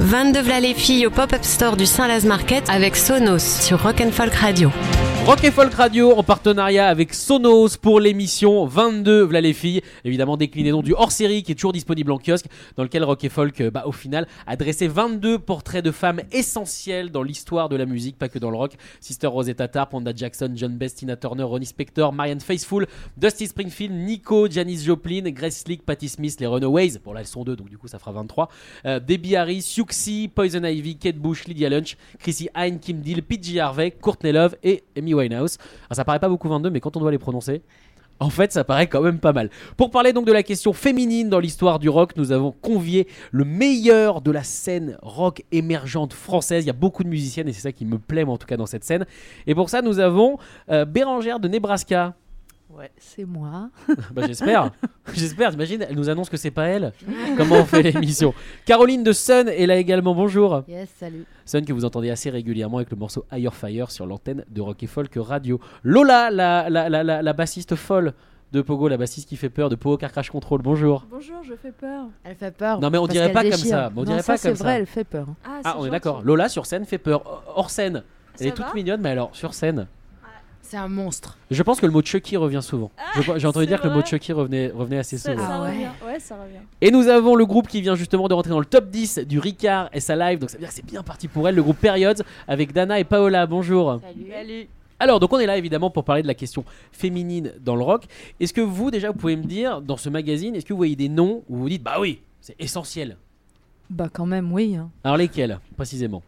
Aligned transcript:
22 0.00 0.40
v'là 0.40 0.60
les 0.60 0.72
filles 0.72 1.06
au 1.06 1.10
pop-up 1.10 1.44
store 1.44 1.76
du 1.76 1.84
Saint-Laz 1.84 2.24
Market 2.24 2.68
avec 2.70 2.96
Sonos 2.96 3.38
sur 3.38 3.82
Rock 3.82 4.00
and 4.00 4.12
Folk 4.12 4.34
Radio. 4.34 4.70
Rock 5.26 5.44
et 5.44 5.50
Folk 5.50 5.74
Radio 5.74 6.12
en 6.16 6.22
partenariat 6.22 6.88
avec 6.88 7.12
Sonos 7.12 7.76
pour 7.76 8.00
l'émission 8.00 8.64
22 8.64 9.22
V'là 9.22 9.42
les 9.42 9.52
filles, 9.52 9.82
évidemment 10.02 10.38
déclinaison 10.38 10.80
du 10.80 10.92
hors-série 10.94 11.42
qui 11.42 11.52
est 11.52 11.54
toujours 11.54 11.74
disponible 11.74 12.10
en 12.10 12.18
kiosque, 12.18 12.46
dans 12.76 12.82
lequel 12.82 13.04
Rock 13.04 13.22
et 13.22 13.28
Folk, 13.28 13.60
euh, 13.60 13.70
bah, 13.70 13.84
au 13.86 13.92
final, 13.92 14.26
a 14.46 14.56
dressé 14.56 14.88
22 14.88 15.38
portraits 15.38 15.84
de 15.84 15.90
femmes 15.90 16.22
essentielles 16.32 17.10
dans 17.10 17.22
l'histoire 17.22 17.68
de 17.68 17.76
la 17.76 17.84
musique, 17.84 18.18
pas 18.18 18.28
que 18.28 18.38
dans 18.38 18.50
le 18.50 18.56
rock. 18.56 18.72
Sister 19.00 19.26
Rosetta 19.26 19.68
Tarp, 19.68 19.92
Wanda 19.92 20.12
Jackson, 20.16 20.52
John 20.56 20.76
Best, 20.76 20.98
Tina 20.98 21.16
Turner, 21.16 21.44
Ronnie 21.44 21.66
Spector, 21.66 22.12
Marianne 22.14 22.40
Faithfull, 22.40 22.86
Dusty 23.18 23.46
Springfield, 23.46 23.92
Nico, 23.92 24.48
Janis 24.48 24.84
Joplin, 24.84 25.30
Grace 25.30 25.60
Slick, 25.60 25.84
Patti 25.84 26.08
Smith, 26.08 26.40
les 26.40 26.46
Runaways, 26.46 26.98
bon 27.04 27.12
là 27.12 27.20
elles 27.20 27.26
sont 27.26 27.44
deux 27.44 27.56
donc 27.56 27.68
du 27.68 27.76
coup 27.76 27.88
ça 27.88 27.98
fera 27.98 28.12
23, 28.12 28.48
euh, 28.86 28.98
Debbie 28.98 29.36
Harry, 29.36 29.60
Siouxsie, 29.60 30.28
Poison 30.34 30.64
Ivy, 30.64 30.96
Kate 30.96 31.18
Bush, 31.18 31.44
Lydia 31.46 31.68
Lunch, 31.68 31.96
Chrissy 32.18 32.48
Hine, 32.56 32.80
Kim 32.80 33.00
Deal, 33.00 33.22
PG 33.22 33.60
Harvey, 33.60 33.90
Courtney 33.90 34.32
Love 34.32 34.56
et 34.62 34.82
Amy 34.96 35.09
Winehouse. 35.14 35.58
Alors, 35.88 35.96
ça 35.96 36.04
paraît 36.04 36.20
pas 36.20 36.28
beaucoup 36.28 36.48
22 36.48 36.70
mais 36.70 36.80
quand 36.80 36.96
on 36.96 37.00
doit 37.00 37.10
les 37.10 37.18
prononcer, 37.18 37.62
en 38.20 38.28
fait, 38.28 38.52
ça 38.52 38.64
paraît 38.64 38.86
quand 38.86 39.00
même 39.00 39.18
pas 39.18 39.32
mal. 39.32 39.48
Pour 39.78 39.90
parler 39.90 40.12
donc 40.12 40.26
de 40.26 40.32
la 40.32 40.42
question 40.42 40.74
féminine 40.74 41.30
dans 41.30 41.40
l'histoire 41.40 41.78
du 41.78 41.88
rock, 41.88 42.12
nous 42.16 42.32
avons 42.32 42.52
convié 42.52 43.08
le 43.32 43.46
meilleur 43.46 44.20
de 44.20 44.30
la 44.30 44.44
scène 44.44 44.98
rock 45.00 45.42
émergente 45.52 46.12
française. 46.12 46.64
Il 46.64 46.66
y 46.66 46.70
a 46.70 46.74
beaucoup 46.74 47.02
de 47.02 47.08
musiciennes 47.08 47.48
et 47.48 47.52
c'est 47.54 47.62
ça 47.62 47.72
qui 47.72 47.86
me 47.86 47.98
plaît 47.98 48.26
moi, 48.26 48.34
en 48.34 48.38
tout 48.38 48.46
cas 48.46 48.58
dans 48.58 48.66
cette 48.66 48.84
scène. 48.84 49.06
Et 49.46 49.54
pour 49.54 49.70
ça, 49.70 49.80
nous 49.80 50.00
avons 50.00 50.36
euh, 50.70 50.84
Bérangère 50.84 51.40
de 51.40 51.48
Nebraska. 51.48 52.14
Ouais, 52.80 52.90
c'est 52.96 53.26
moi. 53.26 53.68
Bah, 54.14 54.22
j'espère. 54.26 54.70
j'espère. 55.12 55.50
T'imagines, 55.50 55.84
elle 55.86 55.94
nous 55.96 56.08
annonce 56.08 56.30
que 56.30 56.38
c'est 56.38 56.50
pas 56.50 56.64
elle. 56.64 56.92
Comment 57.36 57.56
on 57.56 57.64
fait 57.66 57.82
l'émission? 57.82 58.32
Caroline 58.64 59.02
de 59.04 59.12
Sun 59.12 59.48
est 59.50 59.66
là 59.66 59.76
également. 59.76 60.14
Bonjour. 60.14 60.62
Yes, 60.66 60.88
salut. 60.98 61.26
Sun 61.44 61.64
que 61.66 61.74
vous 61.74 61.84
entendez 61.84 62.08
assez 62.10 62.30
régulièrement 62.30 62.78
avec 62.78 62.90
le 62.90 62.96
morceau 62.96 63.26
Higher 63.30 63.52
Fire 63.52 63.90
sur 63.90 64.06
l'antenne 64.06 64.46
de 64.48 64.62
Rock 64.62 64.82
et 64.82 64.86
Folk 64.86 65.12
Radio. 65.16 65.60
Lola, 65.82 66.30
la, 66.30 66.70
la, 66.70 66.88
la, 66.88 67.02
la, 67.02 67.20
la 67.22 67.32
bassiste 67.34 67.74
folle 67.76 68.14
de 68.52 68.62
Pogo, 68.62 68.88
la 68.88 68.96
bassiste 68.96 69.28
qui 69.28 69.36
fait 69.36 69.50
peur 69.50 69.68
de 69.68 69.74
Pogo 69.76 69.98
Car 69.98 70.10
Crash 70.10 70.30
Control. 70.30 70.62
Bonjour. 70.62 71.06
Bonjour, 71.10 71.42
je 71.42 71.52
fais 71.60 71.72
peur. 71.72 72.06
Elle 72.24 72.34
fait 72.34 72.50
peur. 72.56 72.80
Non 72.80 72.88
mais 72.88 72.96
on 72.98 73.06
dirait 73.06 73.30
pas 73.30 73.42
comme 73.42 73.50
déchire. 73.50 73.68
ça. 73.68 73.90
On 73.94 73.98
non, 74.00 74.04
dirait 74.04 74.22
ça, 74.22 74.32
pas 74.32 74.36
c'est 74.38 74.48
comme 74.48 74.56
vrai, 74.58 74.72
ça. 74.72 74.78
elle 74.78 74.86
fait 74.86 75.04
peur. 75.04 75.26
Ah, 75.44 75.60
Ah, 75.64 75.76
on 75.78 75.84
est 75.84 75.90
d'accord. 75.90 76.22
Lola 76.22 76.48
sur 76.48 76.64
scène 76.64 76.86
fait 76.86 76.96
peur. 76.98 77.42
Hors 77.54 77.68
scène. 77.68 78.04
Elle 78.34 78.38
Ça 78.38 78.46
est 78.46 78.52
toute 78.52 78.74
mignonne, 78.74 79.02
mais 79.02 79.10
alors 79.10 79.36
sur 79.36 79.52
scène. 79.52 79.86
C'est 80.70 80.76
un 80.76 80.86
monstre. 80.86 81.36
Je 81.50 81.60
pense 81.64 81.80
que 81.80 81.86
le 81.86 81.90
mot 81.90 82.00
Chucky 82.00 82.36
revient 82.36 82.60
souvent. 82.62 82.92
Je- 83.16 83.38
J'ai 83.38 83.46
entendu 83.48 83.66
dire 83.66 83.80
que 83.80 83.88
le 83.88 83.92
mot. 83.94 84.02
Chucky 84.04 84.32
revenait, 84.32 84.68
revenait 84.68 84.98
assez 84.98 85.18
Ça, 85.18 85.32
souvent. 85.32 85.44
ça 85.44 85.54
Ah 85.56 85.62
ouais. 85.62 85.70
revient. 85.70 85.88
Ouais, 86.06 86.20
ça 86.20 86.36
revient. 86.40 86.60
Et 86.80 86.92
nous 86.92 87.08
avons 87.08 87.34
le 87.34 87.44
groupe 87.44 87.66
qui 87.66 87.80
vient 87.80 87.96
justement 87.96 88.28
de 88.28 88.34
rentrer 88.34 88.50
dans 88.50 88.60
le 88.60 88.64
top 88.64 88.88
10 88.88 89.18
du 89.26 89.40
Ricard 89.40 89.88
et 89.92 89.98
sa 89.98 90.14
live. 90.14 90.38
Donc 90.38 90.48
ça 90.48 90.58
veut 90.58 90.60
dire 90.60 90.68
que 90.68 90.74
c'est 90.76 90.86
bien 90.86 91.02
parti 91.02 91.26
pour 91.26 91.48
elle, 91.48 91.56
le 91.56 91.62
groupe 91.64 91.78
Periods 91.78 92.22
avec 92.46 92.72
Dana 92.72 93.00
et 93.00 93.04
Paola. 93.04 93.46
Bonjour. 93.48 94.00
Salut. 94.00 94.68
Alors, 95.00 95.18
donc 95.18 95.32
on 95.32 95.40
est 95.40 95.46
là 95.46 95.56
évidemment 95.56 95.90
pour 95.90 96.04
parler 96.04 96.22
de 96.22 96.28
la 96.28 96.34
question 96.34 96.64
féminine 96.92 97.52
dans 97.64 97.74
le 97.74 97.82
rock. 97.82 98.04
Est-ce 98.38 98.52
que 98.54 98.60
vous, 98.60 98.92
déjà, 98.92 99.08
vous 99.10 99.18
pouvez 99.18 99.34
me 99.34 99.42
dire, 99.44 99.80
dans 99.80 99.96
ce 99.96 100.08
magazine, 100.08 100.54
est-ce 100.54 100.64
que 100.64 100.72
vous 100.72 100.76
voyez 100.78 100.94
des 100.94 101.08
noms 101.08 101.42
où 101.48 101.56
vous 101.56 101.62
vous 101.62 101.68
dites, 101.68 101.82
bah 101.82 101.96
oui, 101.98 102.20
c'est 102.40 102.54
essentiel? 102.60 103.16
Bah 103.90 104.08
quand 104.12 104.26
même, 104.26 104.52
oui. 104.52 104.76
hein. 104.76 104.88
Alors 105.02 105.16
lesquels, 105.16 105.58
précisément? 105.76 106.22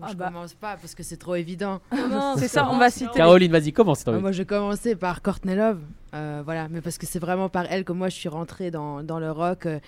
Ah 0.00 0.08
je 0.10 0.16
bah. 0.16 0.26
commence 0.28 0.54
pas 0.54 0.76
parce 0.76 0.94
que 0.94 1.02
c'est 1.02 1.16
trop 1.16 1.34
évident. 1.34 1.80
C'est 2.36 2.48
ça, 2.48 2.68
on 2.70 2.78
va 2.78 2.90
citer. 2.90 3.10
Caroline, 3.14 3.50
vas-y, 3.50 3.72
commence. 3.72 4.04
Ah, 4.06 4.12
moi, 4.12 4.32
je 4.32 4.38
vais 4.38 4.46
commencer 4.46 4.94
par 4.96 5.22
Courtney 5.22 5.56
Love. 5.56 5.80
Euh, 6.14 6.40
voilà, 6.44 6.68
mais 6.68 6.80
parce 6.80 6.96
que 6.96 7.04
c'est 7.04 7.18
vraiment 7.18 7.50
par 7.50 7.66
elle 7.70 7.84
que 7.84 7.92
moi 7.92 8.08
je 8.08 8.16
suis 8.16 8.30
rentrée 8.30 8.70
dans, 8.70 9.02
dans 9.02 9.18
le 9.18 9.30
rock. 9.30 9.66
euh, 9.66 9.78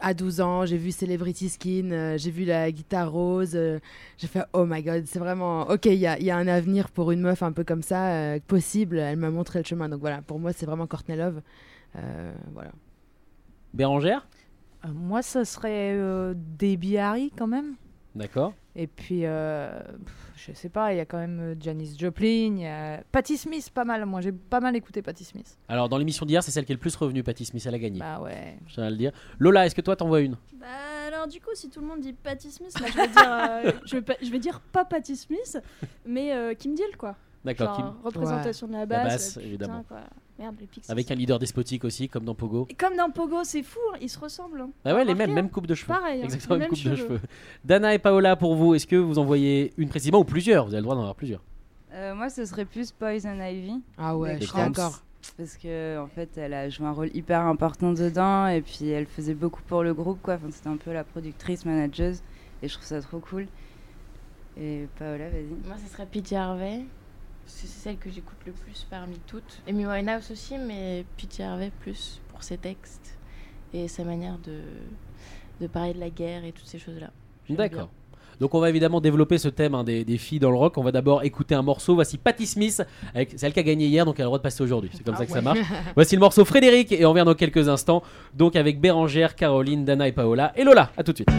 à 0.00 0.14
12 0.14 0.40
ans, 0.40 0.64
j'ai 0.64 0.78
vu 0.78 0.92
Celebrity 0.92 1.50
Skin, 1.50 1.90
euh, 1.90 2.16
j'ai 2.16 2.30
vu 2.30 2.44
la 2.44 2.72
guitare 2.72 3.10
rose. 3.12 3.52
euh, 3.54 3.78
j'ai 4.16 4.28
fait 4.28 4.44
oh 4.54 4.64
my 4.64 4.82
god, 4.82 5.04
c'est 5.06 5.18
vraiment. 5.18 5.68
Ok, 5.68 5.84
il 5.86 5.94
y 5.94 6.06
a, 6.06 6.18
il 6.18 6.24
y 6.24 6.30
a 6.30 6.36
un 6.38 6.48
avenir 6.48 6.88
pour 6.90 7.10
une 7.10 7.20
meuf 7.20 7.42
un 7.42 7.52
peu 7.52 7.64
comme 7.64 7.82
ça, 7.82 8.12
euh, 8.12 8.38
possible. 8.46 8.98
Elle 8.98 9.18
m'a 9.18 9.30
montré 9.30 9.58
le 9.58 9.64
chemin. 9.66 9.90
Donc 9.90 10.00
voilà, 10.00 10.22
pour 10.22 10.38
moi, 10.38 10.52
c'est 10.54 10.64
vraiment 10.64 10.86
Courtney 10.86 11.18
Love. 11.18 11.42
Euh, 11.96 12.32
voilà. 12.54 12.70
Bérangère? 13.74 14.26
Euh, 14.84 14.88
moi, 14.94 15.20
ça 15.22 15.44
serait 15.44 15.92
euh, 15.94 16.32
Debbie 16.36 16.96
Harry 16.96 17.30
quand 17.36 17.46
même. 17.46 17.74
D'accord. 18.14 18.54
Et 18.80 18.86
puis, 18.86 19.22
euh, 19.24 19.70
pff, 20.06 20.32
je 20.36 20.52
sais 20.52 20.68
pas, 20.68 20.92
il 20.92 20.98
y 20.98 21.00
a 21.00 21.04
quand 21.04 21.18
même 21.18 21.40
euh, 21.40 21.54
Janis 21.58 21.96
Joplin, 21.98 22.54
il 22.56 22.60
y 22.60 22.66
a 22.66 23.02
Patti 23.10 23.36
Smith, 23.36 23.70
pas 23.74 23.84
mal. 23.84 24.06
Moi, 24.06 24.20
j'ai 24.20 24.30
pas 24.30 24.60
mal 24.60 24.76
écouté 24.76 25.02
Patti 25.02 25.24
Smith. 25.24 25.58
Alors, 25.68 25.88
dans 25.88 25.98
l'émission 25.98 26.24
d'hier, 26.24 26.44
c'est 26.44 26.52
celle 26.52 26.64
qui 26.64 26.70
est 26.70 26.76
le 26.76 26.80
plus 26.80 26.94
revenue, 26.94 27.24
Patti 27.24 27.44
Smith, 27.44 27.64
elle 27.66 27.74
a 27.74 27.78
gagné. 27.80 27.98
Bah 27.98 28.20
ouais. 28.20 28.56
Je 28.68 28.74
tiens 28.74 28.84
à 28.84 28.90
le 28.90 28.96
dire. 28.96 29.10
Lola, 29.40 29.66
est-ce 29.66 29.74
que 29.74 29.80
toi, 29.80 29.96
t'en 29.96 30.06
vois 30.06 30.20
une? 30.20 30.36
Bah, 30.60 30.66
alors, 31.08 31.26
du 31.26 31.40
coup, 31.40 31.50
si 31.54 31.68
tout 31.68 31.80
le 31.80 31.86
monde 31.88 31.98
dit 32.00 32.12
Patti 32.12 32.52
Smith, 32.52 32.72
moi, 32.78 32.88
je 32.88 32.96
vais 32.96 33.08
dire, 33.08 33.22
euh, 33.28 33.72
je, 33.84 33.96
vais 33.96 34.02
pas- 34.02 34.16
je 34.22 34.30
vais 34.30 34.38
dire 34.38 34.60
pas 34.60 34.84
Patti 34.84 35.16
Smith, 35.16 35.58
mais 36.06 36.32
euh, 36.32 36.54
Kim 36.54 36.76
Deal, 36.76 36.96
quoi. 36.96 37.16
D'accord. 37.44 37.74
Kim- 37.76 37.94
représentation 38.04 38.68
de 38.68 38.72
la 38.74 38.78
La 38.80 38.86
basse. 38.86 39.04
basse, 39.04 39.28
euh, 39.38 39.40
putain, 39.40 39.48
évidemment. 39.48 39.84
quoi. 39.88 40.00
Merde, 40.38 40.54
les 40.60 40.66
Pixies. 40.66 40.90
Avec 40.90 41.10
un 41.10 41.14
leader 41.14 41.38
despotique 41.38 41.84
aussi, 41.84 42.08
comme 42.08 42.24
dans 42.24 42.34
Pogo. 42.34 42.66
Et 42.70 42.74
Comme 42.74 42.96
dans 42.96 43.10
Pogo, 43.10 43.42
c'est 43.44 43.62
fou, 43.62 43.80
ils 44.00 44.08
se 44.08 44.18
ressemblent. 44.18 44.60
hein. 44.60 44.70
Ah 44.84 44.94
ouais, 44.94 45.04
les 45.04 45.12
Remarquez, 45.12 45.14
mêmes, 45.18 45.30
hein. 45.30 45.34
même 45.34 45.50
coupe 45.50 45.66
de 45.66 45.74
cheveux. 45.74 45.88
Pareil, 45.92 46.20
hein, 46.20 46.24
Exactement, 46.24 46.54
les 46.54 46.58
même 46.60 46.70
mêmes 46.70 46.78
coupe 46.78 46.90
de 46.90 46.96
cheveux. 46.96 47.08
cheveux. 47.16 47.20
Dana 47.64 47.94
et 47.94 47.98
Paola, 47.98 48.36
pour 48.36 48.54
vous, 48.54 48.74
est-ce 48.74 48.86
que 48.86 48.96
vous 48.96 49.18
en 49.18 49.24
voyez 49.24 49.72
une 49.76 49.88
précisément 49.88 50.20
ou 50.20 50.24
plusieurs? 50.24 50.64
Vous 50.66 50.70
avez 50.74 50.78
le 50.80 50.84
droit 50.84 50.94
d'en 50.94 51.00
avoir 51.02 51.16
plusieurs. 51.16 51.42
Euh, 51.92 52.14
moi, 52.14 52.30
ce 52.30 52.44
serait 52.44 52.64
plus 52.66 52.92
Poison 52.92 53.40
Ivy. 53.40 53.80
Ah 53.96 54.16
ouais, 54.16 54.34
je 54.34 54.42
suis 54.44 54.48
Cramps. 54.48 54.70
d'accord. 54.70 55.02
Parce 55.36 55.56
que 55.56 55.98
en 55.98 56.06
fait, 56.06 56.28
elle 56.38 56.54
a 56.54 56.68
joué 56.68 56.86
un 56.86 56.92
rôle 56.92 57.10
hyper 57.14 57.40
important 57.40 57.92
dedans 57.92 58.46
et 58.46 58.60
puis 58.62 58.88
elle 58.88 59.06
faisait 59.06 59.34
beaucoup 59.34 59.62
pour 59.66 59.82
le 59.82 59.92
groupe, 59.92 60.20
quoi. 60.22 60.34
Enfin, 60.34 60.46
c'était 60.52 60.68
un 60.68 60.76
peu 60.76 60.92
la 60.92 61.02
productrice, 61.04 61.64
manageuse 61.64 62.22
et 62.62 62.68
je 62.68 62.74
trouve 62.74 62.86
ça 62.86 63.00
trop 63.02 63.18
cool. 63.18 63.46
Et 64.60 64.86
Paola, 64.98 65.28
vas-y. 65.28 65.66
Moi, 65.66 65.76
ce 65.84 65.92
serait 65.92 66.06
Pity 66.06 66.34
Harvey. 66.36 66.80
Parce 67.48 67.62
que 67.62 67.66
C'est 67.66 67.82
celle 67.82 67.96
que 67.96 68.10
j'écoute 68.10 68.36
le 68.46 68.52
plus 68.52 68.86
parmi 68.90 69.16
toutes. 69.26 69.62
Amy 69.66 69.86
Winehouse 69.86 70.30
aussi, 70.30 70.58
mais 70.58 71.06
Pity 71.16 71.42
Harvey 71.42 71.72
plus 71.80 72.20
pour 72.28 72.42
ses 72.42 72.58
textes 72.58 73.16
et 73.72 73.88
sa 73.88 74.04
manière 74.04 74.36
de, 74.44 74.60
de 75.62 75.66
parler 75.66 75.94
de 75.94 76.00
la 76.00 76.10
guerre 76.10 76.44
et 76.44 76.52
toutes 76.52 76.66
ces 76.66 76.78
choses-là. 76.78 77.10
D'accord. 77.48 77.88
Donc 78.38 78.54
on 78.54 78.60
va 78.60 78.68
évidemment 78.68 79.00
développer 79.00 79.38
ce 79.38 79.48
thème 79.48 79.74
hein, 79.74 79.82
des, 79.82 80.04
des 80.04 80.18
filles 80.18 80.40
dans 80.40 80.50
le 80.50 80.58
rock. 80.58 80.76
On 80.76 80.82
va 80.82 80.92
d'abord 80.92 81.22
écouter 81.24 81.54
un 81.54 81.62
morceau. 81.62 81.94
Voici 81.94 82.18
Patti 82.18 82.46
Smith, 82.46 82.82
avec 83.14 83.32
celle 83.38 83.54
qui 83.54 83.60
a 83.60 83.62
gagné 83.62 83.86
hier, 83.86 84.04
donc 84.04 84.16
elle 84.16 84.22
a 84.22 84.24
le 84.24 84.28
droit 84.28 84.38
de 84.38 84.42
passer 84.42 84.62
aujourd'hui. 84.62 84.90
C'est 84.92 85.02
comme 85.02 85.14
Ah 85.14 85.18
ça 85.20 85.26
que 85.26 85.32
ça 85.32 85.40
marche. 85.40 85.58
Voici 85.94 86.16
le 86.16 86.20
morceau 86.20 86.44
Frédéric 86.44 86.92
et 86.92 87.06
on 87.06 87.10
revient 87.12 87.24
dans 87.24 87.34
quelques 87.34 87.66
instants. 87.70 88.02
Donc 88.34 88.56
avec 88.56 88.78
Bérangère, 88.78 89.34
Caroline, 89.36 89.86
Dana 89.86 90.06
et 90.06 90.12
Paola 90.12 90.52
et 90.54 90.64
Lola. 90.64 90.92
À 90.98 91.02
tout 91.02 91.12
de 91.12 91.16
suite. 91.16 91.30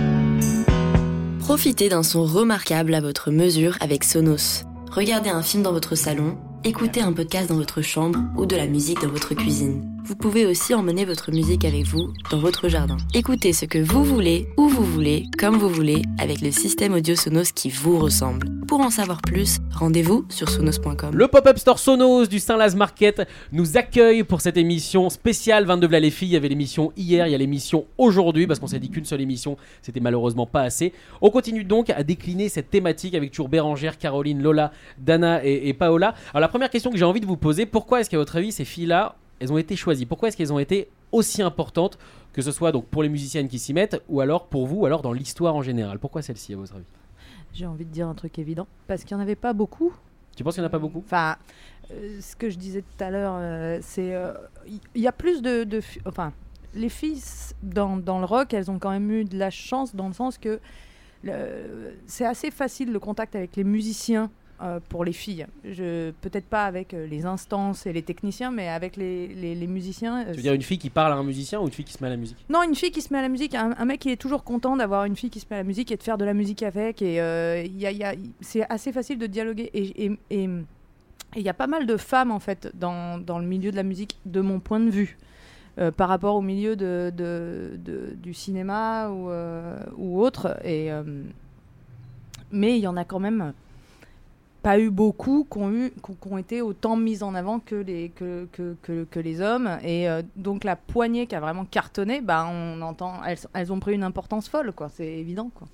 Profitez 1.40 1.88
d'un 1.90 2.03
son 2.03 2.24
remarquable 2.24 2.96
à 2.96 3.02
votre 3.02 3.30
mesure 3.30 3.78
avec 3.80 4.03
Sonos. 4.03 4.66
Regardez 4.92 5.30
un 5.30 5.44
film 5.44 5.62
dans 5.62 5.72
votre 5.72 5.96
salon, 5.96 6.36
écoutez 6.64 7.02
un 7.02 7.14
podcast 7.14 7.50
dans 7.50 7.56
votre 7.56 7.82
chambre 7.82 8.20
ou 8.36 8.48
de 8.48 8.56
la 8.56 8.66
musique 8.66 9.02
dans 9.02 9.10
votre 9.10 9.36
cuisine. 9.36 9.99
Vous 10.09 10.16
pouvez 10.16 10.47
aussi 10.47 10.74
emmener 10.74 11.06
votre 11.06 11.31
musique 11.31 11.66
avec 11.66 11.86
vous 11.86 12.12
dans 12.31 12.40
votre 12.40 12.68
jardin. 12.68 12.97
Écoutez 13.14 13.53
ce 13.53 13.66
que 13.66 13.78
vous 13.78 14.03
voulez, 14.03 14.47
où 14.58 14.68
vous 14.68 14.84
voulez, 14.84 15.25
comme 15.38 15.56
vous 15.58 15.70
voulez, 15.70 16.02
avec 16.18 16.42
le 16.42 16.50
système 16.50 16.96
audio 16.96 17.16
Sonos 17.16 17.52
qui 17.53 17.70
vous 17.70 18.00
ressemble. 18.00 18.48
Pour 18.68 18.80
en 18.80 18.90
savoir 18.90 19.22
plus, 19.22 19.59
rendez-vous 19.72 20.25
sur 20.30 20.50
sonos.com. 20.50 21.14
Le 21.14 21.28
pop-up 21.28 21.59
store 21.59 21.78
Sonos 21.78 22.25
du 22.25 22.40
Saint-Laz 22.40 22.75
Market 22.75 23.22
nous 23.52 23.78
accueille 23.78 24.24
pour 24.24 24.42
cette 24.42 24.58
émission 24.58 25.12
spéciale 25.12 25.66
22 25.66 25.86
V'là 25.86 26.00
les 26.00 26.09
filles. 26.09 26.30
Il 26.30 26.34
y 26.34 26.38
avait 26.38 26.50
l'émission 26.50 26.92
hier, 26.98 27.28
il 27.28 27.31
y 27.31 27.36
a 27.36 27.38
l'émission 27.38 27.86
aujourd'hui 28.00 28.48
parce 28.48 28.59
qu'on 28.59 28.66
s'est 28.66 28.80
dit 28.80 28.90
qu'une 28.90 29.06
seule 29.06 29.22
émission, 29.22 29.58
c'était 29.84 30.00
malheureusement 30.00 30.48
pas 30.48 30.62
assez. 30.62 30.92
On 31.22 31.30
continue 31.30 31.66
donc 31.66 31.92
à 31.92 32.02
décliner 32.02 32.50
cette 32.50 32.72
thématique 32.72 33.14
avec 33.14 33.30
toujours 33.30 33.50
Bérangère, 33.50 34.00
Caroline, 34.00 34.42
Lola, 34.42 34.72
Dana 34.98 35.46
et, 35.46 35.69
et 35.69 35.74
Paola. 35.75 36.16
Alors 36.31 36.42
la 36.42 36.48
première 36.48 36.72
question 36.72 36.90
que 36.90 36.98
j'ai 36.98 37.06
envie 37.06 37.22
de 37.22 37.28
vous 37.28 37.38
poser, 37.38 37.68
pourquoi 37.68 38.02
est-ce 38.02 38.09
qu'à 38.09 38.18
votre 38.18 38.38
avis 38.38 38.52
ces 38.52 38.66
filles-là, 38.66 39.16
elles 39.40 39.52
ont 39.54 39.58
été 39.58 39.76
choisies 39.76 40.06
Pourquoi 40.06 40.28
est-ce 40.30 40.38
qu'elles 40.38 40.54
ont 40.54 40.60
été 40.60 40.90
aussi 41.12 41.42
importantes 41.42 41.98
que 42.34 42.42
ce 42.42 42.52
soit 42.52 42.72
donc 42.72 42.86
pour 42.86 43.02
les 43.04 43.10
musiciennes 43.10 43.48
qui 43.48 43.58
s'y 43.60 43.74
mettent 43.74 44.02
ou 44.10 44.22
alors 44.22 44.48
pour 44.48 44.68
vous 44.68 44.78
ou 44.82 44.86
alors 44.86 45.02
dans 45.02 45.13
l'histoire 45.13 45.56
en 45.56 45.62
général? 45.62 45.98
Pourquoi 46.00 46.22
celle-ci 46.22 46.54
à 46.54 46.58
votre 46.58 46.75
avis? 46.75 46.86
J'ai 47.54 47.66
envie 47.66 47.86
de 47.86 47.92
dire 47.92 48.08
un 48.08 48.13
truc 48.13 48.38
évident. 48.38 48.68
Parce 48.88 49.04
qu'il 49.04 49.16
n'y 49.18 49.22
en 49.22 49.24
avait 49.24 49.36
pas 49.36 49.54
beaucoup. 49.54 49.92
Tu 50.36 50.44
penses 50.44 50.54
qu'il 50.54 50.62
n'y 50.62 50.66
en 50.66 50.68
a 50.68 50.72
pas 50.72 50.78
beaucoup? 50.80 51.00
Enfin, 51.06 51.36
euh, 51.92 52.19
ce 52.22 52.36
que 52.36 52.50
je 52.50 52.58
disais 52.58 52.81
tout 52.84 53.04
à 53.04 53.10
l'heure, 53.10 53.34
euh, 53.38 53.80
c'est. 53.81 54.13
euh, 54.13 54.34
Il 54.68 54.80
y, 54.96 55.02
y 55.02 55.08
a 55.08 55.12
plus 55.12 55.42
de. 55.42 55.63
de 55.63 55.81
fi- 55.81 56.00
enfin, 56.06 56.31
les 56.75 56.90
filles 56.90 57.22
dans, 57.63 57.98
dans 57.98 58.19
le 58.19 58.25
rock, 58.25 58.54
elles 58.54 58.69
ont 58.69 58.78
quand 58.78 58.92
même 58.92 59.10
eu 59.12 59.25
de 59.25 59.38
la 59.38 59.50
chance 59.50 59.96
dans 59.96 60.08
le 60.08 60.13
sens 60.13 60.38
que 60.38 60.60
c'est 62.06 62.25
assez 62.25 62.52
facile 62.52 62.92
le 62.92 63.00
contact 63.00 63.36
avec 63.36 63.56
les 63.56 63.63
musiciens. 63.63 64.30
Euh, 64.62 64.80
pour 64.90 65.06
les 65.06 65.14
filles, 65.14 65.46
Je- 65.64 66.12
peut-être 66.22 66.46
pas 66.46 66.66
avec 66.66 66.94
euh, 66.94 67.08
les 67.08 67.26
instances 67.26 67.86
et 67.86 67.94
les 67.94 68.02
techniciens, 68.02 68.52
mais 68.52 68.68
avec 68.68 68.98
les, 68.98 69.28
les- 69.28 69.56
les 69.56 69.68
musiciens. 69.68 70.22
euh, 70.22 70.32
Tu 70.32 70.38
veux 70.38 70.42
dire 70.44 70.54
une 70.54 70.62
fille 70.62 70.78
qui 70.78 70.90
parle 70.90 71.14
à 71.14 71.16
un 71.16 71.24
musicien 71.24 71.60
ou 71.62 71.66
une 71.66 71.72
fille 71.72 71.86
qui 71.86 71.94
se 71.94 72.02
met 72.04 72.08
à 72.08 72.12
la 72.12 72.18
musique? 72.18 72.38
Non, 72.50 72.64
une 72.64 72.76
fille 72.76 72.92
qui 72.92 73.02
se 73.02 73.14
met 73.14 73.20
à 73.20 73.22
la 73.22 73.30
musique, 73.30 73.56
un, 73.56 73.74
un 73.78 73.86
mec 73.86 74.00
qui 74.02 74.10
est 74.12 74.18
toujours 74.18 74.44
content 74.44 74.76
d'avoir 74.78 75.06
une 75.06 75.16
fille 75.16 75.30
qui 75.30 75.40
se 75.40 75.46
met 75.50 75.56
à 75.56 75.60
la 75.60 75.64
musique 75.64 75.92
et 75.92 75.98
de 75.98 76.04
faire 76.04 76.18
de 76.18 76.26
la 76.26 76.34
musique 76.34 76.64
avec. 76.64 77.02
Et 77.02 77.16
il 77.66 77.78
y 77.80 77.86
a- 77.86 77.92
il 77.92 77.98
y 77.98 78.04
a- 78.04 78.16
c'est 78.42 78.66
assez 78.70 78.92
facile 78.92 79.18
de 79.18 79.28
dialoguer. 79.28 79.70
Et 79.74 80.12
il 81.36 81.42
y 81.44 81.50
a 81.50 81.54
pas 81.54 81.68
mal 81.68 81.86
de 81.86 81.96
femmes, 81.98 82.32
en 82.32 82.40
fait, 82.40 82.72
dans, 82.74 83.18
dans 83.18 83.40
le 83.40 83.46
milieu 83.46 83.72
de 83.72 83.76
la 83.76 83.84
musique, 83.84 84.18
de 84.26 84.42
mon 84.42 84.60
point 84.60 84.80
de 84.80 84.90
vue. 84.90 85.18
par 85.96 86.10
rapport 86.10 86.36
au 86.36 86.42
milieu 86.42 86.76
de, 86.76 87.10
de- 87.16 87.78
de- 87.78 88.14
du 88.22 88.34
cinéma 88.34 89.08
ou, 89.10 89.30
ou 89.98 90.22
autre. 90.22 90.58
Et, 90.66 90.90
mais 92.52 92.78
il 92.78 92.82
y 92.82 92.88
en 92.88 92.98
a 92.98 93.06
quand 93.06 93.20
même 93.20 93.54
pas 94.62 94.80
eu 94.80 94.90
beaucoup 94.90 95.48
qui 95.50 95.58
ont, 95.58 95.72
eu, 95.72 95.92
qui 95.92 96.12
ont- 96.12 96.16
qui 96.22 96.28
ont 96.34 96.38
été 96.38 96.62
autant 96.62 96.96
mis 96.98 97.24
en 97.24 97.34
avant 97.36 97.60
que 97.60 97.76
les, 97.76 98.10
que, 98.10 98.48
que, 98.52 98.76
que, 98.82 99.06
que 99.10 99.20
les 99.20 99.40
hommes. 99.42 99.78
Et 99.84 100.10
euh, 100.10 100.22
donc 100.36 100.64
la 100.64 100.76
poignée 100.76 101.28
qui 101.28 101.36
a 101.36 101.40
vraiment 101.40 101.66
cartonné, 101.66 102.22
bah, 102.22 102.46
on 102.52 102.82
entend, 102.82 103.24
elles, 103.24 103.38
elles 103.54 103.72
ont 103.74 103.80
pris 103.80 103.94
une 103.94 104.04
importance 104.04 104.50
folle, 104.50 104.72
quoi. 104.74 104.90
c'est 104.90 105.08
évident. 105.08 105.50
Quoi. 105.56 105.68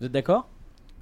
Vous 0.00 0.06
êtes 0.06 0.12
d'accord? 0.12 0.48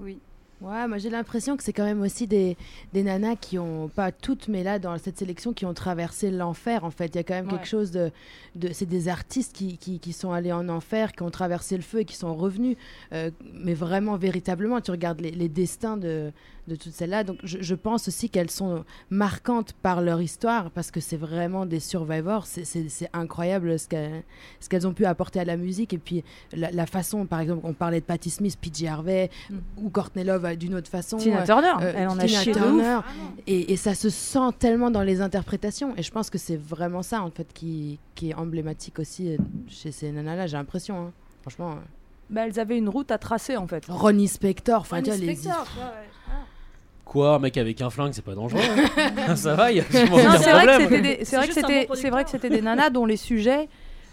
Oui. 0.01 0.19
Ouais, 0.61 0.89
moi 0.89 0.99
j'ai 0.99 1.09
l'impression 1.11 1.57
que 1.57 1.63
c'est 1.63 1.73
quand 1.73 1.85
même 1.85 2.03
aussi 2.03 2.27
des, 2.27 2.57
des 2.93 3.05
nanas 3.05 3.37
qui 3.37 3.59
ont, 3.59 3.89
pas 3.89 4.11
toutes, 4.11 4.49
mais 4.49 4.65
là 4.65 4.79
dans 4.81 4.99
cette 4.99 5.17
sélection, 5.17 5.53
qui 5.53 5.65
ont 5.67 5.75
traversé 5.75 6.31
l'enfer 6.33 6.85
en 6.85 6.91
fait. 6.91 7.07
Il 7.07 7.17
y 7.17 7.19
a 7.21 7.23
quand 7.23 7.35
même 7.35 7.47
Ouais. 7.47 7.53
quelque 7.53 7.69
chose 7.69 7.91
de. 7.93 8.11
de 8.57 8.73
c'est 8.73 8.87
des 8.87 9.09
artistes 9.09 9.55
qui, 9.55 9.79
qui, 9.79 10.01
qui 10.01 10.13
sont 10.13 10.33
allés 10.33 10.53
en 10.53 10.69
enfer, 10.69 11.13
qui 11.13 11.23
ont 11.23 11.31
traversé 11.31 11.77
le 11.77 11.83
feu 11.83 12.01
et 12.01 12.05
qui 12.05 12.17
sont 12.17 12.35
revenus. 12.35 12.77
Euh, 13.13 13.31
mais 13.55 13.75
vraiment, 13.75 14.17
véritablement, 14.17 14.81
tu 14.81 14.91
regardes 14.91 15.21
les, 15.21 15.31
les 15.31 15.49
destins 15.49 15.97
de, 15.97 16.33
de 16.67 16.75
toutes 16.75 16.93
celles-là. 16.93 17.23
Donc 17.23 17.39
je, 17.45 17.59
je 17.61 17.75
pense 17.77 18.09
aussi 18.09 18.29
qu'elles 18.29 18.51
sont 18.51 18.85
marquantes 19.11 19.75
par 19.75 20.03
leur 20.03 20.21
histoire 20.21 20.71
parce 20.73 20.91
que 20.91 20.99
c'est 21.01 21.17
vraiment 21.17 21.67
des 21.67 21.81
survivors. 21.81 22.47
C'est- 22.47 22.89
incroyable 23.13 23.79
ce 23.79 23.87
qu'elles 24.69 24.87
ont 24.87 24.93
pu 24.93 25.05
apporter 25.07 25.39
à 25.41 25.45
la 25.45 25.57
musique. 25.57 25.93
Et 25.95 25.99
puis 25.99 26.25
la, 26.53 26.71
la 26.73 26.87
façon, 26.87 27.27
par 27.27 27.41
exemple, 27.41 27.61
on 27.65 27.73
parlait 27.75 28.01
de 28.01 28.05
Patti 28.05 28.29
Smith, 28.31 28.59
PJ 28.61 28.85
Harvey 28.87 29.31
Mm. 29.51 29.57
ou 29.79 29.91
Courtney 29.91 30.25
Love 30.25 30.45
euh, 30.53 30.57
d'une 30.57 30.75
autre 30.75 30.91
façon. 30.91 31.17
Tina 31.17 31.43
euh, 31.43 31.45
Turner, 31.45 31.73
euh, 31.83 31.93
elle 31.97 32.09
en 32.09 32.19
a 32.19 32.25
Tina 32.25 32.41
chié 32.41 32.53
de 32.53 32.59
Turner. 32.59 32.97
ouf. 32.99 33.05
Et, 33.47 33.73
et 33.73 33.77
ça 33.77 33.95
se 33.95 34.11
sent 34.11 34.51
tellement 34.59 34.91
dans 34.91 35.03
les 35.03 35.21
interprétations. 35.21 35.95
Et 35.97 36.03
je 36.03 36.11
pense 36.11 36.31
que 36.31 36.39
c'est 36.39 36.57
vraiment 36.61 37.03
ça, 37.03 37.23
en 37.23 37.31
fait, 37.31 37.47
qui, 37.53 37.99
qui 38.15 38.31
est 38.31 38.35
emblématique 38.35 38.99
aussi 38.99 39.33
euh, 39.35 39.37
chez 39.69 39.93
ces 39.93 40.11
nanas-là, 40.13 40.47
j'ai 40.47 40.57
l'impression. 40.57 40.99
hein. 41.07 41.13
Franchement. 41.43 41.71
euh. 41.73 41.75
Bah, 42.31 42.43
elles 42.47 42.61
avaient 42.61 42.77
une 42.77 42.91
route 42.91 43.11
à 43.11 43.17
tracer 43.17 43.57
en 43.57 43.67
fait. 43.67 43.85
Ronnie 43.89 44.29
Spector, 44.29 44.81
enfin, 44.83 45.01
les. 45.01 45.11
Ouais. 45.29 45.37
Ah. 45.49 45.93
Quoi, 47.07 47.37
un 47.37 47.39
mec 47.39 47.57
avec 47.57 47.81
un 47.81 47.89
flingue, 47.89 48.13
c'est 48.13 48.21
pas 48.25 48.35
dangereux 48.35 48.61
hein 49.27 49.35
Ça 49.37 49.55
va, 49.55 49.73
il 49.73 49.79
y 49.79 49.81
a 49.81 49.85
Non, 50.07 50.13
aucun 50.15 50.37
c'est 50.39 50.53
vrai 50.53 50.67
que 50.67 50.71
problème. 50.73 50.81
c'était 50.83 51.01
des, 51.01 51.17
c'est 51.21 51.25
C'est 51.25 51.37
vrai 51.37 51.49
que 51.49 51.55
c'était, 51.55 51.87
bon 51.87 51.95
c'est 51.95 52.11
vrai 52.11 52.25
que 52.25 52.31
c'était 52.31 52.51
des 52.51 52.61
nanas 52.61 52.91
dont 52.91 53.07
les 53.07 53.17
sujets 53.17 53.69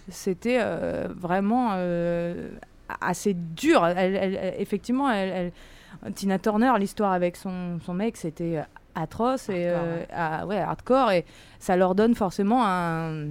c'était 0.10 0.60
euh, 0.62 1.08
vraiment 1.14 1.72
euh, 1.74 2.52
assez 3.02 3.34
dur. 3.34 3.86
Elle- 3.86 4.16
elle- 4.16 4.40
elle- 4.42 4.62
effectivement, 4.62 5.12
elle- 5.12 5.30
elle- 5.30 5.52
Tina 6.14 6.38
Turner, 6.40 6.72
l'histoire 6.80 7.12
avec 7.12 7.36
son, 7.36 7.80
son 7.86 7.94
mec, 7.94 8.18
c'était 8.18 8.58
euh, 8.58 8.62
atroce 8.96 9.50
et 9.50 9.68
Hardcore, 9.70 9.84
euh, 9.88 9.98
ouais. 10.00 10.08
ah, 10.14 10.46
ouais, 10.46 10.58
hardcore 10.60 11.12
et 11.12 11.26
ça 11.60 11.76
leur 11.76 11.96
donne 11.96 12.16
forcément 12.16 12.66
un, 12.66 13.28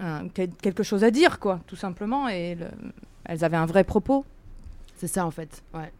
un- 0.00 0.28
quel- 0.32 0.50
quelque 0.50 0.82
chose 0.82 1.04
à 1.04 1.10
dire 1.10 1.38
quoi, 1.38 1.60
tout 1.66 1.76
simplement. 1.76 2.28
Et 2.28 2.54
le- 2.54 2.66
elles 3.24 3.44
avaient 3.44 3.56
un 3.56 3.66
vrai 3.66 3.84
propos. 3.84 4.24
C'est 4.96 5.08
ça, 5.08 5.24
en 5.26 5.30
fait. 5.30 5.62
Ouais. 5.74 5.92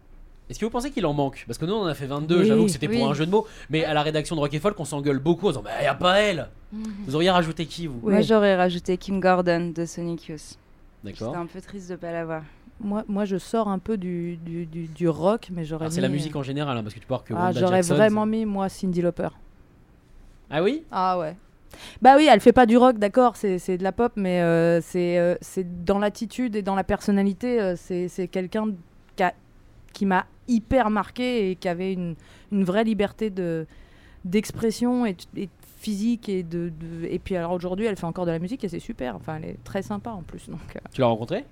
Est-ce 0.50 0.58
que 0.58 0.64
vous 0.64 0.70
pensez 0.70 0.90
qu'il 0.90 1.04
en 1.04 1.12
manque? 1.12 1.44
Parce 1.46 1.58
que 1.58 1.66
nous 1.66 1.74
on 1.74 1.82
en 1.82 1.86
a 1.86 1.94
fait 1.94 2.06
22, 2.06 2.40
Oui, 2.40 2.46
j'avoue 2.46 2.64
que 2.64 2.70
c'était 2.70 2.88
oui. 2.88 2.98
pour 2.98 3.10
un 3.10 3.14
jeu 3.14 3.26
de 3.26 3.30
mots, 3.30 3.46
mais 3.68 3.84
à 3.84 3.92
la 3.92 4.02
rédaction 4.02 4.34
de 4.34 4.40
Rock 4.40 4.54
et 4.54 4.60
Folk 4.60 4.80
on 4.80 4.86
s'engueule 4.86 5.18
beaucoup 5.18 5.46
en 5.46 5.50
disant 5.50 5.62
Bah 5.62 5.82
y 5.82 5.86
a 5.86 5.94
pas 5.94 6.20
elle 6.20 6.48
Vous 6.72 7.14
auriez 7.14 7.30
rajouté 7.30 7.66
qui 7.66 7.86
vous? 7.86 7.98
Ouais. 8.02 8.14
Moi, 8.14 8.22
j'aurais 8.22 8.56
rajouté 8.56 8.96
Kim 8.96 9.20
Gordon 9.20 9.72
de 9.74 9.84
Sonic 9.84 10.28
Youth. 10.28 10.56
D'accord. 11.04 11.36
un 11.36 11.44
peu 11.46 11.60
triste 11.60 11.90
de 11.90 11.96
pas 11.96 12.12
l'avoir. 12.12 12.42
Moi, 12.80 13.04
moi, 13.08 13.24
je 13.24 13.36
sors 13.38 13.68
un 13.68 13.78
peu 13.78 13.96
du, 13.96 14.36
du, 14.36 14.66
du- 14.66 14.86
du 14.86 15.08
rock, 15.08 15.48
mais 15.52 15.64
j'aurais 15.64 15.90
C'est 15.90 16.00
la 16.00 16.08
musique 16.08 16.36
en 16.36 16.42
général, 16.42 16.76
hein, 16.76 16.82
parce 16.82 16.94
que 16.94 17.00
tu 17.00 17.06
peux 17.06 17.14
voir 17.14 17.24
que 17.24 17.34
Ah, 17.36 17.50
j'aurais 17.52 17.82
vraiment 17.82 18.24
mis 18.26 18.46
moi 18.46 18.68
Cindy 18.68 19.02
Lauper. 19.02 19.28
Ah 20.50 20.62
oui? 20.62 20.84
Ah 20.90 21.18
ouais. 21.18 21.36
Bah 22.00 22.14
oui, 22.16 22.28
elle 22.30 22.40
fait 22.40 22.52
pas 22.52 22.66
du 22.66 22.76
rock, 22.76 22.98
d'accord, 22.98 23.36
c'est 23.36 23.76
de 23.76 23.82
la 23.82 23.92
pop, 23.92 24.12
mais 24.16 24.40
euh, 24.40 24.80
c'est 24.80 25.18
euh, 25.18 25.34
c'est 25.40 25.84
dans 25.84 25.98
l'attitude 25.98 26.56
et 26.56 26.62
dans 26.62 26.74
la 26.74 26.84
personnalité, 26.84 27.60
euh, 27.60 27.74
c'est 27.76 28.28
quelqu'un 28.28 28.68
qui, 29.92 30.06
m'a 30.06 30.26
hyper 30.46 30.90
marqué 30.90 31.50
et 31.50 31.56
qui 31.56 31.68
avait 31.68 31.92
une, 31.92 32.14
une 32.52 32.64
vraie 32.64 32.84
liberté 32.84 33.30
de 33.30 33.66
d'expression 34.24 35.04
et, 35.06 35.16
et 35.36 35.48
physique 35.78 36.28
et 36.28 36.42
de, 36.42 36.70
de- 36.70 37.04
et 37.06 37.18
puis 37.18 37.36
alors 37.36 37.52
aujourd'hui 37.52 37.86
elle 37.86 37.96
fait 37.96 38.04
encore 38.06 38.26
de 38.26 38.30
la 38.30 38.38
musique 38.38 38.64
et 38.64 38.68
c'est 38.68 38.80
super, 38.80 39.14
enfin 39.16 39.36
elle 39.36 39.50
est 39.50 39.64
très 39.64 39.82
sympa 39.82 40.10
en 40.10 40.22
plus 40.22 40.48
donc 40.48 40.60
euh, 40.76 40.80
Tu 40.92 41.00
l'as 41.00 41.06
rencontrée? 41.06 41.44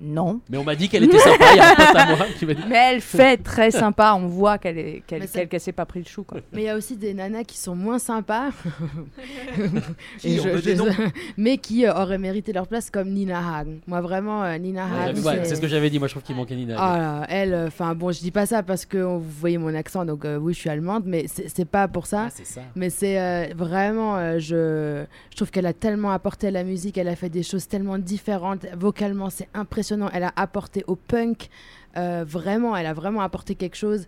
Non. 0.00 0.40
Mais 0.48 0.56
on 0.58 0.64
m'a 0.64 0.74
dit 0.76 0.88
qu'elle 0.88 1.04
était 1.04 1.18
sympa, 1.18 1.44
il 1.52 1.56
y 1.56 1.60
a 1.60 1.70
un 1.70 1.74
pote 1.74 1.96
à 1.96 2.06
moi 2.16 2.26
qui 2.38 2.46
m'a 2.46 2.54
dit. 2.54 2.62
Mais 2.68 2.76
elle 2.92 3.00
fait 3.00 3.36
très 3.38 3.70
sympa, 3.70 4.14
on 4.16 4.26
voit 4.26 4.58
qu'elle 4.58 4.78
est 4.78 5.02
qu'elle 5.06 5.20
Mais 5.20 5.26
ça- 5.26 5.40
qu'elle- 5.40 5.48
qu'elle 5.48 5.60
s'est 5.60 5.72
pas 5.72 5.86
pris 5.86 6.00
le 6.00 6.06
chou 6.06 6.22
quoi. 6.24 6.38
Mais 6.52 6.62
il 6.62 6.64
y 6.64 6.68
a 6.68 6.76
aussi 6.76 6.96
des 6.96 7.14
nanas 7.14 7.44
qui 7.44 7.58
sont 7.58 7.74
moins 7.74 7.98
sympas. 7.98 8.50
Qui, 10.18 10.34
Et 10.36 10.40
on 10.40 10.44
veut 10.44 10.60
des 10.62 10.74
noms 10.74 10.86
mais 11.36 11.58
qui 11.58 11.86
euh, 11.86 11.92
auraient 11.94 12.18
mérité 12.18 12.52
leur 12.52 12.66
place 12.66 12.90
comme 12.90 13.10
Nina 13.10 13.38
Hagen. 13.38 13.78
Moi, 13.86 14.00
vraiment, 14.00 14.42
euh, 14.44 14.58
Nina 14.58 14.86
Ouais, 14.86 15.10
Hagen. 15.10 15.22
ouais, 15.22 15.44
c'est 15.44 15.54
ce 15.56 15.60
que 15.60 15.68
j'avais 15.68 15.90
dit, 15.90 15.98
moi 15.98 16.08
je 16.08 16.14
trouve 16.14 16.22
qu'il 16.22 16.36
manquait 16.36 16.54
Nina. 16.56 16.76
Ah 16.78 16.98
là, 16.98 17.26
elle, 17.28 17.54
enfin 17.66 17.94
bon, 17.94 18.10
je 18.12 18.20
dis 18.20 18.30
pas 18.30 18.46
ça 18.46 18.62
parce 18.62 18.84
que 18.84 18.98
vous 18.98 19.20
voyez 19.20 19.58
mon 19.58 19.74
accent, 19.74 20.04
donc 20.04 20.24
euh, 20.24 20.36
oui, 20.38 20.54
je 20.54 20.58
suis 20.60 20.70
allemande, 20.70 21.04
mais 21.06 21.26
c'est 21.28 21.48
c'est 21.48 21.64
pas 21.64 21.88
pour 21.88 22.06
ça. 22.06 22.24
Ah, 22.26 22.30
c'est 22.32 22.46
ça. 22.46 22.60
Mais 22.76 22.90
c'est 22.90 23.20
euh, 23.20 23.46
vraiment, 23.56 24.16
euh, 24.16 24.38
je, 24.38 25.04
je 25.30 25.36
trouve 25.36 25.50
qu'elle 25.50 25.66
a 25.66 25.72
tellement 25.72 26.10
apporté 26.10 26.48
à 26.48 26.50
la 26.50 26.64
musique, 26.64 26.98
elle 26.98 27.08
a 27.08 27.16
fait 27.16 27.28
des 27.30 27.42
choses 27.42 27.66
tellement 27.68 27.98
différentes. 27.98 28.66
Vocalement, 28.76 29.30
c'est 29.30 29.48
impressionnant. 29.94 30.10
Elle 30.12 30.24
a 30.24 30.32
apporté 30.36 30.84
au 30.86 30.96
punk, 30.96 31.48
euh, 31.96 32.24
vraiment, 32.26 32.76
elle 32.76 32.86
a 32.86 32.92
vraiment 32.94 33.20
apporté 33.20 33.54
quelque 33.54 33.76
chose. 33.76 34.04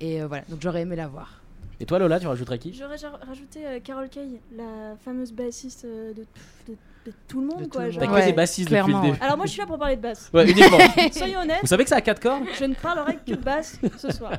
Et 0.00 0.22
euh, 0.22 0.26
voilà, 0.26 0.44
donc 0.48 0.60
j'aurais 0.60 0.82
aimé 0.82 0.96
la 0.96 1.08
voir. 1.08 1.40
Et 1.80 1.86
toi 1.86 1.98
Lola, 1.98 2.20
tu 2.20 2.26
rajouterais 2.26 2.58
qui? 2.58 2.72
J'aurais 2.72 2.98
ja- 2.98 3.18
rajouté 3.26 3.66
euh, 3.66 3.80
Carol 3.80 4.08
Kay, 4.08 4.40
la 4.56 4.94
fameuse 5.04 5.32
bassiste 5.32 5.84
euh, 5.84 6.12
de, 6.14 6.24
de- 6.68 6.76
de 7.06 7.12
tout 7.26 7.40
le 7.40 7.48
monde, 7.48 7.68
T'as 7.68 7.88
que 8.06 8.12
Ouais, 8.12 8.26
des 8.26 8.32
bassistes 8.32 8.70
depuis 8.70 8.78
le 8.78 8.84
clairement, 8.84 9.02
début? 9.02 9.18
Alors 9.20 9.36
moi, 9.36 9.46
je 9.46 9.50
suis 9.50 9.60
là 9.60 9.66
pour 9.66 9.76
parler 9.78 9.96
de 9.96 10.02
basse. 10.02 10.30
Ouais, 10.32 10.48
uniquement. 10.48 10.78
Soyons 11.12 11.40
honnêtes, 11.40 11.58
Vous 11.62 11.66
savez 11.66 11.82
que 11.82 11.90
ça 11.90 11.96
a 11.96 12.00
4 12.00 12.20
corps 12.22 12.38
je 12.56 12.64
ne 12.64 12.74
parlerai 12.74 13.16
que 13.16 13.32
de 13.32 13.36
basse 13.42 13.80
ce 13.98 14.12
soir. 14.12 14.34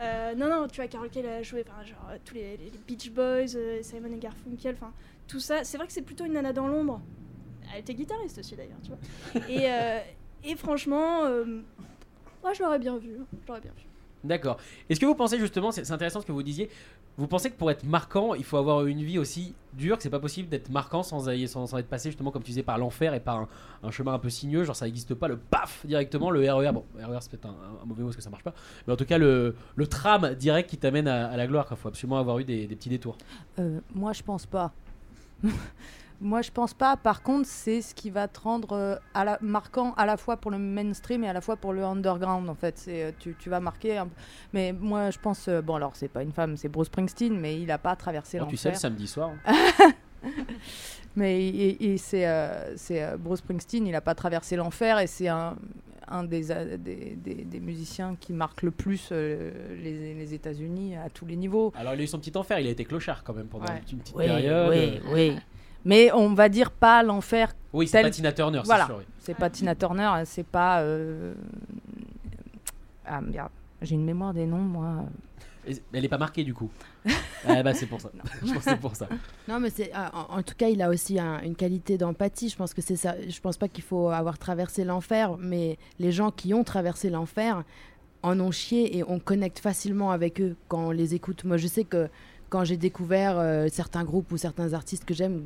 Euh, 0.00 0.34
non, 0.34 0.48
non, 0.48 0.66
tu 0.68 0.76
vois, 0.80 0.88
Carol 0.88 1.10
Kay, 1.10 1.20
elle 1.20 1.26
a 1.40 1.42
joué, 1.42 1.62
enfin, 1.68 1.84
genre, 1.84 2.08
tous 2.24 2.34
les, 2.34 2.56
les 2.56 2.72
Beach 2.88 3.10
Boys, 3.10 3.54
euh, 3.56 3.80
Simon 3.82 4.08
et 4.14 4.18
Garfunkel, 4.18 4.76
enfin, 4.80 4.92
tout 5.28 5.40
ça. 5.40 5.62
C'est 5.64 5.76
vrai 5.76 5.86
que 5.86 5.92
c'est 5.92 6.00
plutôt 6.00 6.24
une 6.24 6.32
nana 6.32 6.54
dans 6.54 6.68
l'ombre. 6.68 7.02
Elle 7.74 7.80
était 7.80 7.94
guitariste 7.94 8.38
aussi, 8.38 8.56
d'ailleurs, 8.56 8.78
tu 8.82 8.88
vois. 8.92 9.48
Et, 9.50 9.66
euh, 9.70 9.98
et 10.46 10.56
franchement, 10.56 11.24
euh, 11.24 11.44
moi, 12.42 12.52
je 12.54 12.62
l'aurais 12.62 12.78
bien 12.78 12.96
vu. 12.96 13.10
hein, 13.20 13.24
Je 13.42 13.48
l'aurais 13.48 13.60
bien 13.60 13.72
vu. 13.76 13.82
D'accord. 14.24 14.56
Est-ce 14.88 14.98
que 14.98 15.06
vous 15.06 15.14
pensez 15.14 15.38
justement, 15.38 15.70
c'est 15.70 15.88
intéressant 15.92 16.20
ce 16.20 16.26
que 16.26 16.32
vous 16.32 16.42
disiez, 16.42 16.68
vous 17.16 17.28
pensez 17.28 17.48
que 17.50 17.56
pour 17.56 17.70
être 17.70 17.84
marquant, 17.84 18.34
il 18.34 18.42
faut 18.44 18.56
avoir 18.56 18.84
une 18.86 19.00
vie 19.02 19.18
aussi 19.20 19.54
dure, 19.74 19.96
que 19.96 20.02
c'est 20.02 20.10
pas 20.10 20.18
possible 20.18 20.48
d'être 20.48 20.68
marquant 20.68 21.04
sans, 21.04 21.28
aller- 21.28 21.46
sans, 21.46 21.66
sans 21.66 21.78
être 21.78 21.86
passé 21.88 22.08
justement, 22.10 22.32
comme 22.32 22.42
tu 22.42 22.50
disais, 22.50 22.64
par 22.64 22.76
l'enfer 22.76 23.14
et 23.14 23.20
par 23.20 23.36
un, 23.36 23.48
un 23.84 23.90
chemin 23.92 24.14
un 24.14 24.18
peu 24.18 24.28
sinueux, 24.28 24.64
genre 24.64 24.74
ça 24.74 24.86
n'existe 24.86 25.14
pas, 25.14 25.28
le 25.28 25.36
paf 25.36 25.86
directement, 25.86 26.30
le 26.30 26.40
RER, 26.52 26.72
bon, 26.72 26.84
RER 26.98 27.18
c'est 27.20 27.30
peut-être 27.30 27.46
un, 27.46 27.54
un 27.82 27.86
mauvais 27.86 28.02
mot 28.02 28.08
parce 28.08 28.16
que 28.16 28.22
ça 28.22 28.30
marche 28.30 28.42
pas, 28.42 28.54
mais 28.86 28.92
en 28.92 28.96
tout 28.96 29.04
cas 29.06 29.18
le, 29.18 29.54
le 29.76 29.86
tram 29.86 30.34
direct 30.34 30.68
qui 30.70 30.76
t'amène 30.78 31.06
à, 31.06 31.28
à 31.28 31.36
la 31.36 31.46
gloire, 31.46 31.68
il 31.70 31.76
faut 31.76 31.88
absolument 31.88 32.18
avoir 32.18 32.38
eu 32.40 32.44
des, 32.44 32.66
des 32.66 32.74
petits 32.74 32.88
détours. 32.88 33.16
Euh, 33.60 33.78
moi, 33.94 34.12
je 34.12 34.22
pense 34.24 34.44
pas. 34.46 34.72
moi, 36.20 36.42
je 36.42 36.50
pense 36.50 36.72
pas. 36.74 36.96
Par 36.96 37.22
contre, 37.22 37.46
c'est 37.48 37.82
ce 37.82 37.94
qui 37.94 38.10
va 38.10 38.28
te 38.28 38.40
rendre 38.40 38.72
euh, 38.72 38.96
à 39.14 39.24
la, 39.24 39.38
marquant 39.42 39.92
à 39.96 40.06
la 40.06 40.16
fois 40.16 40.36
pour 40.36 40.50
le 40.50 40.58
mainstream 40.58 41.24
et 41.24 41.28
à 41.28 41.32
la 41.32 41.40
fois 41.40 41.56
pour 41.56 41.72
le 41.72 41.84
underground. 41.84 42.48
En 42.48 42.54
fait, 42.54 42.78
c'est 42.78 43.02
euh, 43.04 43.10
tu, 43.18 43.34
tu 43.38 43.50
vas 43.50 43.60
marquer. 43.60 43.98
un 43.98 44.08
Mais 44.52 44.72
moi, 44.72 45.10
je 45.10 45.18
pense. 45.18 45.48
euh, 45.48 45.60
bon, 45.62 45.74
alors, 45.76 45.94
c'est 45.94 46.08
pas 46.08 46.22
une 46.22 46.32
femme, 46.32 46.56
c'est 46.56 46.68
Bruce 46.68 46.86
Springsteen, 46.86 47.38
mais 47.38 47.60
il 47.60 47.70
a 47.70 47.78
pas 47.78 47.94
traversé 47.96 48.38
Oh, 48.40 48.46
tu 48.48 48.56
sais, 48.56 48.68
le 48.68 48.72
l'enfer. 48.74 48.80
samedi 48.80 49.06
soir. 49.06 49.30
Mais 51.14 51.42
et, 51.46 51.92
et 51.92 51.98
c'est 51.98 52.26
euh, 52.26 52.76
c'est, 52.76 53.02
euh, 53.02 53.16
Bruce 53.16 53.38
Springsteen, 53.38 53.86
il 53.86 53.94
a 53.94 54.00
pas 54.02 54.14
traversé 54.14 54.56
l'enfer 54.56 54.98
et 54.98 55.06
c'est 55.06 55.28
un 55.28 55.56
un 56.08 56.22
des, 56.22 56.44
des, 56.78 57.16
des, 57.16 57.34
des 57.44 57.60
musiciens 57.60 58.16
qui 58.20 58.32
marque 58.32 58.62
le 58.62 58.70
plus 58.70 59.08
euh, 59.10 59.50
les, 59.82 60.14
les 60.14 60.34
États-Unis 60.34 60.96
à 60.96 61.10
tous 61.10 61.26
les 61.26 61.34
niveaux. 61.34 61.72
Alors 61.76 61.94
il 61.94 62.00
a 62.00 62.04
eu 62.04 62.06
son 62.06 62.18
petit 62.20 62.36
enfer, 62.36 62.60
il 62.60 62.66
a 62.68 62.70
été 62.70 62.84
clochard 62.84 63.24
quand 63.24 63.32
même 63.34 63.46
pendant 63.48 63.64
Ouais. 63.64 63.80
une 63.90 63.98
petite 63.98 64.14
Oui, 64.16 64.26
période. 64.26 64.70
oui, 64.70 65.00
oui. 65.12 65.36
Mais 65.86 66.10
on 66.12 66.34
va 66.34 66.48
dire 66.50 66.70
pas 66.70 67.02
l'enfer 67.02 67.54
Oui, 67.72 67.86
c'est 67.86 67.92
Tel- 67.98 68.06
pas 68.06 68.10
Tina 68.10 68.32
Turner, 68.32 68.58
c'est 68.62 68.66
Voilà. 68.66 68.86
sûr. 68.86 68.96
oui. 68.98 69.04
C'est 69.20 69.34
pas 69.34 69.48
Tina 69.48 69.74
Turner, 69.74 70.10
c'est 70.26 70.46
pas. 70.46 70.80
euh, 70.82 71.32
Ah 73.04 73.20
merde, 73.20 73.50
j'ai 73.82 73.94
une 73.94 74.04
mémoire 74.04 74.34
des 74.34 74.46
noms, 74.46 74.58
moi. 74.58 75.04
Elle 75.92 76.04
est 76.04 76.08
pas 76.08 76.18
marquée 76.18 76.44
du 76.44 76.54
coup. 76.54 76.70
ah 77.48 77.62
bah 77.62 77.74
c'est 77.74 77.86
pour 77.86 78.00
ça. 78.00 78.10
Je 78.44 78.52
pense 78.52 78.64
que 78.64 78.70
c'est 78.70 78.80
pour 78.80 78.94
ça. 78.96 79.08
Non, 79.48 79.58
mais 79.60 79.70
c'est 79.70 79.90
ah, 79.94 80.10
en, 80.30 80.38
en 80.38 80.42
tout 80.42 80.54
cas, 80.56 80.68
il 80.68 80.80
a 80.82 80.88
aussi 80.88 81.18
un- 81.18 81.40
une 81.42 81.56
qualité 81.56 81.98
d'empathie. 81.98 82.48
Je 82.48 82.56
pense 82.56 82.72
que 82.74 82.82
c'est 82.82 82.96
ça. 82.96 83.14
Je 83.28 83.40
pense 83.40 83.56
pas 83.56 83.68
qu'il 83.68 83.82
faut 83.84 84.08
avoir 84.10 84.38
traversé 84.38 84.84
l'enfer, 84.84 85.36
mais 85.38 85.76
les 85.98 86.12
gens 86.12 86.30
qui 86.30 86.52
ont 86.54 86.62
traversé 86.64 87.10
l'enfer 87.10 87.62
en 88.22 88.38
ont 88.40 88.50
chié 88.52 88.96
et 88.96 89.04
on 89.04 89.18
connecte 89.20 89.58
facilement 89.60 90.10
avec 90.12 90.40
eux 90.40 90.56
quand 90.68 90.86
on 90.86 90.90
les 90.92 91.14
écoute. 91.14 91.44
Moi, 91.44 91.56
je 91.58 91.66
sais 91.68 91.84
que 91.84 92.08
quand 92.48 92.64
j'ai 92.64 92.76
découvert 92.76 93.38
euh, 93.38 93.66
certains 93.70 94.04
groupes 94.04 94.30
ou 94.32 94.36
certains 94.36 94.72
artistes 94.72 95.04
que 95.04 95.14
j'aime, 95.14 95.44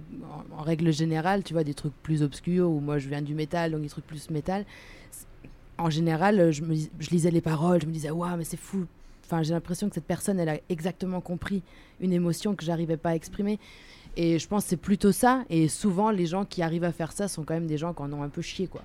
en, 0.53 0.59
en 0.59 0.63
règle 0.63 0.93
générale, 0.93 1.43
tu 1.43 1.53
vois, 1.55 1.65
des 1.65 1.75
trucs 1.75 1.95
plus 2.03 2.23
obscurs, 2.23 2.69
ou 2.71 2.81
moi 2.81 2.99
je 2.99 3.09
viens 3.09 3.23
du 3.23 3.35
métal, 3.35 3.73
donc 3.73 3.83
des 3.83 3.89
trucs 3.89 4.07
plus 4.07 4.31
métal, 4.31 4.65
en 5.79 5.89
général, 5.91 6.51
je, 6.53 6.63
me, 6.63 6.73
lis- 6.75 6.91
je 6.99 7.11
lisais 7.11 7.31
les 7.31 7.41
paroles, 7.41 7.81
je 7.81 7.87
me 7.87 7.93
disais, 7.93 8.11
waouh, 8.11 8.37
mais 8.37 8.45
c'est 8.45 8.59
fou. 8.59 8.87
Enfin, 9.25 9.43
j'ai 9.43 9.55
l'impression 9.55 9.89
que 9.89 9.95
cette 9.95 10.05
personne, 10.05 10.39
elle 10.41 10.49
a 10.49 10.59
exactement 10.69 11.21
compris 11.21 11.63
une 12.01 12.13
émotion 12.13 12.55
que 12.55 12.65
j'arrivais 12.65 12.97
pas 12.97 13.11
à 13.11 13.15
exprimer. 13.15 13.59
Et 14.17 14.39
je 14.39 14.47
pense 14.49 14.65
que 14.65 14.71
c'est 14.71 14.77
plutôt 14.77 15.13
ça. 15.13 15.45
Et 15.49 15.69
souvent, 15.69 16.11
les 16.11 16.27
gens 16.27 16.45
qui 16.45 16.63
arrivent 16.63 16.85
à 16.85 16.93
faire 16.93 17.13
ça 17.13 17.29
sont 17.29 17.45
quand 17.45 17.55
même 17.55 17.69
des 17.69 17.79
gens 17.79 17.95
qui 17.95 18.03
en 18.03 18.13
ont 18.13 18.23
un 18.23 18.29
peu 18.29 18.43
chié, 18.43 18.67
quoi. 18.67 18.83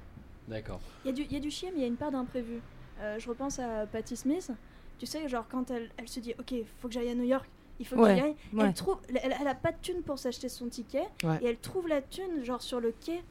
D'accord. 0.47 0.79
Il 1.03 1.07
y, 1.07 1.09
a 1.09 1.13
du- 1.13 1.23
il 1.23 1.33
y 1.33 1.35
a 1.35 1.39
du 1.39 1.49
chien, 1.49 1.69
mais 1.73 1.79
il 1.79 1.81
y 1.81 1.85
a 1.85 1.87
une 1.87 1.95
part 1.97 2.11
d'imprévu. 2.11 2.59
Euh, 3.01 3.17
je 3.19 3.27
repense 3.27 3.57
à 3.59 3.87
Patti 3.91 4.15
Smith. 4.15 4.51
Tu 4.99 5.05
sais, 5.07 5.27
genre, 5.27 5.45
quand 5.49 5.71
elle, 5.71 5.89
elle 5.97 6.07
se 6.07 6.19
dit, 6.19 6.33
OK, 6.39 6.53
faut 6.79 6.87
que 6.87 6.93
j'aille 6.93 7.09
à 7.09 7.15
New 7.15 7.23
York, 7.25 7.49
il 7.79 7.85
faut 7.85 7.95
Ouais, 7.97 8.21
ouais. 8.53 8.65
Elle, 8.65 8.73
trouve, 8.73 8.97
elle, 9.09 9.35
elle 9.39 9.47
a 9.47 9.55
pas 9.55 9.71
de 9.71 9.77
thune 9.81 10.01
pour 10.03 10.17
s'acheter 10.19 10.49
son 10.49 10.67
ticket. 10.67 11.03
Ouais. 11.23 11.37
Et 11.41 11.45
elle 11.47 11.57
trouve 11.57 11.87
la 11.87 12.01
thune, 12.01 12.43
genre, 12.43 12.61
sur 12.61 12.79
le 12.79 12.91
quai 13.05 13.21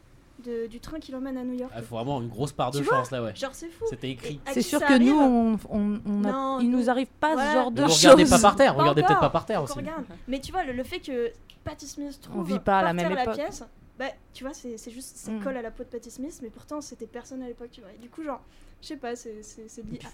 de- 0.44 0.66
du 0.66 0.80
train 0.80 0.98
qui 0.98 1.12
l'emmène 1.12 1.38
à 1.38 1.44
New 1.44 1.54
York. 1.54 1.72
Il 1.76 1.82
faut 1.82 1.94
vraiment 1.96 2.20
une 2.20 2.28
grosse 2.28 2.52
part 2.52 2.70
de 2.72 2.78
Tu 2.80 2.84
chance 2.84 3.10
là, 3.10 3.22
ouais. 3.22 3.34
Genre, 3.36 3.54
c'est 3.54 3.68
fou. 3.70 3.84
C'était 3.88 4.10
écrit. 4.10 4.40
C'est 4.52 4.62
sûr 4.62 4.80
que 4.80 4.98
nous, 4.98 5.14
on, 5.18 5.58
on, 5.70 6.00
on 6.04 6.24
a- 6.24 6.32
Non, 6.32 6.60
il 6.60 6.70
nous- 6.70 6.78
nous 6.78 6.90
arrive 6.90 7.06
pas 7.20 7.36
Ouais. 7.36 7.46
ce 7.46 7.52
genre 7.52 7.70
de 7.70 7.82
choses. 7.82 8.02
regardez 8.04 8.24
pas 8.26 8.38
par 8.40 8.56
terre, 8.56 8.74
Pas 8.74 8.80
regardez 8.82 9.02
peut-être 9.02 9.20
pas 9.20 9.30
par 9.30 9.46
terre 9.46 9.62
aussi. 9.62 9.74
regarde. 9.78 10.04
Mais 10.28 10.40
tu 10.40 10.50
vois, 10.52 10.64
le, 10.64 10.72
le 10.72 10.82
fait 10.84 11.00
que 11.00 11.30
Patti 11.62 11.86
Smith 11.86 12.20
trouve 12.20 12.46
vit 12.46 12.58
pas 12.58 12.80
à 12.80 12.82
la 12.82 12.92
même 12.92 13.12
époque. 13.12 13.34
pièce, 13.34 13.62
bah, 13.98 14.06
tu 14.34 14.42
vois, 14.44 14.52
c'est 14.52 14.76
c'est 14.76 14.90
juste, 14.90 15.16
ça 15.16 15.30
Mm. 15.30 15.40
colle 15.42 15.56
à 15.56 15.62
la 15.62 15.70
peau 15.70 15.84
de 15.84 15.88
Patti 15.88 16.10
Smith, 16.10 16.38
mais 16.42 16.50
pourtant, 16.50 16.80
c'était 16.80 17.06
personne 17.06 17.40
à 17.42 17.46
l'époque, 17.46 17.70
tu 17.70 17.80
vois. 17.80 17.92
Et 17.92 17.98
du 17.98 18.10
coup, 18.10 18.22
genre, 18.24 18.40
je 18.82 18.88
sais 18.88 18.96
pas, 18.96 19.14
c'est 19.16 19.36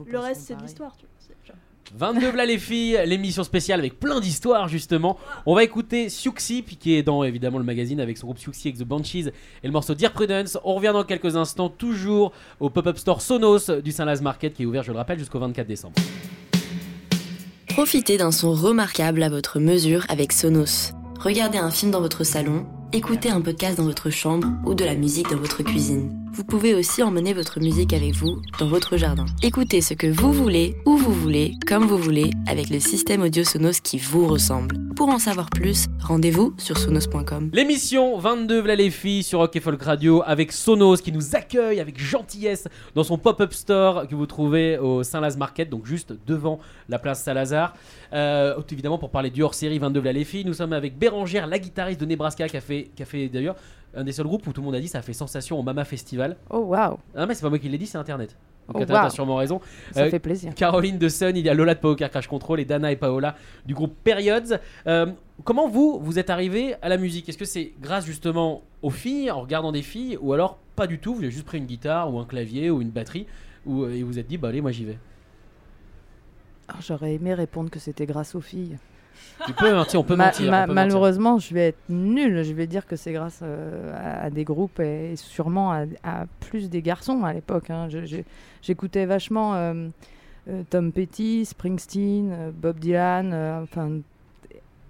le 0.07 0.19
reste, 0.19 0.43
c'est 0.43 0.55
de 0.55 0.63
l'histoire, 0.63 0.97
tu 0.97 1.07
vois. 1.07 1.55
C'est 1.85 1.99
genre- 1.99 2.13
22 2.13 2.31
V'là 2.31 2.47
les 2.47 2.59
filles, 2.59 3.01
l'émission 3.07 3.43
spéciale 3.43 3.81
avec 3.81 3.99
plein 3.99 4.21
d'histoires 4.21 4.69
justement. 4.69 5.19
On 5.47 5.55
va 5.55 5.65
écouter 5.65 6.09
Siouxsie, 6.09 6.63
qui 6.63 6.95
est 6.95 7.03
dans 7.03 7.25
évidemment 7.25 7.59
le 7.59 7.65
magazine 7.65 8.01
avec 8.01 8.17
son 8.17 8.27
groupe 8.29 8.39
Siouxsie 8.39 8.69
avec 8.69 8.79
The 8.79 8.85
Banshees 8.85 9.29
et 9.63 9.67
le 9.67 9.73
morceau 9.73 9.95
Dear 9.95 10.13
Prudence. 10.13 10.57
On 10.65 10.75
revient 10.75 10.93
dans 10.93 11.05
quelques 11.05 11.37
instants, 11.37 11.69
toujours 11.69 12.33
au 12.61 12.71
pop-up 12.71 12.97
store 12.99 13.21
Sonos 13.23 13.71
du 13.83 13.91
Saint-Laz 13.93 14.23
Market 14.23 14.55
qui 14.55 14.63
est 14.63 14.67
ouvert, 14.67 14.83
je 14.83 14.93
le 14.93 14.99
rappelle, 14.99 15.19
jusqu'au 15.19 15.39
24 15.41 15.67
décembre. 15.67 15.95
Profitez 17.69 18.19
d'un 18.19 18.33
son 18.33 18.53
remarquable 18.53 19.23
à 19.23 19.29
votre 19.29 19.59
mesure 19.61 20.05
avec 20.09 20.33
Sonos. 20.33 20.93
Regardez 21.21 21.59
un 21.59 21.71
film 21.71 21.91
dans 21.91 22.01
votre 22.01 22.25
salon, 22.25 22.67
écoutez 22.93 23.31
un 23.31 23.41
podcast 23.41 23.79
dans 23.79 23.85
votre 23.85 24.11
chambre 24.11 24.49
ou 24.67 24.75
de 24.75 24.85
la 24.85 24.95
musique 24.95 25.31
dans 25.31 25.37
votre 25.37 25.63
cuisine. 25.63 26.20
Vous 26.33 26.45
pouvez 26.45 26.75
aussi 26.75 27.03
emmener 27.03 27.35
votre 27.35 27.59
musique 27.59 27.93
avec 27.93 28.13
vous 28.15 28.41
dans 28.61 28.69
votre 28.69 28.97
jardin. 28.97 29.27
Écoutez 29.43 29.81
ce 29.81 29.95
que 29.95 30.07
vous 30.07 30.33
voulez, 30.33 30.77
où 30.87 30.97
vous 30.97 31.13
voulez, 31.13 31.55
comme 31.67 31.87
vous 31.87 31.99
voulez, 31.99 32.31
avec 32.47 32.71
le 32.71 32.79
système 32.79 33.23
audio 33.23 33.43
Sonos 33.43 33.81
qui 33.83 33.99
vous 33.99 34.29
ressemble. 34.29 34.77
Pour 34.95 35.09
en 35.09 35.19
savoir 35.19 35.51
plus, 35.51 35.87
rendez-vous 36.01 36.55
sur 36.57 36.79
sonos.com. 36.79 37.51
L'émission 37.53 38.17
22 38.17 38.61
V'là 38.61 38.77
les 38.77 38.91
sur 39.23 39.41
Rock 39.41 39.57
et 39.57 39.61
Folk 39.61 39.83
Radio 39.83 40.23
avec 40.25 40.53
Sonos 40.53 40.99
qui 40.99 41.11
nous 41.11 41.35
accueille 41.35 41.81
avec 41.81 42.01
gentillesse 42.01 42.69
dans 42.95 43.03
son 43.03 43.19
pop-up 43.19 43.53
store 43.53 44.07
que 44.07 44.15
vous 44.15 44.27
trouvez 44.27 44.79
au 44.79 45.03
Saint-Laz 45.03 45.37
Market, 45.37 45.69
donc 45.69 45.85
juste 45.85 46.15
devant 46.29 46.61
la 46.89 47.01
place 47.01 47.25
Saint-Lazare. 47.25 47.75
Euh, 48.13 48.61
évidemment, 48.71 48.99
pour 48.99 49.11
parler 49.11 49.31
du 49.31 49.43
hors-série 49.43 49.81
22 49.81 49.99
V'là 49.99 50.13
les 50.13 50.45
nous 50.45 50.55
sommes 50.55 50.73
avec 50.73 50.97
Bérangère, 50.97 51.49
la 51.49 51.59
guitariste 51.59 52.01
de 52.01 52.07
Nebraska, 52.07 52.49
qui 52.49 52.57
a 52.57 52.61
fait 52.61 53.29
d'ailleurs 53.29 53.57
un 53.95 54.05
des 54.05 54.13
seuls 54.13 54.27
groupes 54.27 54.47
où 54.47 54.53
tout 54.53 54.61
le 54.61 54.67
monde 54.67 54.75
a 54.75 54.81
dit 54.81 54.89
ça 54.89 54.99
a 54.99 55.03
fait 55.03 55.13
sensation 55.13 55.59
au 55.59 55.63
Mama 55.63 55.85
Festival. 55.85 56.37
Oh 56.51 56.59
waouh, 56.59 56.99
Ah, 57.17 57.27
mais 57.27 57.35
c'est 57.35 57.43
pas 57.43 57.49
moi 57.51 57.59
qui 57.59 57.69
l'ai 57.69 57.79
dit, 57.79 57.87
c'est 57.87 57.99
internet. 57.99 58.37
Donc 58.73 58.87
Oh, 58.89 58.93
wow. 58.93 59.11
sûrement 59.11 59.35
raison. 59.37 59.61
ça 59.93 60.03
Euh, 60.03 60.11
fait 60.11 60.21
plaisir. 60.21 60.55
Caroline 60.55 60.97
de 60.99 61.09
Sun, 61.09 61.37
il 61.37 61.45
y 61.45 61.49
a 61.49 61.55
Lola 61.55 61.75
de 61.75 61.81
Poker 61.81 62.09
Crash 62.09 62.29
Control 62.29 62.61
et 62.61 62.65
Dana 62.65 62.93
et 62.93 62.97
Paola 62.97 63.35
du 63.67 63.75
groupe 63.75 63.95
Periods. 64.05 64.59
Euh, 64.87 65.07
comment 65.45 65.69
vous, 65.69 65.99
vous 66.01 66.19
êtes 66.21 66.31
arrivé 66.31 66.77
à 66.83 66.89
la 66.89 66.97
musique? 66.97 67.29
Est-ce 67.29 67.39
que 67.39 67.45
c'est 67.45 67.73
grâce 67.81 68.07
justement 68.07 68.63
aux 68.83 68.91
filles, 68.91 69.31
en 69.33 69.41
regardant 69.41 69.73
des 69.73 69.83
filles, 69.83 70.17
ou 70.21 70.33
alors 70.33 70.59
pas 70.77 70.87
du 70.87 71.01
tout? 71.01 71.15
Vous 71.15 71.23
avez 71.23 71.33
juste 71.33 71.47
pris 71.47 71.59
une 71.59 71.67
guitare 71.67 72.15
ou 72.15 72.21
un 72.21 72.25
clavier 72.25 72.71
ou 72.71 72.81
une 72.81 72.91
batterie 72.91 73.27
ou, 73.67 73.87
et 73.87 74.03
vous 74.03 74.09
vous 74.13 74.19
êtes 74.21 74.29
dit, 74.29 74.39
bah 74.39 74.49
allez, 74.49 74.61
moi 74.61 74.71
j'y 74.71 74.85
vais. 74.85 74.99
Alors, 76.69 76.79
Ah, 76.79 76.85
J'aurais 76.87 77.15
aimé 77.15 77.35
répondre 77.35 77.71
que 77.71 77.81
c'était 77.81 78.07
grâce 78.07 78.37
aux 78.37 78.41
filles. 78.41 78.77
Tu 79.47 79.53
peux, 79.55 79.75
hein, 79.75 79.87
on 79.95 80.03
peut 80.05 80.17
Ma- 80.17 80.27
mentir. 80.27 80.51
ma- 80.51 80.65
on 80.65 80.67
peut 80.67 80.75
mentir. 80.75 80.75
malheureusement, 80.75 81.39
je 81.39 81.55
vais 81.55 81.69
être 81.69 81.79
nulle. 81.89 82.43
Je 82.43 82.53
vais 82.53 82.67
dire 82.67 82.87
que 82.87 82.97
c'est 82.97 83.13
grâce 83.13 83.41
euh, 83.43 83.93
à, 83.97 84.25
à 84.27 84.31
des 84.31 84.45
groupes 84.45 84.81
et 84.81 85.17
sûrement 85.17 85.73
à, 85.73 85.85
à 86.05 86.27
plus 86.41 86.69
des 86.69 86.83
garçons 86.83 87.25
à 87.25 87.33
l'époque. 87.33 87.71
hein. 87.71 87.89
J'écoutais 88.63 89.07
vachement 89.07 89.55
euh, 89.55 89.89
euh, 90.49 90.63
Tom 90.69 90.93
Petty, 90.93 91.45
Springsteen, 91.47 92.53
Bob 92.61 92.79
Dylan. 92.79 93.33
enfin, 93.63 93.91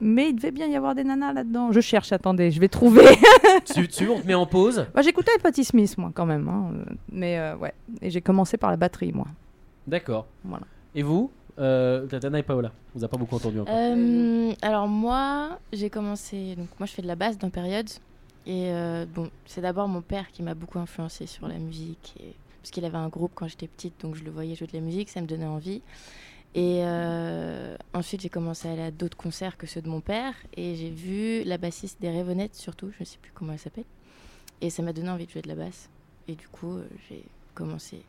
mais 0.02 0.30
il 0.30 0.34
devait 0.36 0.50
bien 0.50 0.66
y 0.66 0.76
avoir 0.76 0.94
des 0.94 1.04
nanas 1.04 1.32
là-dedans. 1.34 1.72
Je 1.72 1.80
cherche, 1.80 2.10
attendez, 2.12 2.50
je 2.50 2.58
vais 2.60 2.68
trouver. 2.68 3.04
Tu, 3.74 3.86
tu- 3.88 4.08
on 4.08 4.18
te 4.20 4.26
met 4.26 4.34
en 4.34 4.46
pause. 4.46 4.86
Bah, 4.94 5.02
J'écoutais 5.02 5.32
Patti 5.42 5.64
Smith, 5.64 5.98
moi, 5.98 6.10
quand 6.14 6.24
même. 6.24 6.48
hein. 6.48 6.70
Mais 7.12 7.38
euh, 7.38 7.56
ouais, 7.56 7.74
et 8.00 8.08
j'ai 8.10 8.20
commencé 8.22 8.56
par 8.56 8.70
la 8.70 8.76
batterie, 8.76 9.12
moi. 9.12 9.26
D'accord. 9.86 10.26
Voilà. 10.44 10.64
Et 10.94 11.02
vous? 11.02 11.30
Euh, 11.60 12.06
Dana 12.06 12.38
et 12.38 12.42
Paola 12.42 12.72
vous 12.94 13.04
a 13.04 13.08
pas 13.08 13.16
beaucoup 13.16 13.36
entendu 13.36 13.60
encore. 13.60 13.74
Euh, 13.76 14.52
alors 14.62 14.88
moi, 14.88 15.58
j'ai 15.72 15.90
commencé. 15.90 16.56
Donc 16.56 16.68
moi, 16.78 16.86
je 16.86 16.92
fais 16.92 17.02
de 17.02 17.06
la 17.06 17.16
basse 17.16 17.38
dans 17.38 17.50
Période. 17.50 17.88
Et 18.46 18.70
euh, 18.70 19.04
bon, 19.06 19.30
c'est 19.46 19.60
d'abord 19.60 19.86
mon 19.86 20.00
père 20.00 20.30
qui 20.32 20.42
m'a 20.42 20.54
beaucoup 20.54 20.78
influencé 20.78 21.26
sur 21.26 21.46
la 21.46 21.58
musique. 21.58 22.14
Et... 22.20 22.34
Parce 22.62 22.70
qu'il 22.70 22.84
avait 22.84 22.96
un 22.96 23.08
groupe 23.08 23.32
quand 23.34 23.48
j'étais 23.48 23.68
petite, 23.68 24.00
donc 24.02 24.16
je 24.16 24.24
le 24.24 24.30
voyais 24.30 24.54
jouer 24.54 24.66
de 24.66 24.74
la 24.74 24.82
musique, 24.82 25.08
ça 25.08 25.20
me 25.20 25.26
donnait 25.26 25.46
envie. 25.46 25.82
Et 26.54 26.80
euh, 26.82 27.76
ensuite, 27.94 28.22
j'ai 28.22 28.28
commencé 28.28 28.68
à 28.68 28.72
aller 28.72 28.82
à 28.82 28.90
d'autres 28.90 29.16
concerts 29.16 29.56
que 29.56 29.66
ceux 29.66 29.80
de 29.80 29.88
mon 29.88 30.00
père. 30.00 30.34
Et 30.56 30.74
j'ai 30.74 30.90
vu 30.90 31.44
la 31.44 31.58
bassiste 31.58 32.00
des 32.00 32.10
Rêvenettes, 32.10 32.54
surtout, 32.54 32.90
je 32.90 33.00
ne 33.00 33.04
sais 33.04 33.18
plus 33.18 33.32
comment 33.32 33.52
elle 33.52 33.58
s'appelle. 33.58 33.84
Et 34.60 34.68
ça 34.68 34.82
m'a 34.82 34.92
donné 34.92 35.08
envie 35.10 35.26
de 35.26 35.30
jouer 35.30 35.42
de 35.42 35.48
la 35.48 35.54
basse. 35.54 35.88
Et 36.28 36.34
du 36.34 36.48
coup, 36.48 36.78
j'ai 37.08 37.24
commencé. 37.54 38.02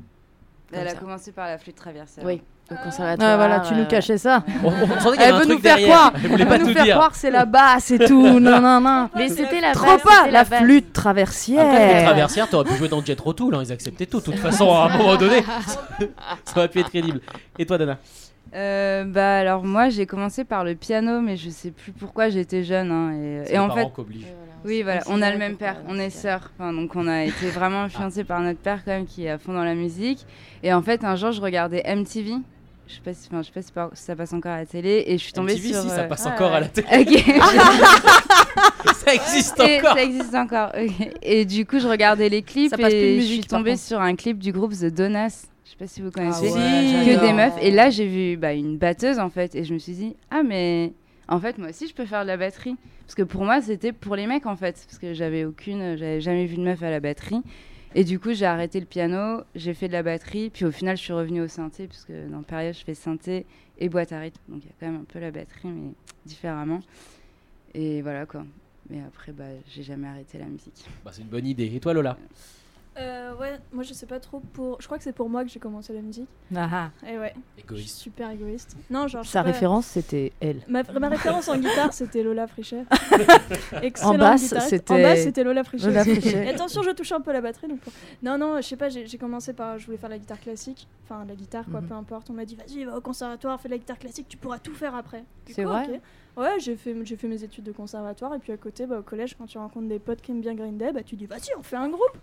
comme 0.69 0.79
Elle 0.79 0.87
a 0.87 0.93
ça. 0.93 0.99
commencé 0.99 1.31
par 1.31 1.47
la 1.47 1.57
flûte 1.57 1.75
traversière. 1.75 2.25
Oui, 2.25 2.41
au 2.71 2.83
conservatoire. 2.83 3.29
Ah, 3.31 3.35
voilà, 3.37 3.59
tu 3.61 3.73
nous 3.73 3.81
euh, 3.81 3.85
cachais 3.85 4.17
ça. 4.17 4.43
On, 4.63 4.67
on 4.69 4.99
sentait 4.99 5.17
qu'il 5.17 5.21
y 5.21 5.23
avait 5.23 5.25
Elle 5.29 5.33
un 5.33 5.37
veut 5.39 5.45
truc 5.45 5.55
nous 5.57 5.59
faire 5.61 5.75
derrière. 5.77 5.95
croire. 5.97 6.13
Elle 6.23 6.29
voulait 6.29 6.45
pas 6.45 6.57
nous 6.57 6.67
tout 6.67 6.73
faire 6.73 6.83
dire. 6.83 6.95
croire 6.95 7.15
c'est 7.15 7.31
la 7.31 7.45
basse 7.45 7.91
et 7.91 7.99
tout. 7.99 8.21
non, 8.39 8.59
non, 8.61 8.79
non. 8.81 9.09
Mais 9.15 9.29
c'était 9.29 9.61
la 9.61 9.71
Trop 9.73 9.85
basse, 9.87 10.01
pas 10.03 10.09
c'était 10.19 10.31
la 10.31 10.43
basse. 10.43 10.61
flûte 10.63 10.85
Après, 10.85 10.85
les 10.85 10.91
traversière. 10.91 12.03
traversières, 12.05 12.49
t'aurais 12.49 12.65
pu 12.69 12.75
jouer 12.75 12.87
dans 12.89 13.03
Jet 13.03 13.19
Rotoul, 13.19 13.55
hein, 13.55 13.61
ils 13.63 13.71
acceptaient 13.71 14.05
tout. 14.05 14.19
De 14.19 14.25
toute 14.25 14.39
façon, 14.39 14.71
à 14.73 14.85
un 14.91 14.97
moment 14.97 15.15
donné, 15.17 15.43
ça 16.45 16.57
aurait 16.57 16.67
pu 16.69 16.79
être 16.79 16.89
crédible. 16.89 17.21
Et 17.59 17.65
toi, 17.65 17.77
Dana 17.77 17.97
Euh, 18.53 19.05
bah 19.05 19.37
alors 19.37 19.63
moi 19.63 19.87
j'ai 19.89 20.05
commencé 20.05 20.43
par 20.43 20.65
le 20.65 20.75
piano 20.75 21.21
mais 21.21 21.37
je 21.37 21.49
sais 21.49 21.71
plus 21.71 21.93
pourquoi 21.93 22.27
j'étais 22.27 22.63
jeune 22.65 22.91
hein, 22.91 23.13
et, 23.13 23.43
C'est 23.45 23.51
et 23.51 23.53
les 23.53 23.59
en 23.59 23.67
parents 23.69 23.79
fait 23.87 23.93
qu'obligent. 23.93 24.27
Oui 24.65 24.81
voilà 24.83 24.99
on 25.07 25.21
a 25.21 25.31
le 25.31 25.37
même 25.37 25.55
père 25.55 25.77
on 25.87 25.97
est 25.97 26.09
sœurs 26.09 26.51
Enfin, 26.59 26.73
donc 26.73 26.97
on 26.97 27.07
a 27.07 27.23
été 27.23 27.47
vraiment 27.49 27.83
influencés 27.83 28.25
par 28.25 28.41
notre 28.41 28.59
père 28.59 28.79
quand 28.83 28.91
même 28.91 29.05
qui 29.05 29.25
est 29.25 29.29
à 29.29 29.37
fond 29.37 29.53
dans 29.53 29.63
la 29.63 29.73
musique 29.73 30.25
et 30.63 30.73
en 30.73 30.81
fait 30.81 31.05
un 31.05 31.15
jour 31.15 31.31
je 31.31 31.39
regardais 31.39 31.81
MTV 31.95 32.33
je 32.91 32.95
sais 32.97 33.01
pas 33.03 33.13
si, 33.13 33.27
enfin, 33.31 33.41
je 33.41 33.47
sais 33.47 33.51
pas 33.53 33.61
si 33.61 33.71
par- 33.71 33.89
ça 33.93 34.15
passe 34.15 34.33
encore 34.33 34.51
à 34.51 34.57
la 34.57 34.65
télé 34.65 35.03
et 35.07 35.17
je 35.17 35.23
suis 35.23 35.33
tombée 35.33 35.53
MTV, 35.53 35.69
sur 35.73 35.81
si, 35.83 35.87
ça 35.89 36.01
euh, 36.01 36.07
passe 36.07 36.25
ah, 36.27 36.33
encore 36.33 36.51
à 36.51 36.55
ouais. 36.55 36.61
la 36.61 36.67
télé. 36.67 36.87
Ok. 36.89 37.41
ça 38.95 39.13
existe 39.13 39.59
Et 39.59 39.79
encore. 39.79 39.95
ça 39.95 40.03
existe 40.03 40.35
encore. 40.35 40.71
ok. 40.77 41.09
Et 41.21 41.45
du 41.45 41.65
coup, 41.65 41.79
je 41.79 41.87
regardais 41.87 42.29
les 42.29 42.41
clips 42.41 42.69
Ça 42.71 42.77
passe 42.77 42.89
plus 42.93 42.99
de 42.99 43.05
et 43.05 43.11
je 43.15 43.21
musique, 43.21 43.41
suis 43.43 43.49
par 43.49 43.59
tombée 43.59 43.71
contre. 43.71 43.83
sur 43.83 44.01
un 44.01 44.15
clip 44.15 44.37
du 44.39 44.51
groupe 44.51 44.73
The 44.73 44.85
Donuts. 44.85 45.47
Je 45.65 45.71
sais 45.71 45.75
pas 45.79 45.87
si 45.87 46.01
vous 46.01 46.11
connaissez. 46.11 46.49
Ah 46.53 46.53
ouais, 46.53 47.05
que 47.05 47.11
j'adore. 47.13 47.27
des 47.27 47.33
meufs. 47.33 47.53
Et 47.61 47.71
là, 47.71 47.89
j'ai 47.89 48.05
vu 48.07 48.37
bah, 48.37 48.53
une 48.53 48.77
batteuse 48.77 49.19
en 49.19 49.29
fait. 49.29 49.55
Et 49.55 49.63
je 49.63 49.73
me 49.73 49.79
suis 49.79 49.93
dit, 49.93 50.15
ah, 50.29 50.43
mais 50.43 50.91
en 51.27 51.39
fait, 51.39 51.57
moi 51.57 51.69
aussi, 51.69 51.87
je 51.87 51.93
peux 51.93 52.05
faire 52.05 52.23
de 52.23 52.27
la 52.27 52.37
batterie. 52.37 52.75
Parce 53.05 53.15
que 53.15 53.23
pour 53.23 53.43
moi, 53.45 53.61
c'était 53.61 53.91
pour 53.93 54.15
les 54.15 54.27
mecs 54.27 54.45
en 54.45 54.55
fait. 54.55 54.83
Parce 54.85 54.99
que 54.99 55.13
j'avais 55.13 55.45
aucune, 55.45 55.97
j'avais 55.97 56.21
jamais 56.21 56.45
vu 56.45 56.57
de 56.57 56.61
meuf 56.63 56.81
à 56.83 56.89
la 56.89 56.99
batterie. 56.99 57.41
Et 57.93 58.03
du 58.03 58.19
coup, 58.19 58.33
j'ai 58.33 58.45
arrêté 58.45 58.79
le 58.79 58.85
piano, 58.85 59.41
j'ai 59.53 59.73
fait 59.73 59.87
de 59.87 59.93
la 59.93 60.03
batterie. 60.03 60.49
Puis 60.49 60.65
au 60.65 60.71
final, 60.71 60.95
je 60.95 61.01
suis 61.01 61.13
revenue 61.13 61.41
au 61.41 61.47
synthé. 61.47 61.87
Parce 61.87 62.05
que 62.05 62.27
dans 62.29 62.41
période, 62.43 62.73
je 62.73 62.83
fais 62.83 62.93
synthé 62.93 63.45
et 63.77 63.89
boîte 63.89 64.11
à 64.11 64.19
rythme. 64.19 64.39
Donc 64.47 64.61
il 64.63 64.67
y 64.67 64.69
a 64.69 64.73
quand 64.79 64.87
même 64.87 65.01
un 65.01 65.05
peu 65.05 65.19
la 65.19 65.31
batterie, 65.31 65.67
mais 65.67 65.91
différemment. 66.25 66.81
Et 67.73 68.01
voilà 68.01 68.25
quoi. 68.25 68.45
Mais 68.89 69.01
après, 69.05 69.31
bah, 69.31 69.45
j'ai 69.69 69.83
jamais 69.83 70.07
arrêté 70.07 70.37
la 70.37 70.45
musique. 70.45 70.85
Bah, 71.03 71.11
c'est 71.13 71.21
une 71.21 71.27
bonne 71.27 71.47
idée. 71.47 71.73
Et 71.73 71.79
toi, 71.79 71.93
Lola? 71.93 72.17
Euh, 72.97 73.33
ouais, 73.35 73.57
moi 73.71 73.83
je 73.83 73.93
sais 73.93 74.05
pas 74.05 74.19
trop 74.19 74.41
pour. 74.53 74.81
Je 74.81 74.85
crois 74.85 74.97
que 74.97 75.03
c'est 75.05 75.13
pour 75.13 75.29
moi 75.29 75.45
que 75.45 75.49
j'ai 75.49 75.61
commencé 75.61 75.93
la 75.93 76.01
musique. 76.01 76.27
Ah, 76.53 76.89
Et 77.07 77.17
ouais, 77.17 77.33
je 77.55 77.61
suis 77.61 77.63
Égoïste. 77.63 77.97
super 77.97 78.29
égoïste. 78.31 78.75
Non, 78.89 79.07
genre. 79.07 79.23
je 79.23 79.29
Sa 79.29 79.43
pas- 79.43 79.51
référence, 79.51 79.85
c'était 79.85 80.33
elle. 80.41 80.59
Ma, 80.67 80.83
ma 80.99 81.07
référence 81.07 81.47
en 81.47 81.57
guitare, 81.57 81.93
c'était 81.93 82.21
Lola 82.21 82.47
Frichet. 82.47 82.83
Excellente 83.81 84.15
En 84.15 84.17
basse, 84.17 84.41
c'était- 84.69 84.91
En 84.91 85.01
basse, 85.01 85.23
c'était 85.23 85.43
Lola 85.45 85.63
Frichet. 85.63 85.87
Lola. 85.87 86.03
Frichet. 86.03 86.45
Et 86.45 86.49
attention, 86.49 86.83
je 86.83 86.89
touche 86.91 87.11
un 87.13 87.21
peu 87.21 87.31
la 87.31 87.39
batterie. 87.41 87.69
Donc 87.69 87.79
pour- 87.79 87.93
Non, 88.23 88.37
non, 88.37 88.57
je 88.57 88.63
sais 88.67 88.75
pas, 88.75 88.89
j'ai 88.89 89.17
commencé 89.17 89.53
par. 89.53 89.79
Je 89.79 89.85
voulais 89.85 89.97
faire 89.97 90.09
la 90.09 90.17
guitare 90.19 90.39
classique. 90.41 90.85
Enfin, 91.05 91.23
la 91.25 91.35
guitare, 91.35 91.63
quoi, 91.71 91.81
Mhm. 91.81 91.87
peu 91.87 91.93
importe. 91.95 92.29
On 92.29 92.33
m'a 92.33 92.45
dit, 92.45 92.55
vas-y, 92.55 92.83
va 92.83 92.97
au 92.97 93.01
conservatoire, 93.01 93.59
fais 93.61 93.69
de 93.69 93.73
la 93.73 93.77
guitare 93.79 93.99
classique, 93.99 94.27
tu 94.29 94.37
pourras 94.37 94.59
tout 94.59 94.73
faire 94.73 94.95
après. 94.95 95.23
C'est 95.49 95.63
vrai. 95.63 96.01
Ouais, 96.37 96.59
j'ai 96.59 96.77
fait, 96.77 96.95
j'ai 97.03 97.17
fait 97.17 97.27
mes 97.27 97.43
études 97.43 97.65
de 97.65 97.73
conservatoire. 97.73 98.33
Et 98.35 98.39
puis 98.39 98.53
à 98.53 98.57
côté, 98.57 98.85
bah, 98.85 98.99
au 98.99 99.01
collège, 99.01 99.35
quand 99.37 99.45
tu 99.47 99.57
rencontres 99.57 99.87
des 99.89 99.99
potes 99.99 100.21
qui 100.21 100.31
aiment 100.31 100.39
bien 100.41 100.55
Green 100.55 100.77
Day, 100.77 100.91
bah, 100.93 101.03
tu 101.03 101.15
dis, 101.17 101.25
vas-y, 101.25 101.49
on 101.57 101.63
fait 101.63 101.75
un 101.75 101.89
groupe. 101.89 102.17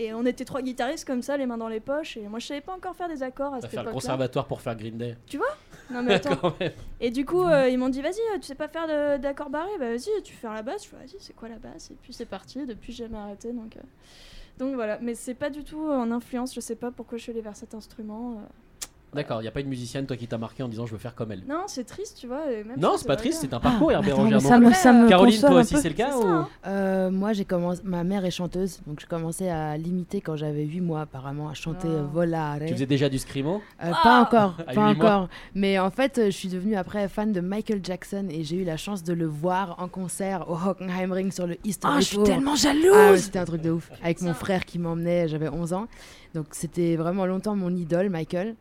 Et 0.00 0.14
on 0.14 0.24
était 0.24 0.44
trois 0.44 0.62
guitaristes 0.62 1.04
comme 1.04 1.22
ça, 1.22 1.36
les 1.36 1.44
mains 1.44 1.58
dans 1.58 1.66
les 1.68 1.80
poches. 1.80 2.16
Et 2.16 2.28
moi, 2.28 2.38
je 2.38 2.46
savais 2.46 2.60
pas 2.60 2.72
encore 2.72 2.94
faire 2.94 3.08
des 3.08 3.20
accords 3.24 3.52
à 3.54 3.60
cette 3.60 3.70
faire 3.70 3.82
le 3.82 3.88
époque-là. 3.90 3.94
conservatoire 3.94 4.46
pour 4.46 4.60
faire 4.60 4.76
Green 4.76 4.96
Day. 4.96 5.16
Non, 5.90 6.04
mais 6.04 6.14
attends. 6.14 6.36
Quand 6.36 6.60
même. 6.60 6.70
Et 7.00 7.10
du 7.10 7.24
coup, 7.24 7.42
euh, 7.42 7.68
ils 7.68 7.76
m'ont 7.78 7.88
dit, 7.88 8.00
vas-y, 8.00 8.20
euh, 8.32 8.38
tu 8.38 8.42
sais 8.46 8.54
pas 8.54 8.68
faire 8.68 8.86
d'accords 9.18 9.50
barrés, 9.50 9.76
bah 9.80 9.88
vas-y, 9.90 10.22
tu 10.22 10.34
fais 10.34 10.46
la 10.46 10.62
basse. 10.62 10.84
Je 10.84 10.90
fais, 10.90 10.96
vas-y, 10.96 11.16
c'est 11.18 11.34
quoi 11.34 11.48
la 11.48 11.58
basse? 11.58 11.90
Et 11.90 11.96
puis 12.00 12.12
c'est 12.12 12.26
parti, 12.26 12.64
depuis 12.64 12.92
j'ai 12.92 13.06
jamais 13.06 13.18
arrêté. 13.18 13.52
Donc, 13.52 13.76
euh, 13.76 13.80
donc 14.58 14.74
voilà, 14.76 15.00
mais 15.02 15.16
c'est 15.16 15.34
pas 15.34 15.50
du 15.50 15.64
tout 15.64 15.80
en 15.88 16.12
influence, 16.12 16.54
je 16.54 16.60
sais 16.60 16.76
pas 16.76 16.92
pourquoi 16.92 17.18
je 17.18 17.24
suis 17.24 17.32
allée 17.32 17.40
vers 17.40 17.56
cet 17.56 17.74
instrument. 17.74 18.34
euh, 18.34 18.42
D'accord, 19.14 19.40
il 19.40 19.44
n'y 19.44 19.48
a 19.48 19.50
pas 19.50 19.60
une 19.60 19.68
musicienne, 19.68 20.06
toi, 20.06 20.16
qui 20.16 20.26
t'a 20.26 20.36
marqué 20.38 20.62
en 20.62 20.68
disant 20.68 20.84
je 20.86 20.92
veux 20.92 20.98
faire 20.98 21.14
comme 21.14 21.32
elle? 21.32 21.42
Non, 21.48 21.62
c'est 21.66 21.84
triste, 21.84 22.18
tu 22.20 22.26
vois. 22.26 22.44
même 22.46 22.74
Non, 22.78 22.90
chose, 22.90 23.00
c'est 23.00 23.06
pas 23.06 23.16
triste, 23.16 23.38
c'est 23.40 23.54
un 23.54 23.60
parcours, 23.60 23.90
Herbert 23.90 24.16
Roger. 24.16 24.40
ça 24.40 24.58
me, 24.58 24.72
ça 24.72 24.92
me 24.92 25.08
Caroline, 25.08 25.40
toi 25.40 25.60
aussi, 25.60 25.76
c'est 25.78 25.88
le 25.88 25.94
cas 25.94 26.10
C'est 26.12 26.18
ça, 26.20 26.26
ou- 26.26 26.28
hein. 26.28 26.48
Euh, 26.66 27.10
moi, 27.10 27.32
j'ai 27.32 27.44
commencé. 27.46 27.80
Ma 27.84 28.04
mère 28.04 28.24
est 28.26 28.30
chanteuse, 28.30 28.80
donc 28.86 29.00
j'ai 29.00 29.06
commencé 29.06 29.48
à 29.48 29.76
l'imiter 29.78 30.20
quand 30.20 30.36
j'avais 30.36 30.64
8 30.64 30.80
mois, 30.82 31.00
apparemment, 31.02 31.48
à 31.48 31.54
chanter 31.54 31.88
Ah. 31.90 32.00
euh, 32.00 32.02
Volare. 32.12 32.58
Tu 32.66 32.74
faisais 32.74 32.86
déjà 32.86 33.08
du 33.08 33.18
scrimo? 33.18 33.62
Euh, 33.82 33.90
Pas 34.02 34.20
encore, 34.20 34.56
À 34.66 34.74
pas 34.74 34.88
encore. 34.90 35.28
Mais 35.54 35.78
en 35.78 35.90
fait, 35.90 36.20
je 36.26 36.30
suis 36.30 36.48
devenue 36.48 36.76
après 36.76 37.08
fan 37.08 37.32
de 37.32 37.40
Michael 37.40 37.80
Jackson 37.82 38.26
et 38.30 38.44
j'ai 38.44 38.56
eu 38.56 38.64
la 38.64 38.76
chance 38.76 39.02
de 39.02 39.14
le 39.14 39.26
voir 39.26 39.76
en 39.78 39.88
concert 39.88 40.48
au 40.50 40.54
Hockenheimring 40.54 41.32
sur 41.32 41.46
le 41.46 41.56
East 41.64 41.82
Ah, 41.86 41.96
je 42.00 42.04
suis 42.04 42.22
tellement 42.24 42.52
Ah, 42.54 42.56
jalouse. 42.56 43.20
c'était 43.20 43.38
un 43.38 43.44
truc 43.46 43.62
de 43.62 43.70
ouf. 43.70 43.90
Avec 44.02 44.20
mon 44.20 44.34
frère 44.34 44.64
qui 44.66 44.78
m'emmenait, 44.78 45.28
j'avais 45.28 45.48
11 45.48 45.72
ans. 45.72 45.86
Donc 46.34 46.46
c'était 46.52 46.96
vraiment 46.96 47.24
longtemps 47.24 47.56
mon 47.56 47.74
idole, 47.74 48.10
Michael. 48.10 48.54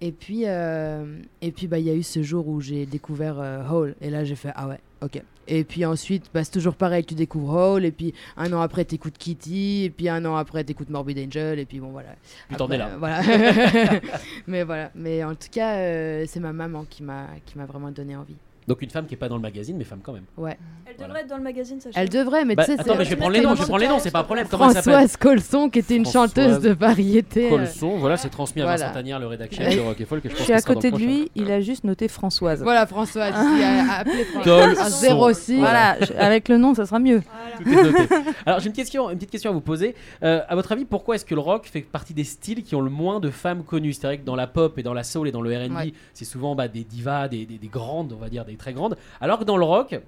Et 0.00 0.12
puis, 0.12 0.42
euh, 0.46 1.18
et 1.40 1.50
puis 1.52 1.66
bah, 1.66 1.78
il 1.78 1.86
y 1.86 1.90
a 1.90 1.94
eu 1.94 2.02
ce 2.02 2.22
jour 2.22 2.46
où 2.48 2.60
j'ai 2.60 2.86
découvert 2.86 3.38
euh, 3.38 3.62
Hole. 3.68 3.94
Et 4.00 4.10
là, 4.10 4.24
j'ai 4.24 4.34
fait, 4.36 4.50
ah 4.54 4.68
ouais, 4.68 4.78
ok. 5.02 5.22
Et 5.46 5.64
puis 5.64 5.84
ensuite, 5.84 6.30
bah, 6.32 6.42
c'est 6.42 6.52
toujours 6.52 6.74
pareil, 6.74 7.04
tu 7.04 7.14
découvres 7.14 7.54
Hole. 7.54 7.84
Et 7.84 7.90
puis 7.92 8.14
un 8.36 8.52
an 8.52 8.60
après, 8.60 8.84
t'écoutes 8.84 9.16
Kitty. 9.18 9.84
Et 9.84 9.90
puis 9.90 10.08
un 10.08 10.24
an 10.24 10.36
après, 10.36 10.64
t'écoutes 10.64 10.90
Morbid 10.90 11.18
Angel. 11.18 11.58
Et 11.58 11.64
puis 11.64 11.80
bon, 11.80 11.88
voilà. 11.88 12.10
Puis 12.48 12.56
t'en 12.56 12.68
es 12.70 12.78
là. 12.78 12.88
euh, 12.88 12.96
voilà. 12.98 13.20
Mais 14.46 14.64
voilà. 14.64 14.90
Mais 14.94 15.22
en 15.24 15.34
tout 15.34 15.48
cas, 15.50 15.76
euh, 15.76 16.24
c'est 16.26 16.40
ma 16.40 16.52
maman 16.52 16.84
qui 16.88 17.02
m'a 17.02 17.26
qui 17.46 17.58
m'a 17.58 17.66
vraiment 17.66 17.90
donné 17.90 18.16
envie. 18.16 18.36
Donc 18.66 18.80
une 18.82 18.90
femme 18.90 19.06
qui 19.06 19.14
est 19.14 19.18
pas 19.18 19.28
dans 19.28 19.36
le 19.36 19.42
magazine, 19.42 19.76
mais 19.76 19.84
femme 19.84 20.00
quand 20.02 20.12
même. 20.12 20.24
Ouais. 20.38 20.56
Elle 20.86 20.94
Voilà. 20.96 21.06
devrait 21.08 21.20
être 21.22 21.28
dans 21.28 21.36
le 21.36 21.42
magazine, 21.42 21.80
Sacha. 21.80 22.00
Elle 22.00 22.08
devrait, 22.08 22.44
mais 22.44 22.54
Bah, 22.54 22.64
tu 22.64 22.72
sais, 22.72 22.80
attends, 22.80 22.92
c'est 22.92 22.98
mais 22.98 23.04
je 23.04 23.10
vais 23.10 23.16
prendre 23.16 23.32
les 23.32 23.40
noms, 23.40 23.54
je 23.54 23.60
vais 23.60 23.66
prendre 23.66 23.80
les 23.80 23.88
noms, 23.88 23.98
c'est 23.98 24.10
pas 24.10 24.20
un 24.20 24.24
problème. 24.24 24.46
Françoise 24.46 25.16
Colson, 25.16 25.68
qui 25.70 25.80
était 25.80 25.96
une 25.96 26.04
Françoise 26.06 26.30
chanteuse 26.34 26.60
de 26.60 26.70
variété. 26.70 27.48
Colson, 27.48 27.98
voilà, 27.98 28.16
c'est 28.16 28.28
transmis 28.30 28.62
à 28.62 28.64
Voilà. 28.66 28.80
Vincent 28.86 28.94
Tanière, 28.94 29.18
le 29.18 29.26
rédacteur 29.26 29.68
de 29.68 29.80
Rock 29.80 30.00
et 30.00 30.04
Folk. 30.04 30.24
et 30.24 30.28
Je, 30.28 30.32
Je 30.34 30.38
pense 30.38 30.44
suis 30.44 30.54
à 30.54 30.62
côté 30.62 30.90
de 30.90 30.96
lui, 30.98 31.30
il 31.34 31.50
a 31.50 31.60
juste 31.60 31.84
noté 31.84 32.08
Françoise. 32.08 32.62
Voilà, 32.62 32.86
Françoise, 32.86 33.34
Colson. 33.34 34.74
Françoise. 34.74 34.78
À 34.78 34.90
06. 35.34 35.58
Voilà, 35.58 35.96
je- 36.00 36.12
avec 36.14 36.48
le 36.48 36.56
nom, 36.58 36.74
ça 36.74 36.86
sera 36.86 36.98
mieux. 36.98 37.22
Tout 37.62 37.68
est 37.68 37.82
noté. 37.82 38.14
Alors 38.46 38.60
j'ai 38.60 38.66
une 38.66 38.72
question, 38.72 39.10
une 39.10 39.16
petite 39.16 39.30
question 39.30 39.50
à 39.50 39.54
vous 39.54 39.60
poser. 39.60 39.94
Euh, 40.22 40.40
à 40.48 40.54
votre 40.54 40.72
avis, 40.72 40.84
pourquoi 40.84 41.14
est-ce 41.16 41.24
que 41.24 41.34
le 41.34 41.40
rock 41.40 41.66
fait 41.66 41.80
partie 41.82 42.14
des 42.14 42.24
styles 42.24 42.62
qui 42.62 42.74
ont 42.74 42.80
le 42.80 42.90
moins 42.90 43.20
de 43.20 43.30
femmes 43.30 43.62
connues? 43.64 43.92
C'est 43.92 44.06
vrai 44.06 44.18
que 44.18 44.24
dans 44.24 44.36
la 44.36 44.46
pop 44.46 44.78
et 44.78 44.82
dans 44.82 44.94
la 44.94 45.02
soul 45.04 45.28
et 45.28 45.32
dans 45.32 45.42
le 45.42 45.50
R&B, 45.56 45.92
c'est 46.12 46.24
souvent 46.24 46.54
bah, 46.54 46.68
des 46.68 46.84
divas, 46.84 47.28
des, 47.28 47.46
des- 47.46 47.58
des 47.58 47.68
grandes, 47.68 48.12
on 48.12 48.16
va 48.20 48.28
dire, 48.28 48.44
des 48.44 48.53
très 48.56 48.72
grandes. 48.72 48.96
Alors 49.20 49.38
que 49.38 49.44
dans 49.44 49.56
le 49.56 49.64
rock, 49.64 50.00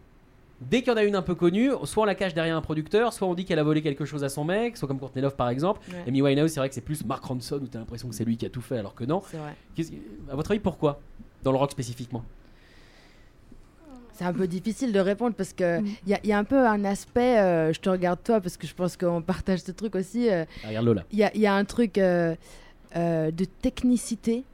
dès 0.60 0.80
qu'il 0.82 0.88
y 0.90 0.94
en 0.94 0.96
a 0.96 1.04
une 1.04 1.14
un 1.16 1.22
peu 1.22 1.34
connue, 1.34 1.70
soit 1.84 2.02
on 2.02 2.06
la 2.06 2.14
cache 2.14 2.32
derrière 2.34 2.56
un 2.56 2.60
producteur, 2.62 3.12
soit 3.12 3.26
on 3.28 3.34
dit 3.34 3.44
qu'elle 3.44 3.58
a 3.58 3.62
volé 3.62 3.82
quelque 3.82 4.04
chose 4.04 4.24
à 4.24 4.28
son 4.28 4.44
mec, 4.44 4.76
soit 4.76 4.88
comme 4.88 4.98
Courtney 4.98 5.22
Love 5.22 5.36
par 5.36 5.48
exemple. 5.50 5.80
Ouais. 5.90 6.04
Amy 6.08 6.22
Winehouse, 6.22 6.50
c'est 6.52 6.60
vrai 6.60 6.68
que 6.68 6.74
c'est 6.74 6.80
plus 6.80 7.04
Mark 7.04 7.22
Ronson 7.24 7.60
où 7.62 7.66
t'as 7.66 7.78
l'impression 7.78 8.08
que 8.08 8.14
c'est 8.14 8.24
lui 8.24 8.36
qui 8.36 8.46
a 8.46 8.50
tout 8.50 8.60
fait, 8.62 8.78
alors 8.78 8.94
que 8.94 9.04
non. 9.04 9.22
C'est 9.30 9.36
vrai. 9.36 9.54
Qu'est-ce- 9.74 9.92
À 10.30 10.34
votre 10.36 10.50
avis, 10.50 10.60
pourquoi 10.60 11.00
Dans 11.42 11.52
le 11.52 11.58
rock 11.58 11.70
spécifiquement? 11.72 12.24
C'est 14.14 14.24
un 14.24 14.32
peu 14.32 14.46
difficile 14.46 14.92
de 14.94 14.98
répondre 15.00 15.34
parce 15.36 15.52
que 15.52 15.80
Mm. 15.80 15.86
il 16.06 16.10
y, 16.10 16.14
a- 16.14 16.20
il 16.24 16.30
y 16.30 16.32
a 16.32 16.38
un 16.38 16.44
peu 16.44 16.66
un 16.66 16.84
aspect, 16.86 17.38
euh, 17.38 17.72
je 17.74 17.80
te 17.80 17.90
regarde 17.90 18.18
toi 18.24 18.40
parce 18.40 18.56
que 18.56 18.66
je 18.66 18.74
pense 18.74 18.96
qu'on 18.96 19.20
partage 19.20 19.58
ce 19.60 19.72
truc 19.72 19.94
aussi, 19.94 20.30
euh, 20.30 20.44
Ah, 20.64 20.68
Regarde 20.68 20.86
Lola. 20.86 21.04
il 21.12 21.18
y, 21.18 21.22
a, 21.24 21.30
il 21.34 21.40
y 21.42 21.46
a 21.46 21.54
un 21.54 21.64
truc 21.66 21.98
euh, 21.98 22.34
euh, 22.96 23.30
de 23.30 23.44
technicité, 23.44 24.44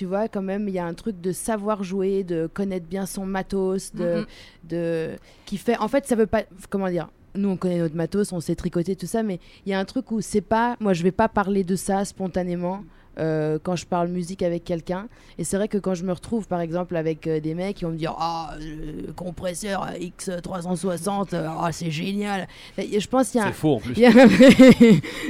tu 0.00 0.06
vois, 0.06 0.28
quand 0.28 0.40
même, 0.40 0.66
il 0.66 0.72
y 0.72 0.78
a 0.78 0.86
un 0.86 0.94
truc 0.94 1.20
de 1.20 1.30
savoir 1.30 1.84
jouer, 1.84 2.24
de 2.24 2.46
connaître 2.46 2.86
bien 2.86 3.04
son 3.04 3.26
matos, 3.26 3.94
de, 3.94 4.20
Mhm. 4.20 4.26
de 4.70 5.10
qui 5.44 5.58
fait, 5.58 5.76
en 5.76 5.88
fait, 5.88 6.06
ça 6.06 6.16
veut 6.16 6.26
pas, 6.26 6.44
comment 6.70 6.88
dire, 6.88 7.10
nous 7.34 7.50
on 7.50 7.58
connaît 7.58 7.80
notre 7.80 7.94
matos, 7.96 8.32
on 8.32 8.40
sait 8.40 8.54
tricoter 8.54 8.96
tout 8.96 9.04
ça, 9.06 9.22
mais 9.22 9.40
il 9.66 9.70
y 9.70 9.74
a 9.74 9.78
un 9.78 9.84
truc 9.84 10.10
où 10.10 10.22
c'est 10.22 10.40
pas, 10.40 10.76
moi 10.80 10.94
je 10.94 11.02
vais 11.02 11.12
pas 11.12 11.28
parler 11.28 11.64
de 11.64 11.76
ça 11.76 12.06
spontanément. 12.06 12.82
euh, 13.18 13.58
quand 13.62 13.74
je 13.76 13.84
parle 13.86 14.08
musique 14.08 14.42
avec 14.42 14.62
quelqu'un 14.64 15.08
et 15.36 15.42
c'est 15.44 15.56
vrai 15.56 15.66
que 15.68 15.76
quand 15.78 15.94
je 15.94 16.04
me 16.04 16.12
retrouve 16.12 16.46
par 16.46 16.60
exemple 16.60 16.94
avec 16.96 17.26
euh, 17.26 17.40
des 17.40 17.54
mecs 17.54 17.76
qui 17.76 17.84
vont 17.84 17.90
me 17.90 17.96
dire 17.96 18.14
ah 18.16 18.54
euh, 18.60 19.12
compresseur 19.16 19.88
X360 20.00 21.34
euh, 21.34 21.48
ah, 21.60 21.70
c'est 21.72 21.90
génial 21.90 22.46
et 22.78 23.00
je 23.00 23.08
pense 23.08 23.30
qu'il 23.30 23.40
y 23.40 23.42
a 23.42 23.46
un- 23.46 23.48
C'est 23.48 23.58
faux 23.58 23.74
en 23.74 23.80
plus. 23.80 23.94
il 23.96 24.02
y, 24.02 24.06
a, 24.06 24.10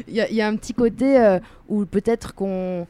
il 0.08 0.14
y 0.14 0.20
a- 0.20 0.28
il 0.30 0.36
y 0.36 0.42
a 0.42 0.46
un 0.46 0.56
petit 0.56 0.74
côté 0.74 1.18
euh, 1.18 1.38
où 1.68 1.86
peut-être 1.86 2.34
qu'on 2.34 2.86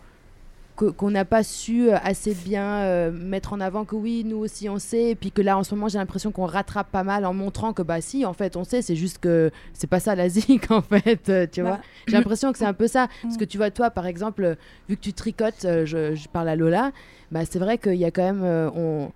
qu'on 0.86 1.10
n'a 1.10 1.24
pas 1.24 1.42
su 1.42 1.90
euh, 1.90 1.96
assez 2.02 2.34
bien 2.34 2.64
euh, 2.82 3.10
mettre 3.12 3.52
en 3.52 3.60
avant 3.60 3.84
que 3.84 3.94
oui, 3.96 4.22
nous 4.24 4.38
aussi 4.38 4.68
on 4.68 4.78
sait, 4.78 5.10
et 5.10 5.14
puis 5.14 5.30
que 5.30 5.42
là 5.42 5.56
en 5.58 5.62
ce 5.64 5.74
moment 5.74 5.88
j'ai 5.88 5.98
l'impression 5.98 6.32
qu'on 6.32 6.46
rattrape 6.46 6.90
pas 6.90 7.02
mal 7.04 7.24
en 7.26 7.34
montrant 7.34 7.72
que 7.72 7.82
bah 7.82 8.00
si, 8.00 8.24
en 8.24 8.32
fait 8.32 8.56
on 8.56 8.64
sait, 8.64 8.82
c'est 8.82 8.96
juste 8.96 9.18
que 9.18 9.50
c'est 9.74 9.86
pas 9.86 10.00
ça 10.00 10.14
la 10.14 10.28
zik 10.30 10.70
en 10.70 10.82
fait, 10.82 11.28
euh, 11.28 11.46
tu 11.50 11.62
Bah, 11.62 11.68
vois. 11.68 11.80
J'ai 12.08 12.16
l'impression 12.16 12.52
que 12.52 12.58
c'est 12.58 12.64
un 12.64 12.72
peu 12.74 12.86
ça, 12.88 13.08
parce 13.22 13.36
que 13.36 13.44
tu 13.44 13.56
vois 13.58 13.70
toi 13.70 13.90
par 13.90 14.06
exemple, 14.06 14.56
vu 14.88 14.96
que 14.96 15.00
tu 15.02 15.12
tricotes, 15.12 15.64
euh, 15.64 15.84
je, 15.86 16.14
je 16.14 16.28
parle 16.28 16.48
à 16.48 16.56
Lola, 16.56 16.92
bah 17.30 17.40
c'est 17.48 17.58
vrai 17.58 17.78
qu'il 17.78 17.94
y 17.96 18.04
a 18.04 18.10
quand 18.10 18.22
même, 18.22 18.42
on, 18.44 19.10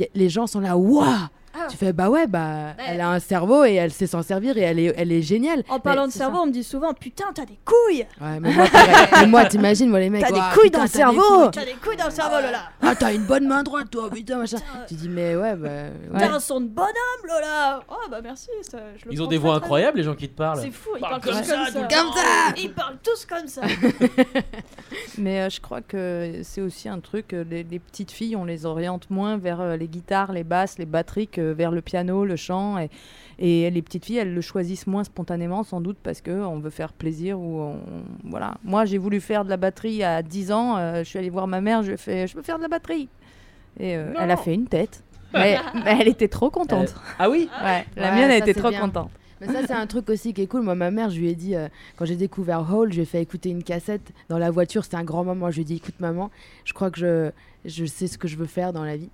a- 0.00 0.04
les 0.14 0.28
gens 0.28 0.46
sont 0.46 0.60
là, 0.60 0.76
waouh 0.76 1.06
Ah. 1.54 1.66
Tu 1.70 1.76
fais 1.76 1.92
bah 1.92 2.08
ouais, 2.08 2.26
bah 2.26 2.74
elle 2.78 3.00
a 3.00 3.10
un 3.10 3.18
cerveau 3.18 3.64
et 3.64 3.74
elle 3.74 3.92
sait 3.92 4.06
s'en 4.06 4.22
servir 4.22 4.56
et 4.56 4.62
elle 4.62 4.78
est, 4.78 4.94
elle 4.96 5.12
est 5.12 5.22
géniale. 5.22 5.62
En 5.68 5.80
parlant 5.80 6.02
Mais 6.02 6.08
de 6.08 6.12
cerveau, 6.12 6.38
on 6.42 6.46
me 6.46 6.52
dit 6.52 6.64
souvent 6.64 6.92
Putain, 6.94 7.26
t'as 7.34 7.44
des 7.44 7.58
couilles 7.64 8.06
Ouais, 8.20 8.40
mais 8.40 8.52
moi, 8.52 8.66
pareil. 8.66 9.06
Mais 9.20 9.26
moi, 9.26 9.44
t'imagines, 9.44 9.90
moi, 9.90 10.00
les 10.00 10.10
mecs. 10.10 10.22
T'as 10.22 10.32
des 10.32 10.58
couilles 10.58 10.70
dans 10.70 10.82
le 10.82 10.88
cerveau. 10.88 11.50
T'as 11.50 11.64
des 11.64 11.72
couilles 11.72 11.96
dans 11.96 12.06
le 12.06 12.10
cerveau, 12.10 12.36
Lola 12.36 12.70
Ah, 12.80 12.94
t'as 12.94 13.12
une 13.12 13.24
bonne 13.24 13.46
main 13.46 13.62
droite, 13.62 13.90
toi, 13.90 14.08
putain, 14.10 14.38
machin. 14.38 14.58
Tu 14.88 14.94
dis, 14.94 15.08
mais 15.08 15.36
ouais, 15.36 15.54
bah. 15.54 15.68
ouais. 15.68 16.18
T'as 16.18 16.32
un 16.32 16.40
son 16.40 16.60
de 16.60 16.68
bonhomme, 16.68 16.92
Lola 17.26 17.80
Oh 17.88 18.08
bah 18.10 18.20
merci, 18.22 18.48
ça, 18.62 18.78
je 18.96 19.04
le 19.06 19.12
Ils 19.12 19.22
ont 19.22 19.26
des 19.26 19.38
voix 19.38 19.54
incroyables, 19.54 19.98
les 19.98 20.04
gens 20.04 20.14
qui 20.14 20.28
te 20.28 20.36
parlent. 20.36 20.60
C'est 20.60 20.70
fou, 20.70 20.90
ils 20.96 21.00
Parle 21.00 21.20
parlent 21.20 21.42
tous 21.42 21.50
comme 21.50 21.58
comme 21.58 21.72
ça, 21.72 21.80
Comme 21.80 22.12
ça 22.12 22.54
Ils 22.56 22.72
parlent 22.72 22.98
tous 23.02 23.26
comme 23.26 23.46
ça 23.48 23.62
Mais 25.18 25.40
euh, 25.42 25.50
je 25.50 25.60
crois 25.60 25.80
que 25.80 26.40
c'est 26.42 26.60
aussi 26.60 26.88
un 26.88 27.00
truc, 27.00 27.32
euh, 27.32 27.44
les, 27.48 27.62
les 27.64 27.78
petites 27.78 28.10
filles, 28.10 28.36
on 28.36 28.44
les 28.44 28.66
oriente 28.66 29.10
moins 29.10 29.36
vers 29.36 29.60
euh, 29.60 29.76
les 29.76 29.88
guitares, 29.88 30.32
les 30.32 30.44
basses, 30.44 30.78
les 30.78 30.86
batteries 30.86 31.28
que 31.28 31.41
vers 31.50 31.70
le 31.72 31.82
piano, 31.82 32.24
le 32.24 32.36
chant. 32.36 32.78
Et, 32.78 32.88
et 33.38 33.70
les 33.70 33.82
petites 33.82 34.04
filles, 34.04 34.18
elles 34.18 34.34
le 34.34 34.40
choisissent 34.40 34.86
moins 34.86 35.04
spontanément, 35.04 35.62
sans 35.64 35.80
doute 35.80 35.98
parce 36.02 36.20
qu'on 36.22 36.58
veut 36.60 36.70
faire 36.70 36.92
plaisir. 36.92 37.40
ou 37.40 37.60
on- 37.60 37.80
voilà. 38.24 38.54
Moi, 38.62 38.84
j'ai 38.84 38.98
voulu 38.98 39.20
faire 39.20 39.44
de 39.44 39.50
la 39.50 39.56
batterie 39.56 40.04
à 40.04 40.22
10 40.22 40.52
ans. 40.52 40.76
euh, 40.76 40.98
je 40.98 41.04
suis 41.08 41.18
allée 41.18 41.30
voir 41.30 41.46
ma 41.48 41.60
mère, 41.60 41.82
je 41.82 41.88
lui 41.88 41.94
ai 41.94 41.96
fait 41.98 42.26
Je 42.26 42.36
veux 42.36 42.42
faire 42.42 42.58
de 42.58 42.62
la 42.62 42.68
batterie. 42.68 43.08
Et 43.80 43.96
euh, 43.96 44.12
elle 44.20 44.30
a 44.30 44.36
fait 44.36 44.54
une 44.54 44.66
tête. 44.68 45.02
Mais, 45.34 45.56
mais 45.74 45.96
elle 45.98 46.08
était 46.08 46.28
trop 46.28 46.50
contente. 46.50 46.94
Ah 47.18 47.30
oui 47.30 47.48
Ouais, 47.64 47.86
la 47.96 48.10
Ouais, 48.10 48.16
mienne, 48.16 48.30
elle 48.32 48.42
était 48.42 48.52
trop 48.52 48.68
bien. 48.68 48.80
contente. 48.82 49.10
Mais 49.42 49.52
ça, 49.52 49.66
c'est 49.66 49.72
un 49.72 49.86
truc 49.86 50.08
aussi 50.08 50.32
qui 50.32 50.42
est 50.42 50.46
cool. 50.46 50.62
Moi, 50.62 50.74
ma 50.74 50.90
mère, 50.90 51.10
je 51.10 51.18
lui 51.18 51.28
ai 51.28 51.34
dit, 51.34 51.56
euh, 51.56 51.68
quand 51.96 52.04
j'ai 52.04 52.16
découvert 52.16 52.72
Hole, 52.72 52.90
je 52.90 52.96
lui 52.96 53.02
ai 53.02 53.06
fait 53.06 53.20
écouter 53.20 53.50
une 53.50 53.62
cassette 53.64 54.12
dans 54.28 54.38
la 54.38 54.50
voiture. 54.50 54.84
C'était 54.84 54.96
un 54.96 55.04
grand 55.04 55.24
moment. 55.24 55.50
Je 55.50 55.56
lui 55.56 55.62
ai 55.62 55.64
dit, 55.64 55.76
écoute, 55.76 55.96
maman, 56.00 56.30
je 56.64 56.72
crois 56.72 56.90
que 56.90 57.00
je, 57.00 57.30
je 57.64 57.84
sais 57.84 58.06
ce 58.06 58.18
que 58.18 58.28
je 58.28 58.36
veux 58.36 58.46
faire 58.46 58.72
dans 58.72 58.84
la 58.84 58.96
vie. 58.96 59.10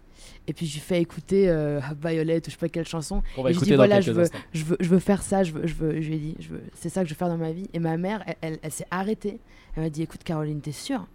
Et 0.47 0.53
puis, 0.53 0.67
je 0.67 0.75
lui 0.75 0.81
fais 0.81 1.01
écouter 1.01 1.49
euh, 1.49 1.81
Violet 2.05 2.39
ou 2.39 2.43
je 2.47 2.51
sais 2.51 2.57
pas 2.57 2.69
quelle 2.69 2.87
chanson. 2.87 3.23
On 3.37 3.43
va 3.43 3.51
Et 3.51 3.53
je 3.55 3.59
écouter 3.59 3.71
dis, 3.71 3.77
dans 3.77 3.77
voilà, 3.79 4.01
je 4.01 4.13
veux, 4.13 4.29
je, 4.53 4.65
veux, 4.65 4.77
je 4.79 4.89
veux 4.89 4.99
faire 4.99 5.23
ça. 5.23 5.43
Je, 5.45 5.53
veux, 5.53 5.67
je, 5.67 5.75
veux, 5.75 6.01
je 6.01 6.09
lui 6.09 6.15
ai 6.15 6.19
dit, 6.19 6.37
je 6.41 6.49
veux, 6.51 6.63
c'est 6.75 6.89
ça 6.89 7.03
que 7.03 7.09
je 7.09 7.15
veux 7.15 7.19
faire 7.19 7.29
dans 7.29 7.39
ma 7.39 7.53
vie. 7.53 7.69
Et 7.73 7.79
ma 7.79 7.97
mère, 7.97 8.23
elle, 8.27 8.37
elle, 8.43 8.59
elle 8.63 8.73
s'est 8.73 8.87
arrêtée. 8.91 9.41
Elle 9.77 9.83
m'a 9.83 9.91
dit, 9.91 10.03
écoute, 10.03 10.23
Caroline, 10.25 10.61
t'es 10.61 10.73
sûre? 10.73 11.07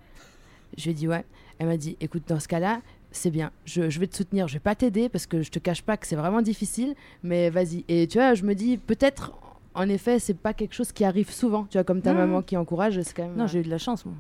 Je 0.77 0.85
lui 0.85 0.91
ai 0.91 0.93
dit, 0.93 1.07
ouais. 1.07 1.23
Elle 1.59 1.67
m'a 1.67 1.77
dit, 1.77 1.97
écoute, 2.01 2.23
dans 2.27 2.39
ce 2.39 2.47
cas-là, 2.47 2.81
c'est 3.13 3.29
bien. 3.31 3.51
Je, 3.65 3.89
je 3.89 3.99
vais 3.99 4.07
te 4.07 4.15
soutenir. 4.15 4.47
Je 4.47 4.53
vais 4.53 4.59
pas 4.59 4.75
t'aider 4.75 5.09
parce 5.09 5.25
que 5.25 5.41
je 5.41 5.49
te 5.51 5.59
cache 5.59 5.81
pas 5.81 5.97
que 5.97 6.05
c'est 6.07 6.15
vraiment 6.15 6.41
difficile. 6.41 6.95
Mais 7.23 7.49
vas-y. 7.49 7.85
Et 7.87 8.07
tu 8.07 8.17
vois, 8.17 8.33
je 8.33 8.43
me 8.43 8.53
dis, 8.55 8.77
peut-être, 8.77 9.31
en 9.75 9.87
effet, 9.89 10.19
c'est 10.19 10.33
pas 10.37 10.53
quelque 10.53 10.73
chose 10.75 10.91
qui 10.91 11.05
arrive 11.05 11.31
souvent. 11.31 11.65
Tu 11.69 11.77
vois, 11.77 11.83
comme 11.83 12.01
ta 12.01 12.13
maman 12.13 12.41
qui 12.41 12.57
encourage, 12.57 12.99
c'est 13.01 13.13
quand 13.15 13.23
même. 13.23 13.35
Non, 13.35 13.47
j'ai 13.47 13.59
eu 13.59 13.63
de 13.63 13.69
la 13.69 13.77
chance, 13.77 14.05
moi. 14.05 14.15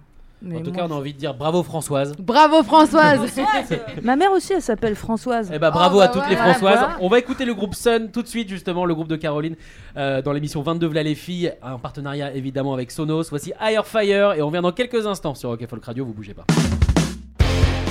Mais 0.45 0.57
En 0.57 0.61
tout 0.61 0.71
moi, 0.71 0.79
cas, 0.81 0.87
on 0.89 0.91
a 0.91 0.95
envie 0.95 1.13
de 1.13 1.17
dire 1.19 1.33
bravo 1.33 1.63
Françoise. 1.63 2.13
Bravo, 2.19 2.63
Françoise 2.63 3.21
Ma 4.03 4.17
mère 4.17 4.31
aussi, 4.33 4.51
elle 4.51 4.61
s'appelle 4.61 4.95
Françoise. 4.95 5.49
Eh 5.53 5.57
ben 5.57 5.71
bravo 5.71 5.99
Oh, 5.99 6.01
à 6.01 6.07
bah 6.07 6.13
toutes 6.13 6.29
les 6.29 6.35
Françoises. 6.35 6.59
voilà. 6.79 6.97
On 6.99 7.07
va 7.07 7.17
écouter 7.19 7.45
le 7.45 7.53
groupe 7.53 7.73
Sun 7.75 8.11
tout 8.11 8.21
de 8.21 8.27
suite 8.27 8.49
justement, 8.49 8.83
le 8.83 8.93
groupe 8.93 9.07
de 9.07 9.15
Caroline 9.15 9.55
euh, 9.95 10.21
dans 10.21 10.33
l'émission 10.33 10.61
22 10.61 10.87
V'là 10.87 11.03
les 11.03 11.15
filles, 11.15 11.53
en 11.61 11.79
partenariat 11.79 12.33
évidemment 12.33 12.73
avec 12.73 12.91
Sonos. 12.91 13.23
Voici 13.29 13.53
Higher 13.61 13.85
Fire 13.85 14.33
et 14.33 14.41
on 14.41 14.49
vient 14.49 14.61
dans 14.61 14.73
quelques 14.73 15.07
instants 15.07 15.33
sur 15.33 15.47
Rock 15.47 15.65
Folk 15.65 15.85
Radio, 15.85 16.03
vous 16.03 16.13
bougez 16.13 16.33
pas. 16.33 16.43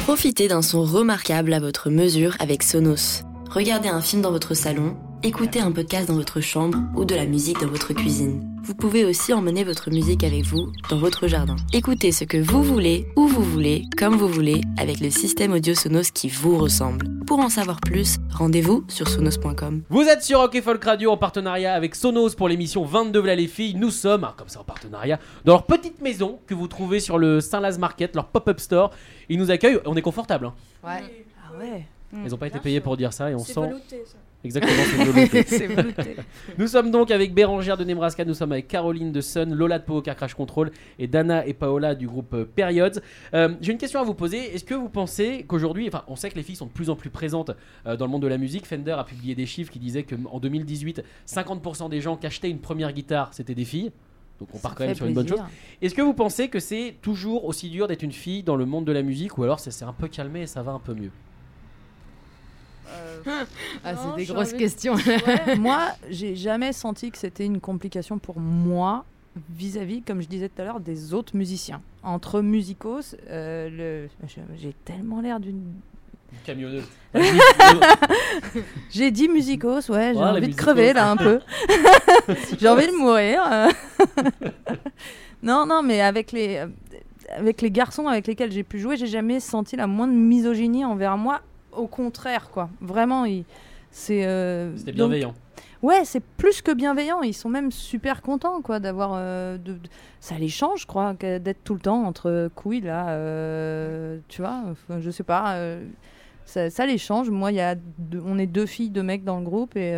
Profitez 0.05 0.49
d'un 0.49 0.63
son 0.63 0.83
remarquable 0.83 1.55
à 1.55 1.61
votre 1.61 1.89
mesure 1.89 2.35
avec 2.41 2.65
Sonos. 2.65 3.23
Regardez 3.55 3.89
un 3.89 4.01
film 4.01 4.23
dans 4.23 4.31
votre 4.31 4.55
salon, 4.55 4.97
écoutez 5.23 5.61
un 5.61 5.73
podcast 5.73 6.09
dans 6.09 6.15
votre 6.15 6.41
chambre 6.41 6.79
ou 6.97 7.05
de 7.05 7.15
la 7.15 7.27
musique 7.27 7.61
dans 7.61 7.67
votre 7.67 7.93
cuisine. 7.93 8.49
Vous 8.65 8.75
pouvez 8.75 9.05
aussi 9.05 9.35
emmener 9.35 9.63
votre 9.65 9.91
musique 9.91 10.25
avec 10.25 10.45
vous 10.45 10.73
dans 10.89 10.97
votre 10.97 11.27
jardin. 11.27 11.57
Écoutez 11.75 12.13
ce 12.13 12.25
que 12.25 12.39
vous 12.39 12.63
voulez, 12.63 13.07
où 13.17 13.27
vous 13.27 13.43
voulez, 13.43 13.83
comme 13.99 14.17
vous 14.17 14.29
voulez, 14.29 14.63
avec 14.79 15.01
le 15.01 15.11
système 15.11 15.53
audio 15.53 15.75
Sonos 15.75 16.11
qui 16.15 16.29
vous 16.31 16.57
ressemble. 16.57 17.07
Pour 17.27 17.41
en 17.41 17.51
savoir 17.51 17.81
plus, 17.81 18.17
rendez-vous 18.31 18.85
sur 18.89 19.07
sonos.com. 19.09 19.83
Vous 19.91 20.03
êtes 20.03 20.23
sur 20.23 20.39
Rock 20.39 20.55
et 20.55 20.63
Folk 20.63 20.83
Radio 20.85 21.11
en 21.11 21.17
partenariat 21.19 21.75
avec 21.75 21.95
Sonos 21.95 22.31
pour 22.35 22.49
l'émission 22.49 22.85
22 22.85 23.21
V'là 23.21 23.35
les 23.35 23.49
filles. 23.49 23.75
Nous 23.75 23.91
sommes, 23.91 24.25
ah, 24.25 24.35
comme 24.39 24.49
ça 24.49 24.61
en 24.61 24.65
partenariat, 24.65 25.19
dans 25.45 25.55
leur 25.55 25.67
petite 25.67 26.01
maison 26.01 26.39
que 26.47 26.55
vous 26.55 26.69
trouvez 26.69 27.01
sur 27.01 27.19
le 27.19 27.41
Saint-Laz 27.41 27.79
Market, 27.79 28.15
leur 28.15 28.29
pop-up 28.29 28.61
store. 28.61 28.93
Ils 29.29 29.39
nous 29.39 29.51
accueillent, 29.51 29.81
on 29.85 29.95
est 29.97 30.03
confortable. 30.03 30.47
hein. 30.47 30.55
Ouais. 30.85 31.27
Ah 31.45 31.59
ouais. 31.59 31.85
Ils 32.25 32.35
ont 32.35 32.39
pas 32.39 32.47
été 32.49 32.59
payés 32.59 32.81
pour 32.81 32.97
dire 32.97 33.13
ça 33.13 33.31
et 33.31 33.35
on 33.35 33.39
C'est 33.39 33.55
sent. 33.55 33.61
velouté, 33.61 34.03
ça. 34.05 34.17
Exactement, 34.45 34.83
c'est 34.85 35.05
velouté. 35.13 35.43
c'est 35.47 35.67
velouté. 35.69 36.17
Nous 36.59 36.67
sommes 36.67 36.91
donc 36.91 37.11
avec 37.13 37.33
Bérangère 37.33 37.77
de 37.77 37.85
Nebraska, 37.85 38.25
nous 38.25 38.35
sommes 38.35 38.51
avec 38.53 38.67
Caroline 38.67 39.13
de 39.13 39.21
Sun, 39.21 39.55
Lola 39.55 39.79
de 39.79 39.85
Poker 39.85 40.17
Crash 40.17 40.35
Control 40.35 40.73
et 40.99 41.07
Dana 41.07 41.47
et 41.47 41.55
Paola 41.55 41.95
du 41.95 42.09
groupe 42.09 42.35
euh, 42.35 42.45
Periods. 42.45 42.99
Euh, 43.35 43.55
J'ai 43.61 43.71
une 43.73 43.79
question 43.79 44.01
à 44.01 44.03
vous 44.03 44.15
poser. 44.15 44.55
Est-ce 44.55 44.65
que 44.65 44.75
vous 44.75 44.89
pensez 44.89 45.45
qu'aujourd'hui, 45.47 45.87
enfin, 45.87 46.03
on 46.09 46.17
sait 46.17 46.29
que 46.29 46.35
les 46.35 46.43
filles 46.43 46.57
sont 46.57 46.67
de 46.67 46.73
plus 46.73 46.91
en 46.91 46.97
plus 46.97 47.09
présentes 47.09 47.53
euh, 47.87 47.97
dans 47.97 48.05
le 48.07 48.11
monde 48.11 48.23
de 48.23 48.27
la 48.27 48.37
musique. 48.39 48.67
Fender 48.67 48.91
a 48.99 49.05
publié 49.05 49.35
des 49.37 49.47
chiffres 49.47 49.71
qui 49.73 49.79
disaient 49.79 50.03
qu'en 50.03 50.41
2018, 50.41 51.03
50% 51.29 51.89
des 51.89 52.01
gens 52.01 52.17
qui 52.17 52.27
achetaient 52.27 52.51
une 52.51 52.59
première 52.61 52.93
guitare, 52.93 53.29
c'était 53.33 53.55
des 53.55 53.65
filles. 53.65 53.93
Donc 54.41 54.49
on 54.55 54.59
part 54.59 54.75
quand 54.75 54.85
même 54.85 54.97
sur 54.97 55.07
une 55.07 55.15
bonne 55.15 55.29
chose. 55.29 55.41
Est-ce 55.81 55.95
que 55.95 56.03
vous 56.03 56.15
pensez 56.15 56.49
que 56.49 56.59
c'est 56.59 56.97
toujours 57.01 57.45
aussi 57.45 57.71
dur 57.71 57.87
d'être 57.87 58.03
une 58.03 58.11
fille 58.13 58.43
dans 58.43 58.57
le 58.57 58.67
monde 58.67 58.85
de 58.85 58.93
la 58.93 59.03
musique 59.03 59.39
ou 59.39 59.45
alors 59.45 59.61
ça 59.61 59.71
s'est 59.71 59.85
un 59.85 59.93
peu 59.93 60.09
calmé 60.09 60.43
et 60.43 60.47
ça 60.49 60.63
va 60.63 60.73
un 60.73 60.81
peu 60.81 60.95
mieux? 60.95 61.11
Ah, 63.85 63.93
Non, 63.95 64.15
c'est 64.17 64.17
des 64.27 64.33
grosses 64.33 64.49
envie 64.51 64.59
questions. 64.59 64.95
Ouais. 64.95 65.57
moi, 65.59 65.89
j'ai 66.11 66.35
jamais 66.37 66.73
senti 66.73 67.11
que 67.11 67.19
c'était 67.19 67.47
une 67.47 67.61
complication 67.61 68.19
pour 68.19 68.39
moi 68.41 69.05
vis-à-vis, 69.57 70.03
comme 70.03 70.21
je 70.21 70.29
disais 70.29 70.49
tout 70.49 70.61
à 70.61 70.65
l'heure, 70.67 70.81
des 70.81 71.15
autres 71.15 71.35
musiciens. 71.37 71.81
Entre 72.03 72.41
musicos, 72.43 73.17
euh, 73.31 73.69
le... 73.71 74.27
j'ai 74.57 74.75
tellement 74.85 75.21
l'air 75.21 75.41
d'une. 75.41 75.63
Camionneuse. 76.45 76.85
J'ai 78.91 79.11
dit 79.11 79.29
musicos, 79.29 79.89
ouais, 79.91 80.13
j'ai 80.15 80.19
Ouais, 80.19 80.25
envie 80.25 80.41
de 80.41 80.47
musicos. 80.47 80.65
crever 80.65 80.93
là 80.95 81.11
un 81.11 81.17
peu. 81.19 81.41
j'ai 82.59 82.69
envie 82.69 82.87
de 82.87 82.97
mourir. 82.97 83.43
euh. 83.53 83.69
non, 85.43 85.67
non, 85.67 85.83
mais 85.83 86.01
avec 86.01 86.33
les, 86.33 86.57
euh, 86.57 86.67
avec 87.37 87.61
les 87.61 87.71
garçons 87.71 88.07
avec 88.07 88.27
lesquels 88.27 88.51
j'ai 88.53 88.63
pu 88.63 88.79
jouer, 88.79 88.97
j'ai 88.97 89.07
jamais 89.07 89.41
senti 89.41 89.77
la 89.77 89.87
moindre 89.87 90.15
misogynie 90.15 90.85
envers 90.85 91.17
moi. 91.17 91.41
Au 91.77 91.87
contraire, 91.87 92.51
quoi. 92.51 92.69
Vraiment, 92.81 93.25
il- 93.25 93.45
c'est. 93.91 94.25
euh, 94.27 94.77
C'était 94.77 94.93
donc- 94.93 95.11
bienveillant. 95.11 95.35
Ouais, 95.83 96.05
c'est 96.05 96.23
plus 96.23 96.63
que 96.63 96.73
bienveillant. 96.73 97.23
Ils 97.23 97.35
sont 97.35 97.49
même 97.49 97.73
super 97.73 98.23
contents, 98.23 98.61
quoi, 98.63 98.79
d'avoir. 98.79 99.13
euh, 99.17 99.59
de, 99.59 99.77
Ça 100.21 100.37
les 100.39 100.49
change, 100.49 100.83
je 100.83 100.87
crois, 100.87 101.15
d'être 101.15 101.65
tout 101.65 101.75
le 101.75 101.81
temps 101.81 102.05
entre 102.05 102.49
couilles, 102.55 102.81
là. 102.83 103.09
euh, 103.11 104.19
tu 104.29 104.43
vois, 104.43 104.63
enfin, 104.71 105.01
je 105.01 105.11
sais 105.11 105.25
pas. 105.25 105.57
ça, 106.45 106.71
ça 106.71 106.87
les 106.87 106.99
change. 106.99 107.31
Moi, 107.31 107.51
y 107.53 107.61
a 107.61 107.75
deux- 107.99 108.23
on 108.25 108.39
est 108.39 108.47
deux 108.47 108.67
filles, 108.67 108.91
deux 108.91 109.03
mecs 109.03 109.25
dans 109.25 109.39
le 109.39 109.45
groupe 109.45 109.77
et 109.77 109.95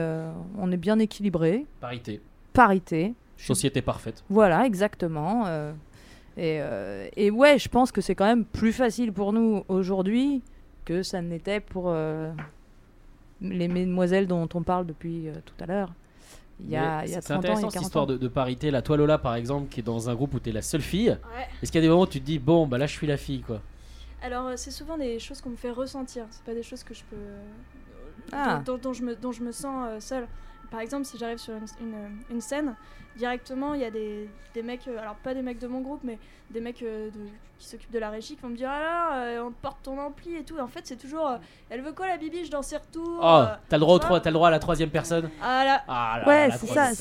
on 0.59 0.71
est 0.73 0.77
bien 0.79 0.99
équilibrés. 0.99 1.67
Parité. 1.81 2.21
Parité. 2.55 3.15
Société 3.37 3.83
parfaite. 3.83 4.25
Voilà, 4.31 4.65
exactement. 4.65 5.45
et, 6.39 6.61
et 7.17 7.31
ouais, 7.31 7.59
je 7.59 7.69
pense 7.69 7.93
que 7.93 8.01
c'est 8.01 8.15
quand 8.15 8.27
même 8.27 8.45
plus 8.47 8.73
facile 8.73 9.13
pour 9.13 9.33
nous 9.35 9.65
aujourd'hui 9.69 10.43
que 10.85 11.03
ça 11.03 11.21
n'était 11.23 11.61
pour 11.61 11.85
euh, 11.89 12.33
les 13.41 13.69
mesdemoiselles 13.69 14.27
dont 14.27 14.49
on 14.55 14.63
parle 14.63 14.87
depuis 14.87 15.29
euh, 15.29 15.35
tout 15.45 15.55
à 15.63 15.67
l'heure. 15.67 15.93
Il 16.61 16.71
y 16.71 16.77
a, 16.77 17.05
il 17.05 17.11
y 17.11 17.15
a 17.17 17.21
c'est 17.21 17.33
30 17.35 17.37
ans, 17.37 17.41
il 17.41 17.45
y 17.45 17.51
intéressant 17.53 17.67
a 17.67 17.71
cette 17.71 17.75
40 17.81 17.87
histoire 17.87 18.05
ans. 18.05 18.07
de, 18.07 18.17
de 18.17 18.29
parité. 18.29 18.71
La 18.71 18.81
toi 18.81 18.97
Lola 18.97 19.19
par 19.19 19.35
exemple 19.35 19.69
qui 19.69 19.81
est 19.81 19.83
dans 19.83 20.09
un 20.09 20.15
groupe 20.15 20.35
où 20.35 20.41
tu 20.41 20.51
es 20.51 20.53
la 20.53 20.63
seule 20.63 20.83
fille. 20.83 21.09
Ouais. 21.11 21.49
Est-ce 21.63 21.73
qu'il 21.73 21.81
y 21.81 21.85
a 21.85 21.87
des 21.87 21.89
moments 21.89 22.03
où 22.03 22.07
tu 22.07 22.21
te 22.21 22.25
dis 22.27 22.39
bon 22.39 22.67
bah 22.67 22.79
là 22.79 22.87
je 22.87 22.93
suis 22.93 23.07
la 23.09 23.17
fille 23.17 23.41
quoi? 23.43 23.61
Alors, 24.23 24.47
euh, 24.47 24.55
c'est 24.57 24.71
souvent 24.71 24.97
des 24.97 25.19
choses 25.19 25.43
qu'on 25.43 25.51
me 25.51 25.57
fait 25.57 25.71
ressentir. 25.71 26.25
C'est 26.31 26.45
pas 26.45 26.55
des 26.55 26.63
choses 26.63 26.83
que 26.83 26.95
je 26.95 27.03
peux. 27.11 27.17
Ah. 28.33 28.63
dont, 28.65 28.79
dont 28.79 28.95
je 28.95 29.03
me, 29.03 29.15
dont 29.15 29.33
je 29.33 29.43
me 29.43 29.53
sens 29.53 29.87
euh, 29.91 30.01
seule. 30.01 30.27
Par 30.75 30.81
exemple, 30.83 31.05
si 31.05 31.17
j'arrive 31.19 31.39
sur 31.39 31.55
une, 31.55 31.67
une- 31.87 32.19
une 32.31 32.41
scène, 32.41 32.75
directement, 33.17 33.75
il 33.75 33.81
y 33.81 33.85
a 33.85 33.93
des, 33.93 34.29
des 34.55 34.63
mecs, 34.65 34.89
euh, 34.89 34.99
alors 34.99 35.15
pas 35.15 35.33
des 35.35 35.43
mecs 35.43 35.61
de 35.61 35.69
mon 35.69 35.81
groupe, 35.81 36.01
mais 36.03 36.19
des 36.51 36.61
mecs 36.61 36.83
euh, 36.83 37.11
de- 37.11 37.29
qui 37.61 37.69
s'occupent 37.69 37.93
de 37.93 38.01
la 38.01 38.11
régie 38.11 38.35
qui 38.35 38.43
vont 38.43 38.49
me 38.49 38.57
dire 38.57 38.69
Alors, 38.69 39.13
euh, 39.13 39.45
on 39.47 39.53
porte 39.53 39.79
ton 39.85 39.97
ampli 40.01 40.35
et 40.35 40.43
tout. 40.43 40.59
En 40.59 40.67
fait, 40.67 40.81
c'est 40.83 40.97
toujours 40.97 41.29
euh, 41.29 41.37
Elle 41.71 41.81
veut 41.83 41.93
quoi 41.93 42.09
la 42.09 42.17
bibiche 42.17 42.51
dans 42.51 42.63
ses 42.63 42.77
retours 42.77 43.21
Oh 43.23 43.25
euh, 43.25 43.55
t'as 43.69 43.77
le 43.77 43.81
droit 43.83 44.01
trois- 44.01 44.19
le 44.25 44.31
droit 44.33 44.49
à 44.49 44.51
la 44.51 44.59
troisième 44.59 44.91
personne. 44.91 45.31
Ah 45.41 45.65
là, 45.65 45.85
Ah 45.87 46.19
là 46.21 46.27
Ouais, 46.27 46.41
là, 46.41 46.49
la 46.49 46.59
c'est 46.59 46.67
ça, 46.67 46.93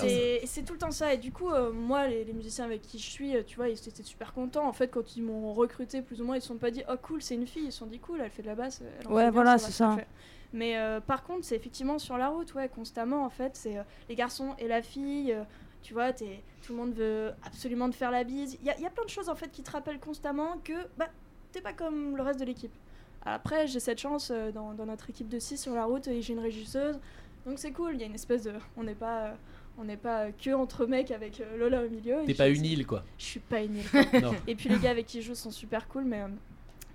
c'est 0.45 0.63
tout 0.63 0.73
le 0.73 0.79
temps 0.79 0.91
ça. 0.91 1.12
Et 1.15 1.17
du 1.17 1.31
coup, 1.31 1.49
euh, 1.49 1.71
moi, 1.73 2.05
les, 2.07 2.23
les 2.25 2.33
musiciens 2.33 2.65
avec 2.65 2.83
qui 2.83 2.99
je 2.99 3.09
suis, 3.09 3.33
tu 3.47 3.55
vois, 3.55 3.69
ils 3.69 3.73
étaient 3.88 4.03
super 4.03 4.33
contents. 4.33 4.67
En 4.67 4.73
fait, 4.73 4.89
quand 4.89 5.17
ils 5.17 5.23
m'ont 5.23 5.51
recruté, 5.53 6.03
plus 6.03 6.21
ou 6.21 6.25
moins, 6.25 6.36
ils 6.38 6.41
se 6.41 6.47
sont 6.49 6.57
pas 6.57 6.69
dit, 6.69 6.83
oh 6.88 6.93
cool, 7.01 7.23
c'est 7.23 7.33
une 7.33 7.47
fille. 7.47 7.65
Ils 7.65 7.71
se 7.71 7.79
sont 7.79 7.88
dit, 7.88 7.97
cool, 7.99 8.21
elle 8.23 8.29
fait 8.29 8.43
de 8.43 8.47
la 8.47 8.55
basse. 8.55 8.83
elle 9.01 9.07
en 9.07 9.12
Ouais, 9.15 9.25
fait 9.25 9.31
voilà, 9.31 9.57
c'est 9.57 9.71
ça. 9.71 9.97
Mais 10.53 10.77
euh, 10.77 10.99
par 11.01 11.23
contre, 11.23 11.43
c'est 11.45 11.55
effectivement 11.55 11.97
sur 11.99 12.17
la 12.17 12.29
route, 12.29 12.53
ouais, 12.53 12.69
constamment, 12.69 13.25
en 13.25 13.29
fait, 13.29 13.55
c'est 13.55 13.77
euh, 13.77 13.83
les 14.07 14.15
garçons 14.15 14.55
et 14.59 14.67
la 14.67 14.81
fille. 14.81 15.31
euh, 15.33 15.43
tu 15.81 15.93
vois, 15.93 16.13
t'es- 16.13 16.41
tout 16.61 16.71
le 16.73 16.77
monde 16.79 16.93
veut 16.93 17.31
absolument 17.43 17.89
te 17.89 17.95
faire 17.95 18.11
la 18.11 18.23
bise. 18.23 18.57
Il 18.61 18.67
y, 18.67 18.69
a- 18.69 18.79
y 18.79 18.85
a 18.85 18.89
plein 18.89 19.03
de 19.03 19.09
choses, 19.09 19.27
en 19.29 19.35
fait, 19.35 19.51
qui 19.51 19.63
te 19.63 19.71
rappellent 19.71 19.99
constamment 19.99 20.57
que, 20.63 20.73
bah, 20.97 21.07
t'es 21.51 21.59
pas 21.61 21.73
comme 21.73 22.15
le 22.15 22.21
reste 22.23 22.39
de 22.39 22.45
l'équipe. 22.45 22.71
Après, 23.25 23.67
j'ai 23.67 23.79
cette 23.79 23.99
chance 23.99 24.31
dans, 24.53 24.73
dans 24.73 24.85
notre 24.85 25.09
équipe 25.09 25.27
de 25.29 25.39
6 25.39 25.57
sur 25.57 25.73
la 25.73 25.85
route, 25.85 26.07
et 26.07 26.21
j'ai 26.21 26.33
une 26.33 26.39
régisseuse. 26.39 26.99
Donc 27.45 27.59
c'est 27.59 27.71
cool, 27.71 27.95
il 27.95 27.99
y 27.99 28.03
a 28.03 28.05
une 28.05 28.15
espèce 28.15 28.43
de. 28.43 28.53
On 28.77 28.83
n'est 28.83 28.95
pas. 28.95 29.35
on 29.77 29.83
n'est 29.83 29.97
pas 29.97 30.31
que 30.31 30.51
entre 30.53 30.85
mecs 30.85 31.11
avec 31.11 31.41
Lola 31.57 31.83
au 31.83 31.89
milieu. 31.89 32.23
T'es 32.25 32.33
pas 32.33 32.47
une 32.47 32.63
île 32.63 32.85
quoi. 32.87 33.03
Je 33.17 33.25
suis 33.25 33.39
pas 33.41 33.61
une 33.61 33.75
île. 33.77 33.85
non. 34.21 34.33
et 34.47 34.55
puis 34.55 34.69
les 34.69 34.77
gars 34.79 34.91
avec 34.91 35.05
qui 35.07 35.21
je 35.21 35.27
joue 35.27 35.35
sont 35.35 35.51
super 35.51 35.87
cool, 35.89 36.05
mais, 36.05 36.21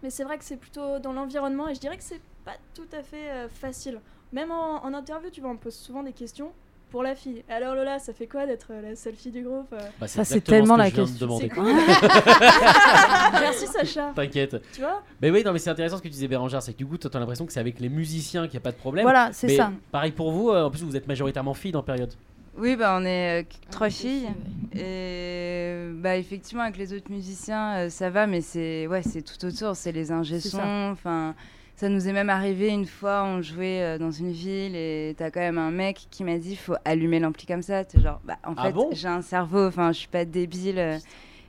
mais 0.02 0.08
c'est 0.08 0.24
vrai 0.24 0.38
que 0.38 0.44
c'est 0.44 0.56
plutôt 0.56 0.98
dans 1.00 1.12
l'environnement 1.12 1.68
et 1.68 1.74
je 1.74 1.80
dirais 1.80 1.98
que 1.98 2.02
c'est 2.02 2.20
pas 2.52 2.58
tout 2.74 2.88
à 2.96 3.02
fait 3.02 3.30
euh, 3.30 3.48
facile. 3.48 4.00
Même 4.32 4.50
en, 4.50 4.84
en 4.84 4.94
interview, 4.94 5.30
tu 5.30 5.40
vois, 5.40 5.50
on 5.50 5.54
me 5.54 5.58
pose 5.58 5.74
souvent 5.74 6.02
des 6.02 6.12
questions 6.12 6.52
pour 6.90 7.02
la 7.02 7.14
fille. 7.14 7.44
Alors 7.50 7.74
Lola, 7.74 7.98
ça 7.98 8.12
fait 8.14 8.26
quoi 8.26 8.46
d'être 8.46 8.68
euh, 8.70 8.80
la 8.90 8.96
seule 8.96 9.14
fille 9.14 9.32
du 9.32 9.42
groupe 9.42 9.72
euh 9.74 9.78
Bah, 10.00 10.08
Ça, 10.08 10.24
c'est 10.24 10.40
tellement 10.40 10.76
ce 10.76 10.78
que 10.78 10.82
la 10.84 10.88
je 10.88 10.94
viens 10.94 11.04
de 11.04 11.08
question. 11.08 11.26
demander. 11.26 11.48
C'est 11.48 11.54
cool. 11.54 11.74
Merci 13.40 13.66
Sacha. 13.66 14.12
T'inquiète. 14.14 14.56
Tu 14.72 14.80
vois? 14.80 15.02
Mais 15.20 15.30
oui 15.30 15.42
non 15.44 15.52
mais 15.52 15.58
c'est 15.58 15.70
intéressant 15.70 15.96
ce 15.98 16.02
que 16.02 16.08
tu 16.08 16.12
disais 16.12 16.28
Bérangère, 16.28 16.62
c'est 16.62 16.72
que 16.72 16.78
du 16.78 16.86
coup 16.86 16.96
t'as 16.96 17.18
l'impression 17.18 17.44
que 17.46 17.52
c'est 17.52 17.60
avec 17.60 17.78
les 17.80 17.88
musiciens 17.90 18.44
qu'il 18.44 18.52
n'y 18.52 18.58
a 18.58 18.60
pas 18.62 18.72
de 18.72 18.76
problème. 18.76 19.04
Voilà, 19.04 19.30
c'est 19.32 19.54
ça. 19.54 19.70
Pareil 19.92 20.12
pour 20.12 20.32
vous, 20.32 20.50
euh, 20.50 20.64
en 20.64 20.70
plus 20.70 20.82
vous 20.82 20.96
êtes 20.96 21.06
majoritairement 21.08 21.54
filles 21.54 21.72
dans 21.72 21.82
période. 21.82 22.12
Oui, 22.56 22.74
bah, 22.74 22.96
on 22.98 23.04
est 23.04 23.42
euh, 23.42 23.46
trois 23.70 23.88
des 23.88 23.94
filles. 23.94 24.28
ouais. 24.74 24.80
Et 24.80 25.92
bah, 25.94 26.16
effectivement, 26.16 26.62
avec 26.64 26.76
les 26.76 26.92
autres 26.92 27.10
musiciens, 27.10 27.76
euh, 27.76 27.88
ça 27.88 28.10
va, 28.10 28.26
mais 28.26 28.40
c'est 28.40 28.86
ouais, 28.88 29.02
c'est 29.02 29.22
tout 29.22 29.44
autour. 29.46 29.76
C'est 29.76 29.92
les 29.92 30.10
ingé. 30.10 30.40
Enfin, 30.54 31.34
ça 31.78 31.88
nous 31.88 32.08
est 32.08 32.12
même 32.12 32.28
arrivé 32.28 32.68
une 32.70 32.86
fois, 32.86 33.22
on 33.24 33.40
jouait 33.40 33.82
euh, 33.82 33.98
dans 33.98 34.10
une 34.10 34.32
ville 34.32 34.74
et 34.74 35.14
t'as 35.16 35.30
quand 35.30 35.38
même 35.38 35.58
un 35.58 35.70
mec 35.70 36.08
qui 36.10 36.24
m'a 36.24 36.36
dit 36.36 36.56
faut 36.56 36.74
allumer 36.84 37.20
l'ampli 37.20 37.46
comme 37.46 37.62
ça. 37.62 37.84
T'es 37.84 38.00
genre, 38.00 38.20
bah, 38.24 38.36
en 38.44 38.54
Ah 38.56 38.64
fait, 38.64 38.72
bon? 38.72 38.88
j'ai 38.90 39.06
un 39.06 39.22
cerveau, 39.22 39.66
enfin, 39.68 39.92
je 39.92 39.98
suis 40.00 40.08
pas 40.08 40.24
débile. 40.24 40.98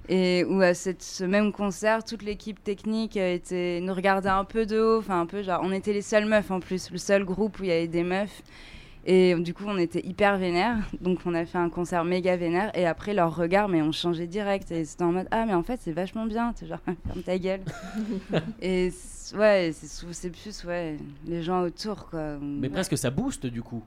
Et 0.08 0.44
où 0.48 0.62
à 0.62 0.76
cette, 0.76 1.02
ce 1.02 1.24
même 1.24 1.52
concert, 1.52 2.04
toute 2.04 2.22
l'équipe 2.22 2.64
technique 2.64 3.18
euh, 3.18 3.34
était, 3.34 3.80
nous 3.82 3.94
regardait 3.94 4.30
un 4.30 4.44
peu 4.44 4.68
de 4.68 4.80
haut, 4.80 5.00
enfin 5.00 5.20
un 5.20 5.26
peu 5.26 5.42
genre, 5.42 5.62
on 5.64 5.72
était 5.72 5.94
les 5.94 6.04
seules 6.04 6.26
meufs 6.26 6.52
en 6.52 6.60
plus, 6.60 6.92
le 6.92 7.00
seul 7.00 7.26
groupe 7.26 7.60
où 7.60 7.64
il 7.64 7.70
y 7.70 7.72
avait 7.72 7.88
des 7.88 8.04
meufs. 8.04 8.44
Et 9.06 9.36
du 9.36 9.54
coup, 9.54 9.64
on 9.66 9.78
était 9.78 10.06
hyper 10.06 10.38
vénère. 10.38 10.78
Donc, 11.02 11.20
on 11.26 11.34
a 11.34 11.46
fait 11.46 11.58
un 11.58 11.70
concert 11.70 12.04
méga 12.04 12.36
vénère. 12.38 12.72
Et 12.78 12.86
après, 12.86 13.14
leur 13.14 13.36
regard, 13.36 13.68
mais 13.70 13.82
on 13.82 13.92
changeait 13.92 14.28
direct. 14.28 14.72
Et 14.72 14.86
c'était 14.86 15.04
en 15.04 15.12
mode 15.12 15.28
Ah, 15.32 15.46
mais 15.46 15.54
en 15.54 15.64
fait, 15.64 15.80
c'est 15.82 15.92
vachement 15.94 16.26
bien. 16.26 16.54
C'est 16.56 16.68
genre, 16.68 16.80
ferme 17.08 17.24
ta 17.24 17.38
gueule. 17.38 17.62
et 18.62 18.92
ouais, 19.36 19.72
c'est 19.74 20.30
plus, 20.30 20.64
ouais, 20.66 20.98
les 21.26 21.42
gens 21.44 21.62
autour, 21.62 22.10
quoi. 22.10 22.38
Mais 22.42 22.70
presque 22.70 22.98
ça 22.98 23.10
booste 23.10 23.46
du 23.46 23.62
coup. 23.62 23.84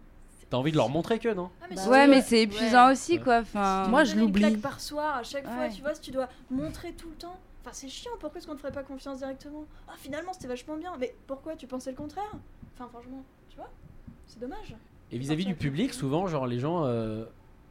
T'as 0.50 0.58
envie 0.58 0.72
de 0.72 0.76
leur 0.76 0.90
montrer 0.90 1.18
que 1.18 1.32
non? 1.32 1.48
Ah, 1.62 1.66
mais 1.70 1.76
Bah 1.76 1.88
Ouais, 1.88 2.04
tu 2.04 2.10
mais 2.10 2.20
c'est 2.20 2.42
épuisant 2.42 2.86
ouais. 2.86 2.92
aussi, 2.92 3.18
quoi. 3.18 3.38
Enfin, 3.38 3.88
Moi, 3.88 4.04
Tu 4.04 4.10
je 4.10 4.16
l'oublie. 4.16 4.56
par 4.58 4.80
soir 4.80 5.16
à 5.16 5.22
chaque 5.22 5.46
fois, 5.46 5.68
tu 5.68 5.80
vois, 5.80 5.94
si 5.94 6.02
tu 6.02 6.10
dois 6.10 6.28
montrer 6.50 6.92
tout 6.92 7.08
le 7.08 7.14
temps. 7.16 7.38
Enfin, 7.62 7.70
c'est 7.72 7.88
chiant, 7.88 8.10
pourquoi 8.20 8.38
est-ce 8.38 8.46
qu'on 8.46 8.52
ne 8.52 8.58
ferait 8.58 8.72
pas 8.72 8.82
confiance 8.82 9.18
directement? 9.18 9.64
Ah, 9.88 9.92
finalement, 9.96 10.32
c'était 10.34 10.48
vachement 10.48 10.76
bien. 10.76 10.92
Mais 11.00 11.14
pourquoi 11.26 11.56
tu 11.56 11.66
pensais 11.66 11.90
le 11.90 11.96
contraire? 11.96 12.32
Enfin, 12.74 12.86
franchement, 12.92 13.22
tu 13.48 13.56
vois 13.56 13.70
C'est 14.26 14.40
dommage. 14.40 14.74
Et 15.12 15.18
vis-à-vis 15.18 15.44
du 15.44 15.54
public, 15.54 15.92
souvent, 15.92 16.26
genre 16.26 16.46
les 16.46 16.58
gens 16.58 16.84
euh, 16.86 17.24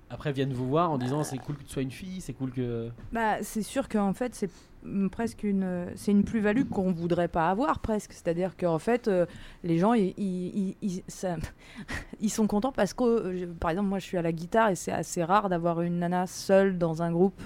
après 0.10 0.32
viennent 0.32 0.54
vous 0.54 0.68
voir 0.68 0.92
en 0.92 0.98
disant 0.98 1.24
c'est 1.24 1.38
cool 1.40 1.58
que 1.58 1.64
tu 1.64 1.70
sois 1.70 1.82
une 1.82 1.92
fille, 1.92 2.22
c'est 2.22 2.34
cool 2.34 2.52
que. 2.52 2.90
Bah, 3.12 3.42
c'est 3.42 3.64
sûr 3.64 3.90
qu'en 3.90 4.14
fait, 4.14 4.36
c'est 4.36 4.50
mm, 4.84 5.10
presque 5.10 5.44
une, 5.44 5.88
c'est 5.96 6.12
une 6.12 6.24
plus-value 6.24 6.66
qu'on 6.66 6.92
voudrait 6.92 7.28
pas 7.28 7.50
avoir 7.50 7.80
presque. 7.80 8.14
C'est-à-dire 8.14 8.56
qu'en 8.58 8.78
fait, 8.78 9.08
euh, 9.08 9.26
les 9.64 9.80
gens, 9.80 9.94
ils, 9.94 10.14
ils, 10.18 10.76
ils- 10.84 11.04
ça- 11.08 11.38
ils 12.22 12.30
sont 12.30 12.46
contents 12.46 12.72
parce 12.72 12.94
que, 12.94 13.04
euh, 13.04 13.48
par 13.60 13.72
exemple, 13.72 13.90
moi, 13.90 13.98
je 14.00 14.06
suis 14.06 14.18
à 14.18 14.22
la 14.22 14.32
guitare 14.32 14.70
et 14.70 14.76
c'est 14.76 14.92
assez 14.92 15.24
rare 15.24 15.50
d'avoir 15.50 15.82
une 15.82 15.98
nana 16.00 16.28
seule 16.28 16.78
dans 16.78 17.02
un 17.02 17.12
groupe 17.12 17.42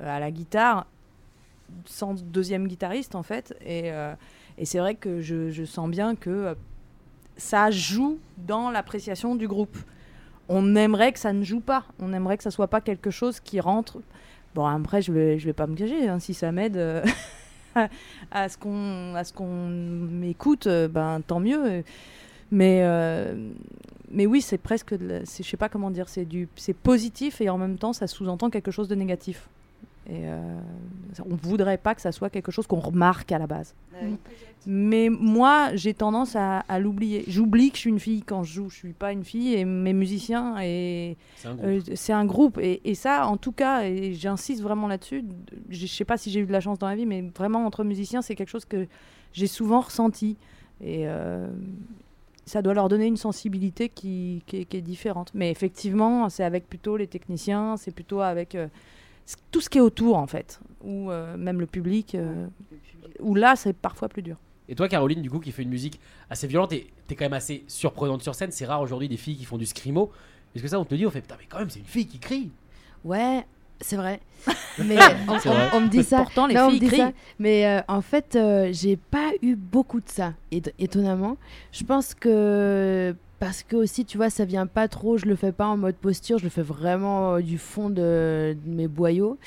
euh, 0.00 0.16
à 0.16 0.20
la 0.20 0.30
guitare, 0.30 0.86
sans 1.84 2.14
deuxième 2.14 2.68
guitariste 2.68 3.16
en 3.16 3.24
fait. 3.24 3.56
Et, 3.66 3.90
et 4.56 4.64
c'est 4.64 4.78
vrai 4.78 4.94
que 4.94 5.20
je, 5.20 5.50
je 5.50 5.64
sens 5.64 5.90
bien 5.90 6.14
que 6.14 6.54
ça 7.36 7.70
joue 7.70 8.18
dans 8.38 8.70
l'appréciation 8.70 9.34
du 9.36 9.48
groupe. 9.48 9.76
On 10.48 10.76
aimerait 10.76 11.12
que 11.12 11.18
ça 11.18 11.32
ne 11.32 11.42
joue 11.42 11.60
pas. 11.60 11.84
On 11.98 12.12
aimerait 12.12 12.36
que 12.36 12.42
ça 12.42 12.50
soit 12.50 12.68
pas 12.68 12.80
quelque 12.80 13.10
chose 13.10 13.40
qui 13.40 13.60
rentre. 13.60 13.98
Bon, 14.54 14.64
après, 14.64 15.02
je 15.02 15.12
vais, 15.12 15.36
vais 15.36 15.52
pas 15.52 15.66
me 15.66 15.74
cacher. 15.74 16.08
hein. 16.08 16.18
Si 16.18 16.34
ça 16.34 16.52
m'aide 16.52 16.76
euh, 16.76 17.04
à, 18.30 18.48
ce 18.48 18.56
qu'on, 18.56 19.14
à 19.14 19.22
euh, 20.66 20.88
ben 20.88 21.20
tant 21.26 21.40
mieux. 21.40 21.82
Mais, 22.50 22.80
euh, 22.82 23.50
oui, 24.14 24.40
c'est 24.40 24.58
presque, 24.58 24.94
je 24.98 25.42
sais 25.42 25.56
pas 25.56 25.68
comment 25.68 25.90
dire, 25.90 26.06
c'est 26.08 26.76
positif 26.76 27.40
et 27.40 27.48
en 27.50 27.58
même 27.58 27.76
temps, 27.76 27.92
ça 27.92 28.06
sous-entend 28.06 28.50
quelque 28.50 28.70
chose 28.70 28.88
de 28.88 28.94
négatif. 28.94 29.48
Et 30.08 30.22
euh, 30.24 30.58
on 31.28 31.34
voudrait 31.34 31.78
pas 31.78 31.94
que 31.94 32.00
ça 32.00 32.12
soit 32.12 32.30
quelque 32.30 32.52
chose 32.52 32.66
qu'on 32.66 32.78
remarque 32.80 33.32
à 33.32 33.38
la 33.38 33.46
base. 33.46 33.74
Mais 34.68 35.08
moi, 35.10 35.70
j'ai 35.74 35.94
tendance 35.94 36.36
à, 36.36 36.60
à 36.60 36.78
l'oublier. 36.78 37.24
J'oublie 37.28 37.70
que 37.70 37.76
je 37.76 37.80
suis 37.82 37.90
une 37.90 38.00
fille 38.00 38.22
quand 38.22 38.42
je 38.42 38.52
joue. 38.52 38.70
Je 38.70 38.76
suis 38.76 38.92
pas 38.92 39.12
une 39.12 39.24
fille 39.24 39.54
et 39.54 39.64
mes 39.64 39.92
musiciens 39.92 40.56
et 40.60 41.16
C'est 41.36 41.48
un 41.48 41.54
groupe. 41.54 41.64
euh, 41.64 41.80
c'est 41.94 42.12
un 42.12 42.24
groupe. 42.24 42.58
Et, 42.58 42.80
et 42.84 42.94
ça, 42.94 43.26
en 43.26 43.36
tout 43.36 43.52
cas, 43.52 43.84
et 43.84 44.14
j'insiste 44.14 44.62
vraiment 44.62 44.86
là-dessus. 44.88 45.24
Je 45.70 45.76
je 45.78 45.86
sais 45.86 46.04
pas 46.04 46.16
si 46.16 46.30
j'ai 46.30 46.40
eu 46.40 46.46
de 46.46 46.52
la 46.52 46.60
chance 46.60 46.78
dans 46.78 46.88
la 46.88 46.96
vie, 46.96 47.06
mais 47.06 47.24
vraiment 47.36 47.64
entre 47.64 47.84
musiciens, 47.84 48.22
c'est 48.22 48.34
quelque 48.34 48.50
chose 48.50 48.64
que 48.64 48.86
j'ai 49.32 49.46
souvent 49.46 49.80
ressenti. 49.80 50.36
Et 50.80 51.08
euh, 51.08 51.48
ça 52.44 52.60
doit 52.62 52.74
leur 52.74 52.88
donner 52.88 53.06
une 53.06 53.16
sensibilité 53.16 53.88
qui, 53.88 54.42
qui 54.46 54.58
est, 54.58 54.64
qui 54.66 54.76
est 54.76 54.82
différente. 54.82 55.30
Mais 55.34 55.50
effectivement, 55.50 56.28
c'est 56.28 56.44
avec 56.44 56.68
plutôt 56.68 56.96
les 56.96 57.06
techniciens, 57.06 57.76
c'est 57.76 57.92
plutôt 57.92 58.20
avec 58.20 58.54
euh, 58.54 58.66
tout 59.50 59.60
ce 59.60 59.68
qui 59.68 59.78
est 59.78 59.82
autour, 59.82 60.16
en 60.16 60.26
fait. 60.26 60.60
Ou 60.84 61.10
euh, 61.10 61.36
même 61.36 61.60
le 61.60 61.66
public. 61.66 62.14
euh, 62.14 62.46
où 63.20 63.34
là, 63.34 63.56
c'est 63.56 63.72
parfois 63.72 64.08
plus 64.08 64.22
dur. 64.22 64.36
Et 64.68 64.74
toi, 64.74 64.88
Caroline, 64.88 65.22
du 65.22 65.30
coup, 65.30 65.38
qui 65.38 65.52
fait 65.52 65.62
une 65.62 65.68
musique 65.70 66.00
assez 66.28 66.46
violente 66.46 66.72
et 66.72 66.88
t'es 67.06 67.14
quand 67.14 67.24
même 67.24 67.32
assez 67.32 67.64
surprenante 67.68 68.22
sur 68.22 68.34
scène. 68.34 68.50
C'est 68.50 68.66
rare 68.66 68.80
aujourd'hui 68.80 69.08
des 69.08 69.16
filles 69.16 69.36
qui 69.36 69.44
font 69.44 69.58
du 69.58 69.66
scrimo. 69.66 70.10
Est-ce 70.54 70.62
que 70.62 70.68
ça, 70.68 70.78
on 70.80 70.84
te 70.84 70.92
le 70.92 70.98
dit, 70.98 71.06
on 71.06 71.10
fait 71.10 71.20
putain, 71.20 71.36
mais 71.38 71.46
quand 71.48 71.58
même, 71.58 71.70
c'est 71.70 71.78
une 71.80 71.84
fille 71.86 72.06
qui 72.06 72.18
crie. 72.18 72.50
Ouais, 73.04 73.46
c'est 73.80 73.96
vrai. 73.96 74.20
Mais 74.78 74.96
on, 75.72 75.80
me 75.80 75.88
dit 75.88 76.02
ça. 76.02 76.18
Pourtant, 76.18 76.46
les 76.46 76.54
Non, 76.54 76.70
filles 76.70 76.80
crient. 76.80 76.96
ça. 76.96 77.12
Mais 77.38 77.66
euh, 77.66 77.80
en 77.88 78.00
fait, 78.02 78.34
euh, 78.36 78.70
j'ai 78.72 78.96
pas 78.96 79.32
eu 79.42 79.54
beaucoup 79.54 80.00
de 80.00 80.08
ça, 80.08 80.34
éton- 80.50 80.72
étonnamment. 80.78 81.36
Je 81.72 81.84
pense 81.84 82.14
que 82.14 83.14
parce 83.38 83.62
que 83.62 83.76
aussi, 83.76 84.04
tu 84.04 84.16
vois, 84.16 84.30
ça 84.30 84.44
vient 84.44 84.66
pas 84.66 84.88
trop. 84.88 85.18
Je 85.18 85.26
le 85.26 85.36
fais 85.36 85.52
pas 85.52 85.66
en 85.66 85.76
mode 85.76 85.96
posture. 85.96 86.38
Je 86.38 86.44
le 86.44 86.50
fais 86.50 86.62
vraiment 86.62 87.34
euh, 87.34 87.40
du 87.40 87.58
fond 87.58 87.90
de, 87.90 88.56
de 88.64 88.70
mes 88.70 88.88
boyaux. 88.88 89.38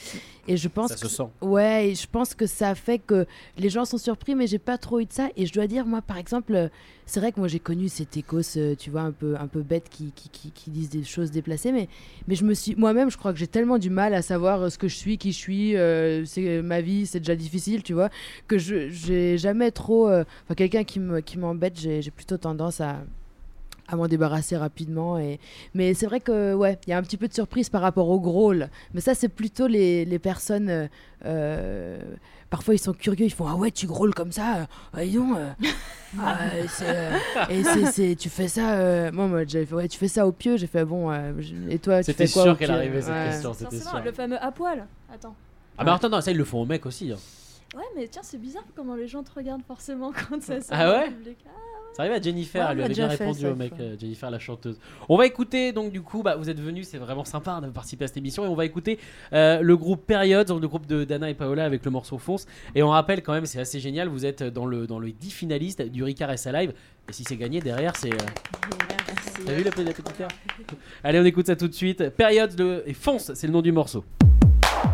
Et 0.47 0.58
je 0.58 0.67
pense 0.67 0.89
Ça 0.89 0.95
que 0.95 1.02
se 1.02 1.08
sent. 1.08 1.28
Ouais, 1.41 1.89
et 1.89 1.95
je 1.95 2.08
pense 2.08 2.34
que 2.34 2.47
ça 2.47 2.73
fait 2.75 2.99
que 2.99 3.25
les 3.58 3.69
gens 3.69 3.86
sont 3.86 3.97
surpris, 3.97 4.36
mais 4.36 4.47
j'ai 4.47 4.60
pas 4.60 4.78
trop 4.78 4.99
eu 4.99 5.06
de 5.06 5.13
ça. 5.13 5.30
Et 5.38 5.45
je 5.45 5.54
dois 5.54 5.67
dire, 5.67 5.86
moi, 5.86 6.02
par 6.02 6.17
exemple, 6.17 6.56
euh, 6.56 6.69
c'est 7.06 7.19
vrai 7.19 7.32
que 7.32 7.39
moi 7.39 7.47
j'ai 7.47 7.60
connu 7.60 7.89
ces 7.89 8.08
écos, 8.15 8.41
euh, 8.58 8.75
tu 8.75 8.91
vois, 8.91 9.02
un 9.02 9.12
peu, 9.12 9.36
un 9.39 9.47
peu 9.47 9.62
bêtes 9.62 9.89
qui, 9.89 10.12
qui, 10.15 10.30
qui, 10.30 10.52
qui 10.52 10.69
disent 10.69 10.89
des 10.89 11.04
choses 11.04 11.32
déplacées, 11.32 11.71
mais, 11.71 11.88
mais 12.28 12.36
je 12.36 12.45
me 12.45 12.54
suis, 12.54 12.75
moi-même, 12.75 13.10
je 13.10 13.17
crois 13.17 13.34
que 13.34 13.39
j'ai 13.39 13.47
tellement 13.47 13.80
du 13.80 13.89
mal 13.89 14.13
à 14.13 14.21
savoir 14.21 14.62
euh, 14.62 14.69
ce 14.69 14.78
que 14.78 14.88
je 14.88 14.95
suis, 14.95 15.17
qui 15.17 15.32
je 15.32 15.38
suis, 15.38 15.75
euh, 15.75 16.23
c'est 16.25 16.62
ma 16.62 16.82
vie, 16.82 17.08
c'est 17.08 17.19
déjà 17.19 17.36
difficile, 17.36 17.82
tu 17.82 17.93
vois, 17.93 18.10
que 18.47 18.58
je 18.60 18.89
j'ai 18.89 19.38
jamais 19.39 19.71
trop, 19.71 20.08
euh, 20.08 20.23
enfin, 20.45 20.54
quelqu'un 20.56 20.84
qui 20.84 20.99
me, 20.99 21.21
qui 21.21 21.39
m'embête, 21.39 21.80
j'ai 21.80 22.12
plutôt 22.12 22.38
tendance 22.38 22.80
à 22.80 23.04
à 23.91 23.95
m'en 23.95 24.08
débarrasser 24.08 24.56
rapidement 24.56 25.17
et 25.17 25.39
mais 25.73 25.93
c'est 25.93 26.06
vrai 26.06 26.19
que 26.19 26.54
ouais 26.54 26.78
il 26.86 26.91
y 26.91 26.93
a 26.93 26.97
un 26.97 27.02
petit 27.02 27.17
peu 27.17 27.28
de 27.28 27.34
surprise 27.34 27.69
par 27.69 27.82
rapport 27.82 28.08
au 28.10 28.19
growl 28.19 28.69
mais 28.93 29.02
ça 29.02 29.15
c'est 29.15 29.30
plutôt 29.30 29.67
les, 29.67 30.06
les 30.06 30.19
personnes 30.19 30.69
euh, 30.69 30.88
euh, 31.25 31.99
parfois 32.49 32.73
ils 32.75 32.80
sont 32.80 32.93
curieux 32.93 33.25
ils 33.25 33.34
font 33.34 33.47
ah 33.47 33.56
ouais 33.56 33.71
tu 33.71 33.88
grôles 33.88 34.13
comme 34.13 34.32
ça 34.32 34.67
euh, 34.97 35.06
donc, 35.12 35.38
euh, 35.38 35.49
ah, 36.19 36.38
c'est, 36.67 36.86
euh, 36.88 37.12
et 37.49 37.63
c'est, 37.63 37.86
c'est- 37.91 38.15
tu 38.15 38.30
fais 38.30 38.47
ça 38.47 38.73
euh, 38.78 39.12
moi 39.12 39.28
moi 39.28 39.43
j'avais 39.47 39.65
fait 39.65 39.75
ouais 39.75 39.88
tu 39.88 39.97
fais 39.97 40.08
ça 40.08 40.25
au 40.28 40.32
pieu 40.32 40.58
j'ai 40.58 40.67
fait 40.67 40.86
bon 40.86 41.12
euh, 41.12 41.34
et 41.69 41.80
toi 41.80 41.99
tu 41.99 42.06
C'était 42.06 42.28
fais 42.28 42.34
quoi 42.34 42.43
sûr 42.43 42.52
au 42.54 42.56
qu'elle 42.56 42.71
arrivait 42.71 43.02
cette 43.02 43.12
Ouais. 43.13 43.30
question. 43.32 43.54
C'était 43.54 43.80
sûr. 43.80 44.02
le 44.04 44.12
fameux 44.12 44.41
à 44.43 44.52
poil. 44.52 44.86
Attends. 45.13 45.36
Ah, 45.78 45.84
mais 45.84 45.91
attends, 45.91 46.10
non, 46.10 46.19
ça, 46.19 46.30
ils 46.32 46.38
le 46.38 46.43
font 46.43 46.62
aux 46.62 46.65
mecs 46.65 46.86
aussi. 46.86 47.12
hein. 47.12 47.17
Ouais, 47.78 47.84
mais 47.95 48.08
tiens, 48.10 48.21
c'est 48.23 48.38
bizarre 48.38 48.63
comment 48.75 48.95
les 48.95 49.08
gens 49.08 49.23
te 49.23 49.32
regardent 49.34 49.63
forcément 49.65 50.12
quand 50.30 50.41
ça 50.41 50.60
sort 50.60 50.67
Ah 50.71 50.86
dans 50.86 50.91
le 50.91 50.97
ouais? 50.99 51.08
public. 51.12 51.38
Ah, 51.47 51.49
Ça 51.93 52.04
arrive 52.04 52.13
à 52.13 52.21
Jennifer, 52.21 52.62
Ouais, 52.65 52.71
elle 52.71 52.78
lui 52.78 52.84
avait 52.86 52.93
bien 52.93 53.08
répondu 53.08 53.45
au 53.47 53.56
mec, 53.56 53.73
euh, 53.80 53.95
Jennifer 53.99 54.30
la 54.32 54.39
chanteuse. 54.39 54.78
On 55.10 55.17
va 55.17 55.25
écouter, 55.25 55.71
donc 55.73 55.91
du 55.91 56.02
coup, 56.02 56.23
bah, 56.23 56.36
vous 56.38 56.49
êtes 56.49 56.60
venus, 56.60 56.88
c'est 56.88 56.97
vraiment 56.97 57.25
sympa 57.25 57.60
de 57.62 57.67
participer 57.71 58.06
à 58.06 58.08
cette 58.08 58.17
émission, 58.17 58.45
et 58.45 58.47
on 58.47 58.56
va 58.56 58.63
écouter 58.65 58.99
euh, 59.34 59.60
le 59.62 59.75
groupe 59.75 60.06
Period, 60.06 60.47
donc 60.47 60.62
le 60.62 60.67
groupe 60.67 60.86
de 60.86 61.04
Dana 61.04 61.30
et 61.30 61.34
Paola 61.34 61.65
avec 61.65 61.84
le 61.84 61.91
morceau 61.91 62.17
Fonce. 62.17 62.45
Et 62.75 62.84
on 62.84 62.89
rappelle 62.89 63.21
quand 63.21 63.34
même, 63.34 63.45
c'est 63.45 63.60
assez 63.60 63.80
génial, 63.80 64.08
vous 64.08 64.25
êtes 64.25 64.43
dans 64.43 64.65
le 64.65 64.88
dans 64.88 64.99
les 64.99 65.12
10 65.12 65.32
finalistes 65.32 65.82
du 65.82 66.04
Ricard 66.04 66.38
SA 66.38 66.52
Live, 66.54 66.73
et 67.10 67.13
si 67.13 67.23
c'est 67.28 67.38
gagné 67.38 67.60
derrière, 67.60 67.95
c'est. 67.97 68.13
euh, 68.13 68.17
T'as 69.45 69.54
vu 69.54 69.63
la 69.63 69.71
petite 69.71 69.97
Allez, 71.04 71.19
on 71.19 71.25
écoute 71.25 71.47
ça 71.47 71.56
tout 71.56 71.67
de 71.67 71.73
suite. 71.73 72.10
Period 72.10 72.58
le... 72.60 72.84
et 72.86 72.93
Fonce, 72.93 73.32
c'est 73.34 73.47
le 73.47 73.54
nom 73.54 73.62
du 73.62 73.71
morceau. 73.71 74.06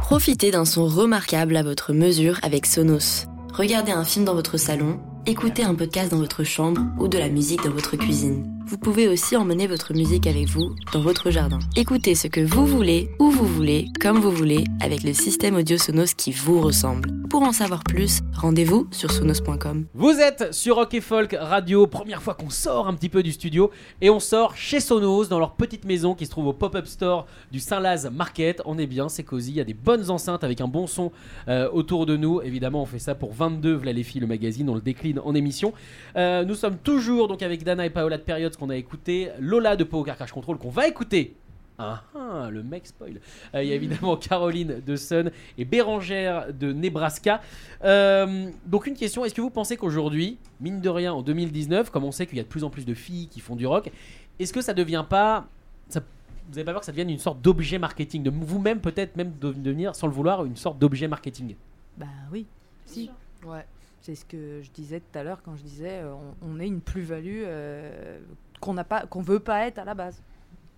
Profitez 0.01 0.51
d'un 0.51 0.65
son 0.65 0.85
remarquable 0.87 1.57
à 1.57 1.63
votre 1.63 1.93
mesure 1.93 2.39
avec 2.43 2.65
Sonos. 2.65 3.25
Regardez 3.53 3.91
un 3.91 4.03
film 4.03 4.25
dans 4.25 4.33
votre 4.35 4.57
salon, 4.57 4.99
écoutez 5.27 5.63
un 5.63 5.73
podcast 5.73 6.11
dans 6.11 6.19
votre 6.19 6.43
chambre 6.43 6.81
ou 6.99 7.07
de 7.07 7.17
la 7.17 7.29
musique 7.29 7.63
dans 7.63 7.71
votre 7.71 7.95
cuisine. 7.97 8.54
Vous 8.67 8.79
pouvez 8.79 9.07
aussi 9.07 9.37
emmener 9.37 9.67
votre 9.67 9.93
musique 9.93 10.25
avec 10.25 10.47
vous 10.47 10.73
dans 10.91 10.99
votre 10.99 11.29
jardin. 11.29 11.59
Écoutez 11.75 12.15
ce 12.15 12.27
que 12.27 12.41
vous 12.41 12.65
voulez, 12.65 13.11
où 13.19 13.29
vous 13.29 13.45
voulez, 13.45 13.89
comme 14.01 14.17
vous 14.17 14.31
voulez, 14.31 14.63
avec 14.81 15.03
le 15.03 15.13
système 15.13 15.55
audio 15.55 15.77
Sonos 15.77 16.15
qui 16.17 16.31
vous 16.31 16.59
ressemble. 16.59 17.11
Pour 17.29 17.43
en 17.43 17.51
savoir 17.51 17.83
plus, 17.83 18.21
rendez-vous 18.33 18.87
sur 18.89 19.11
sonos.com. 19.11 19.85
Vous 19.93 20.19
êtes 20.19 20.51
sur 20.51 20.77
Rock 20.77 20.95
et 20.95 21.01
Folk 21.01 21.35
Radio, 21.39 21.85
première 21.85 22.23
fois 22.23 22.33
qu'on 22.33 22.49
sort 22.49 22.87
un 22.87 22.95
petit 22.95 23.09
peu 23.09 23.21
du 23.21 23.31
studio 23.31 23.69
et 24.01 24.09
on 24.09 24.19
sort 24.19 24.55
chez 24.55 24.79
Sonos 24.79 25.25
dans 25.27 25.37
leur 25.37 25.53
petite 25.53 25.85
maison 25.85 26.15
qui 26.15 26.25
se 26.25 26.31
trouve 26.31 26.47
au 26.47 26.53
pop-up 26.53 26.87
store 26.87 27.27
du 27.51 27.59
Saint-Laz 27.59 28.09
Market. 28.11 28.63
On 28.65 28.79
est 28.79 28.87
bien, 28.87 29.09
c'est 29.09 29.23
cosy, 29.23 29.51
il 29.51 29.57
y 29.57 29.61
a 29.61 29.65
des 29.65 29.73
bonnes 29.75 30.09
enceintes 30.09 30.43
avec 30.43 30.59
un 30.59 30.67
bon 30.67 30.87
son 30.87 31.11
euh, 31.49 31.69
autour 31.71 32.07
de 32.07 32.17
nous. 32.17 32.41
Évidemment, 32.41 32.81
on 32.81 32.85
fait 32.87 32.99
ça 32.99 33.13
pour 33.13 33.33
22 33.33 33.73
V'là 33.75 33.93
les 33.93 34.03
filles, 34.03 34.21
le 34.21 34.27
magazine, 34.27 34.69
on 34.69 34.75
le 34.75 34.81
décline 34.81 35.19
en 35.19 35.35
émission. 35.35 35.73
Euh, 36.15 36.45
nous 36.45 36.55
sommes 36.55 36.77
toujours 36.77 37.27
donc 37.27 37.43
avec 37.43 37.63
Dana 37.63 37.85
et 37.85 37.91
Paola 37.91 38.17
de 38.17 38.23
Période, 38.23 38.54
qu'on 38.57 38.69
a 38.69 38.75
écouté, 38.75 39.29
Lola 39.39 39.75
de 39.75 39.83
Power 39.83 40.11
Crash 40.13 40.31
Control 40.31 40.57
qu'on 40.57 40.69
va 40.69 40.87
écouter. 40.87 41.35
Ah, 41.77 42.03
ah, 42.17 42.47
le 42.51 42.63
mec 42.63 42.87
spoil. 42.87 43.19
Euh, 43.53 43.61
Il 43.61 43.67
y 43.67 43.73
a 43.73 43.75
évidemment 43.75 44.15
Caroline 44.17 44.81
de 44.85 44.95
Sun 44.95 45.29
et 45.57 45.65
Bérangère 45.65 46.53
de 46.53 46.71
Nebraska. 46.71 47.41
Euh, 47.83 48.49
donc 48.65 48.87
une 48.87 48.93
question, 48.95 49.25
est-ce 49.25 49.33
que 49.33 49.41
vous 49.41 49.49
pensez 49.49 49.75
qu'aujourd'hui, 49.75 50.37
mine 50.61 50.79
de 50.79 50.87
rien, 50.89 51.11
en 51.13 51.21
2019, 51.21 51.89
comme 51.89 52.05
on 52.05 52.11
sait 52.11 52.27
qu'il 52.27 52.37
y 52.37 52.39
a 52.39 52.43
de 52.43 52.47
plus 52.47 52.63
en 52.63 52.69
plus 52.69 52.85
de 52.85 52.93
filles 52.93 53.27
qui 53.27 53.41
font 53.41 53.57
du 53.57 53.67
rock, 53.67 53.91
est-ce 54.39 54.53
que 54.53 54.61
ça 54.61 54.73
devient 54.73 55.03
pas... 55.09 55.47
ça- 55.89 56.01
vous 56.49 56.57
avez 56.57 56.63
pas 56.63 56.71
peur 56.71 56.79
que 56.81 56.85
ça 56.85 56.91
devienne 56.93 57.09
une 57.09 57.19
sorte 57.19 57.41
d'objet 57.41 57.77
marketing, 57.79 58.23
de 58.23 58.29
vous-même 58.29 58.79
peut-être 58.79 59.17
même 59.17 59.33
de- 59.41 59.51
devenir, 59.51 59.95
sans 59.95 60.07
le 60.07 60.13
vouloir, 60.13 60.45
une 60.45 60.55
sorte 60.55 60.77
d'objet 60.79 61.07
marketing? 61.09 61.55
Bah 61.97 62.05
oui, 62.31 62.45
si. 62.85 63.09
Ouais. 63.45 63.65
C'est 64.01 64.13
ce 64.15 64.23
que 64.23 64.61
je 64.61 64.69
disais 64.69 64.99
tout 64.99 65.17
à 65.17 65.23
l'heure 65.23 65.41
quand 65.43 65.55
je 65.55 65.63
disais 65.63 66.01
euh, 66.03 66.13
on, 66.43 66.51
on 66.55 66.59
est 66.59 66.67
une 66.67 66.79
plus-value 66.81 67.41
euh, 67.43 68.19
qu'on 68.59 68.73
n'a 68.73 68.83
pas, 68.83 69.05
qu'on 69.05 69.21
veut 69.21 69.39
pas 69.39 69.67
être 69.67 69.79
à 69.79 69.85
la 69.85 69.93
base. 69.93 70.21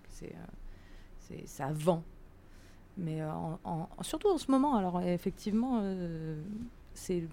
C'est, 0.09 0.33
euh, 1.31 1.35
ça 1.45 1.69
vend. 1.73 2.03
Mais 2.97 3.21
euh, 3.21 3.29
en- 3.63 3.87
surtout 4.01 4.29
en 4.29 4.37
ce 4.37 4.49
moment, 4.49 4.75
alors 4.75 5.01
effectivement, 5.01 5.79
euh, 5.83 6.41
c'est, 6.93 7.23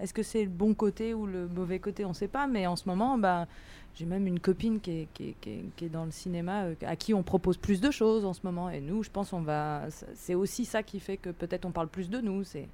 est-ce 0.00 0.12
que 0.12 0.22
c'est 0.24 0.42
le 0.44 0.50
bon 0.50 0.74
côté 0.74 1.14
ou 1.14 1.26
le 1.26 1.46
mauvais 1.46 1.78
côté? 1.78 2.04
On 2.04 2.08
ne 2.08 2.14
sait 2.14 2.26
pas. 2.28 2.46
Mais 2.48 2.66
en 2.66 2.74
ce 2.74 2.88
moment, 2.88 3.16
bah, 3.16 3.46
j'ai 3.94 4.06
même 4.06 4.26
une 4.26 4.40
copine 4.40 4.80
qui 4.80 4.90
est, 5.02 5.08
qui 5.14 5.28
est- 5.30 5.34
qui 5.76 5.84
est- 5.84 5.88
dans 5.88 6.04
le 6.04 6.10
cinéma, 6.10 6.64
à 6.84 6.96
qui 6.96 7.14
on 7.14 7.22
propose 7.22 7.56
plus 7.58 7.80
de 7.80 7.92
choses 7.92 8.24
en 8.24 8.32
ce 8.32 8.40
moment. 8.42 8.70
Et 8.70 8.80
nous, 8.80 9.04
je 9.04 9.10
pense, 9.10 9.32
on 9.32 9.40
va. 9.42 9.82
C'est 10.14 10.34
aussi 10.34 10.64
ça 10.64 10.82
qui 10.82 10.98
fait 10.98 11.16
que 11.16 11.30
peut-être 11.30 11.64
on 11.64 11.70
parle 11.70 11.88
plus 11.88 12.10
de 12.10 12.20
nous. 12.20 12.42
C'est 12.42 12.66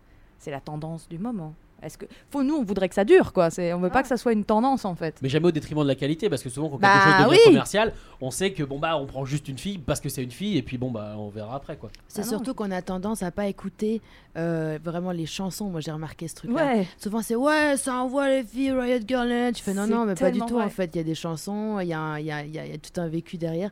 la 0.47 0.61
tendance 0.61 1.09
du 1.11 1.19
moment. 1.19 1.53
Est-ce 1.83 1.97
que 1.99 2.07
faut 2.31 2.43
nous 2.43 2.55
on 2.57 2.63
voudrait 2.65 2.89
que 2.89 2.95
ça 2.95 3.05
dure 3.05 3.33
quoi 3.33 3.51
c'est 3.51 3.73
on 3.73 3.81
veut 3.81 3.91
pas 3.91 4.03
que 4.03 4.09
ça 4.09 4.17
soit 4.17 4.33
une 4.33 4.45
tendance 4.45 4.85
en 4.85 4.95
fait. 4.95 5.17
Mais 5.23 5.29
jamais 5.29 5.47
au 5.49 5.51
détriment 5.53 5.83
de 5.83 5.89
la 5.89 5.95
qualité, 5.95 6.29
parce 6.29 6.43
que 6.43 6.49
souvent 6.51 6.69
quand 6.69 6.79
Bah 6.79 6.89
quelque 6.93 7.05
chose 7.19 7.27
devient 7.27 7.39
oui. 7.41 7.45
commercial, 7.53 7.93
on 8.21 8.31
sait 8.31 8.53
que 8.53 8.63
bon 8.63 8.79
bah 8.79 8.97
on 8.99 9.07
prend 9.07 9.25
juste 9.25 9.49
une 9.49 9.59
fille 9.59 9.79
parce 9.79 10.01
que 10.01 10.09
c'est 10.09 10.23
une 10.23 10.31
fille 10.31 10.57
et 10.59 10.63
puis 10.63 10.79
bon 10.79 10.91
bah 10.91 11.15
on 11.17 11.29
verra 11.29 11.57
après 11.57 11.77
quoi. 11.77 11.91
C'est 12.09 12.23
Ah 12.23 12.25
surtout 12.25 12.55
qu'on 12.55 12.71
a 12.71 12.83
tendance 12.83 13.23
à 13.23 13.31
pas 13.31 13.47
écouter 13.47 14.01
euh, 14.37 14.79
vraiment 14.83 15.13
les 15.13 15.27
chansons. 15.27 15.67
Moi, 15.71 15.81
j'ai 15.81 15.91
remarqué 15.91 16.29
ce 16.29 16.35
truc-là. 16.37 16.65
Ouais. 16.77 16.89
Souvent, 16.99 17.21
c'est 17.23 17.35
ouais, 17.35 17.75
ça 17.77 17.95
envoie 17.97 18.29
les 18.29 18.45
filles, 18.45 18.71
Riot 18.73 19.01
Girl. 19.07 19.53
Tu 19.55 19.63
fais 19.63 19.75
non, 19.75 19.87
non, 19.87 20.05
mais 20.05 20.15
pas 20.15 20.31
du 20.31 20.39
tout. 20.41 20.55
vrai. 20.55 20.65
En 20.65 20.69
fait, 20.71 20.91
il 20.95 20.99
y 20.99 21.01
a 21.01 21.05
des 21.05 21.15
chansons, 21.15 21.81
il 21.81 21.85
y 21.87 21.89
y, 21.89 21.91
y 21.91 21.95
a- 21.95 22.45
il 22.45 22.55
y 22.55 22.59
a 22.59 22.79
tout 22.79 23.01
un 23.01 23.09
vécu 23.09 23.37
derrière. 23.39 23.71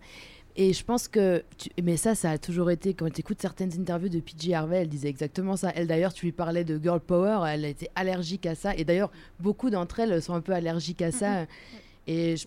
Et 0.60 0.72
je 0.72 0.84
pense 0.84 1.06
que. 1.08 1.44
tu- 1.56 1.70
Mais 1.82 1.96
ça, 1.96 2.14
ça 2.16 2.32
a 2.32 2.38
toujours 2.38 2.70
été. 2.70 2.92
Quand 2.92 3.08
tu 3.10 3.20
écoutes 3.20 3.40
certaines 3.40 3.72
interviews 3.80 4.08
de 4.08 4.18
PG 4.18 4.54
Harvey, 4.54 4.78
elle 4.82 4.88
disait 4.88 5.08
exactement 5.08 5.56
ça. 5.56 5.70
Elle, 5.76 5.86
d'ailleurs, 5.86 6.12
tu 6.12 6.26
lui 6.26 6.32
parlais 6.32 6.64
de 6.64 6.78
girl 6.82 6.98
power, 7.00 7.48
elle 7.48 7.64
était 7.64 7.88
allergique 7.94 8.44
à 8.44 8.54
ça. 8.56 8.74
Et 8.74 8.84
d'ailleurs, 8.84 9.12
beaucoup 9.38 9.70
d'entre 9.70 10.00
elles 10.00 10.20
sont 10.20 10.34
un 10.34 10.40
peu 10.40 10.52
allergiques 10.52 11.00
à 11.00 11.12
ça. 11.12 11.46
Et 12.08 12.36
je- 12.36 12.46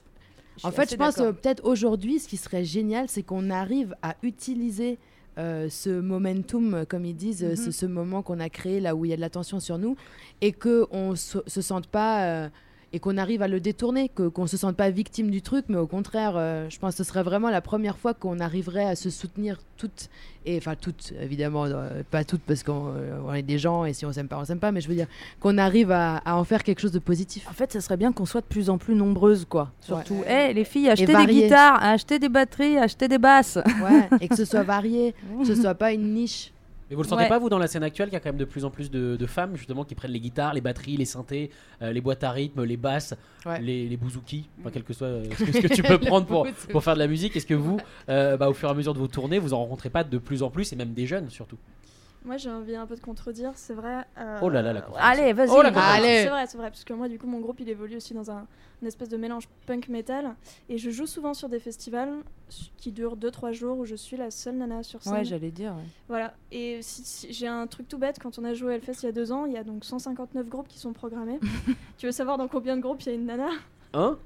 en 0.64 0.72
fait, 0.72 0.92
je 0.92 0.96
pense 0.98 1.18
euh, 1.20 1.32
peut-être 1.32 1.64
aujourd'hui, 1.64 2.20
ce 2.20 2.28
qui 2.28 2.36
serait 2.38 2.66
génial, 2.66 3.08
c'est 3.08 3.24
qu'on 3.24 3.50
arrive 3.50 3.96
à 4.02 4.16
utiliser 4.24 5.00
euh, 5.38 5.70
ce 5.70 5.90
momentum, 6.02 6.86
comme 6.90 7.06
ils 7.06 7.16
disent, 7.16 7.44
Mhm. 7.46 7.56
ce, 7.56 7.72
ce 7.72 7.86
moment 7.86 8.22
qu'on 8.22 8.42
a 8.42 8.50
créé 8.50 8.82
là 8.82 8.94
où 8.94 9.06
il 9.06 9.12
y 9.12 9.14
a 9.14 9.16
de 9.16 9.22
l'attention 9.22 9.62
sur 9.62 9.78
nous, 9.78 9.96
et 10.42 10.52
qu'on 10.52 11.16
se, 11.16 11.38
se 11.48 11.62
sente 11.62 11.88
pas. 11.88 12.26
euh, 12.26 12.50
et 12.94 13.00
qu'on 13.00 13.18
arrive 13.18 13.42
à 13.42 13.48
le 13.48 13.60
détourner, 13.60 14.10
que, 14.10 14.28
qu'on 14.28 14.48
se 14.48 14.58
sente 14.58 14.76
pas 14.76 14.90
victime 14.90 15.30
du 15.32 15.42
truc, 15.42 15.66
mais 15.70 15.78
au 15.78 15.88
contraire, 15.88 16.34
euh, 16.36 16.70
je 16.70 16.78
pense 16.78 16.96
que 16.96 17.04
ce 17.04 17.10
serait 17.10 17.24
vraiment 17.24 17.50
la 17.50 17.62
première 17.62 17.98
fois 17.98 18.14
qu'on 18.14 18.40
arriverait 18.40 18.86
à 18.86 18.96
se 18.96 19.10
soutenir 19.10 19.60
toutes, 19.78 20.10
et 20.46 20.58
enfin 20.58 20.76
toutes, 20.80 21.14
évidemment, 21.22 21.66
euh, 21.66 22.04
pas 22.12 22.24
toutes 22.26 22.42
parce 22.42 22.64
qu'on 22.64 22.88
euh, 22.88 23.18
on 23.26 23.34
est 23.34 23.44
des 23.44 23.60
gens, 23.60 23.86
et 23.86 23.94
si 23.94 24.06
on 24.06 24.12
s'aime 24.12 24.28
pas, 24.28 24.38
on 24.38 24.46
s'aime 24.46 24.60
pas, 24.60 24.72
mais 24.74 24.82
je 24.82 24.90
veux 24.90 24.96
dire 24.96 25.08
qu'on 25.40 25.58
arrive 25.58 25.92
à, 25.92 26.18
à 26.18 26.36
en 26.36 26.44
faire 26.44 26.64
quelque 26.64 26.80
chose 26.80 26.92
de 26.92 27.00
positif. 27.00 27.48
En 27.50 27.54
fait, 27.54 27.72
ça 27.72 27.80
serait 27.80 27.98
bien 27.98 28.12
qu'on 28.12 28.26
soit 28.26 28.42
de 28.42 28.46
plus 28.48 28.70
en 28.70 28.78
plus 28.78 28.96
nombreuses 28.96 29.46
quoi. 29.46 29.72
Surtout, 29.80 30.16
Ouais. 30.16 30.50
Eh, 30.50 30.54
les 30.54 30.66
filles, 30.66 30.90
achetez 30.90 31.16
des 31.16 31.26
guitares, 31.26 31.82
achetez 31.82 32.20
des 32.20 32.30
batteries, 32.30 32.78
achetez 32.78 33.08
des 33.08 33.18
basses. 33.18 33.58
Ouais, 33.82 34.10
et 34.20 34.28
que 34.28 34.36
ce 34.36 34.46
soit 34.52 34.64
varié, 34.64 35.16
que 35.40 35.46
ce 35.46 35.56
soit 35.56 35.76
pas 35.76 35.94
une 35.94 36.14
niche. 36.14 36.52
Mais 36.92 36.96
vous 36.98 37.04
le 37.04 37.08
sentez 37.08 37.24
Ouais. 37.24 37.30
pas, 37.30 37.40
vous, 37.40 37.48
dans 37.48 37.58
la 37.58 37.68
scène 37.68 37.84
actuelle, 37.84 38.10
qu'il 38.10 38.16
y 38.16 38.18
a 38.18 38.20
quand 38.20 38.30
même 38.30 38.38
de 38.38 38.44
plus 38.44 38.66
en 38.66 38.70
plus 38.70 38.92
de, 38.92 39.16
de 39.16 39.26
femmes, 39.26 39.56
justement, 39.56 39.86
qui 39.86 39.96
prennent 39.96 40.12
les 40.12 40.20
guitares, 40.20 40.54
les 40.54 40.60
batteries, 40.60 40.98
les 40.98 41.06
synthés, 41.06 41.50
euh, 41.82 41.94
les 41.94 42.02
boîtes 42.02 42.22
à 42.26 42.32
rythme, 42.32 42.64
les 42.66 42.76
basses, 42.76 43.14
Ouais. 43.46 43.62
les, 43.62 43.88
les 43.88 43.96
bouzouki, 43.98 44.50
enfin, 44.60 44.72
quel 44.74 44.84
que 44.84 44.92
soit 44.94 45.08
euh, 45.08 45.24
ce, 45.38 45.44
que, 45.46 45.52
ce 45.54 45.62
que 45.62 45.74
tu 45.74 45.84
peux 45.84 45.98
prendre 46.12 46.26
pour 46.70 46.84
faire 46.84 46.94
de 46.96 47.00
la 47.00 47.08
musique. 47.08 47.34
Est-ce 47.38 47.46
que 47.48 47.54
vous, 47.54 47.80
euh, 48.10 48.36
bah, 48.36 48.50
au 48.50 48.54
fur 48.54 48.68
et 48.68 48.72
à 48.72 48.76
mesure 48.76 48.94
de 48.94 49.00
vos 49.00 49.08
tournées, 49.08 49.40
vous 49.40 49.54
en 49.54 49.60
rencontrez 49.60 49.90
pas 49.90 50.04
de 50.04 50.18
plus 50.18 50.44
en 50.44 50.50
plus, 50.50 50.74
et 50.74 50.76
même 50.76 50.92
des 50.94 51.08
jeunes 51.08 51.30
surtout? 51.30 51.58
Moi, 52.24 52.38
j'ai 52.38 52.52
envie 52.52 52.76
un 52.76 52.86
peu 52.86 52.96
de 52.96 53.02
contredire, 53.02 53.52
c'est 53.56 53.74
vrai. 53.74 54.06
euh, 54.20 54.40
Oh 54.44 54.50
là 54.50 54.62
là, 54.62 54.74
la 54.74 54.82
conférence. 54.82 55.04
Allez, 55.04 55.34
vas-y. 55.34 55.50
Oh. 55.50 55.62
C'est 55.64 56.28
vrai, 56.30 56.46
c'est 56.48 56.58
vrai, 56.58 56.70
parce 56.70 56.84
que 56.84 56.94
moi, 56.94 57.08
du 57.10 57.18
coup, 57.18 57.26
mon 57.26 57.40
groupe, 57.40 57.60
il 57.60 57.68
évolue 57.68 57.96
aussi 57.96 58.14
dans 58.14 58.30
un, 58.30 58.46
une 58.84 58.88
espèce 58.88 59.10
de 59.10 59.18
mélange 59.18 59.48
punk 59.66 59.88
metal, 59.90 60.36
et 60.70 60.78
je 60.78 60.92
joue 60.92 61.08
souvent 61.08 61.34
sur 61.34 61.50
des 61.50 61.60
festivals 61.60 62.14
qui 62.78 62.92
durent 62.92 63.18
2-3 63.18 63.54
jours 63.54 63.80
où 63.80 63.86
je 63.86 63.96
suis 63.96 64.18
la 64.18 64.30
seule 64.30 64.56
nana 64.58 64.84
sur 64.84 65.02
scène. 65.02 65.14
Ouais, 65.14 65.26
j'allais 65.26 65.50
dire. 65.50 65.72
ouais. 65.72 65.84
Voilà, 66.10 66.34
et 66.52 66.80
si, 66.84 67.04
si- 67.04 67.34
j'ai 67.34 67.48
un 67.48 67.66
truc 67.66 67.88
tout 67.88 67.98
bête, 67.98 68.20
quand 68.22 68.38
on 68.38 68.44
a 68.44 68.54
joué 68.54 68.74
à 68.74 68.76
Hellfest 68.76 69.02
il 69.02 69.06
y 69.08 69.10
a 69.10 69.14
deux 69.14 69.32
ans, 69.32 69.46
il 69.46 69.54
y 69.54 69.58
a 69.58 69.64
donc 69.64 69.84
159 69.84 70.48
groupes 70.48 70.68
qui 70.68 70.78
sont 70.78 70.94
programmés. 70.94 71.40
tu 71.98 72.06
veux 72.06 72.12
savoir 72.12 72.38
dans 72.38 72.48
combien 72.48 72.76
de 72.78 72.82
groupes 72.82 73.02
il 73.02 73.08
y 73.08 73.12
a 73.12 73.16
une 73.16 73.26
nana? 73.26 73.50
Hein? 73.94 74.18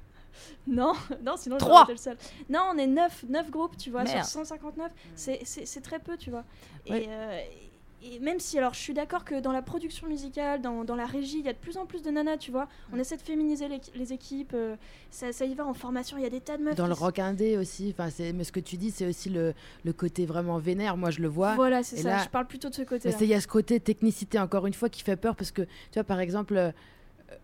Non, 0.66 0.92
non, 1.24 1.36
sinon 1.38 1.56
Trois. 1.56 1.70
j'aurais 1.70 1.82
été 1.84 1.92
le 1.92 1.98
seul. 1.98 2.16
Non, 2.50 2.60
on 2.74 2.76
est 2.76 2.86
9, 2.86 3.24
9 3.30 3.50
groupes, 3.50 3.76
tu 3.78 3.90
vois, 3.90 4.02
Merde. 4.04 4.18
sur 4.26 4.26
159. 4.44 4.90
C'est- 5.14 5.80
très 5.82 5.98
peu, 5.98 6.18
tu 6.18 6.28
vois. 6.30 6.44
Ouais. 6.90 7.04
Et, 7.04 7.06
euh, 7.08 7.40
et 8.14 8.18
même 8.20 8.38
si, 8.40 8.58
alors, 8.58 8.74
je 8.74 8.78
suis 8.80 8.94
d'accord 8.94 9.24
que 9.24 9.40
dans 9.40 9.52
la 9.52 9.62
production 9.62 10.06
musicale, 10.06 10.60
dans, 10.60 10.84
dans 10.84 10.94
la 10.94 11.06
régie, 11.06 11.38
il 11.40 11.44
y 11.44 11.48
a 11.48 11.52
de 11.52 11.58
plus 11.58 11.76
en 11.76 11.86
plus 11.86 12.02
de 12.02 12.10
nanas, 12.10 12.36
tu 12.36 12.50
vois. 12.50 12.68
On 12.92 12.98
essaie 12.98 13.16
de 13.16 13.22
féminiser 13.22 13.68
les, 13.68 13.80
les 13.94 14.12
équipes, 14.12 14.52
euh, 14.54 14.76
ça, 15.10 15.32
ça 15.32 15.44
y 15.44 15.54
va 15.54 15.66
en 15.66 15.74
formation, 15.74 16.16
il 16.18 16.22
y 16.22 16.26
a 16.26 16.30
des 16.30 16.40
tas 16.40 16.56
de 16.56 16.62
meufs. 16.62 16.74
Dans 16.76 16.86
le 16.86 16.92
rock 16.92 17.18
indé 17.18 17.56
aussi, 17.58 17.94
c'est- 18.10 18.32
mais 18.32 18.44
ce 18.44 18.52
que 18.52 18.60
tu 18.60 18.76
dis, 18.76 18.90
c'est 18.90 19.06
aussi 19.06 19.28
le, 19.30 19.54
le 19.84 19.92
côté 19.92 20.26
vraiment 20.26 20.58
vénère. 20.58 20.96
Moi, 20.96 21.10
je 21.10 21.20
le 21.20 21.28
vois. 21.28 21.54
Voilà, 21.56 21.82
c'est 21.82 21.96
ça, 21.96 22.08
là- 22.10 22.22
je 22.24 22.28
parle 22.28 22.46
plutôt 22.46 22.68
de 22.68 22.74
ce 22.74 22.82
c'est- 22.98 23.24
il 23.24 23.28
y 23.28 23.34
a 23.34 23.40
ce 23.40 23.48
côté 23.48 23.80
technicité, 23.80 24.38
encore 24.38 24.66
une 24.66 24.74
fois, 24.74 24.88
qui 24.88 25.02
fait 25.02 25.16
peur 25.16 25.34
parce 25.36 25.50
que, 25.50 25.62
tu 25.62 25.68
vois, 25.94 26.04
par 26.04 26.20
exemple, 26.20 26.56
euh, 26.56 26.70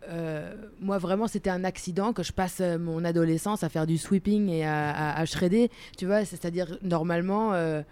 euh, 0.08 0.54
moi, 0.80 0.98
vraiment, 0.98 1.26
c'était 1.26 1.50
un 1.50 1.64
accident 1.64 2.12
que 2.12 2.22
je 2.22 2.32
passe 2.32 2.58
euh, 2.60 2.78
mon 2.78 3.04
adolescence 3.04 3.62
à 3.64 3.68
faire 3.68 3.86
du 3.86 3.98
sweeping 3.98 4.48
et 4.48 4.64
à, 4.64 4.90
à, 4.90 5.20
à 5.20 5.24
shredder, 5.24 5.70
tu 5.96 6.06
vois, 6.06 6.24
c'est-à-dire, 6.24 6.78
normalement, 6.82 7.52
euh, 7.52 7.82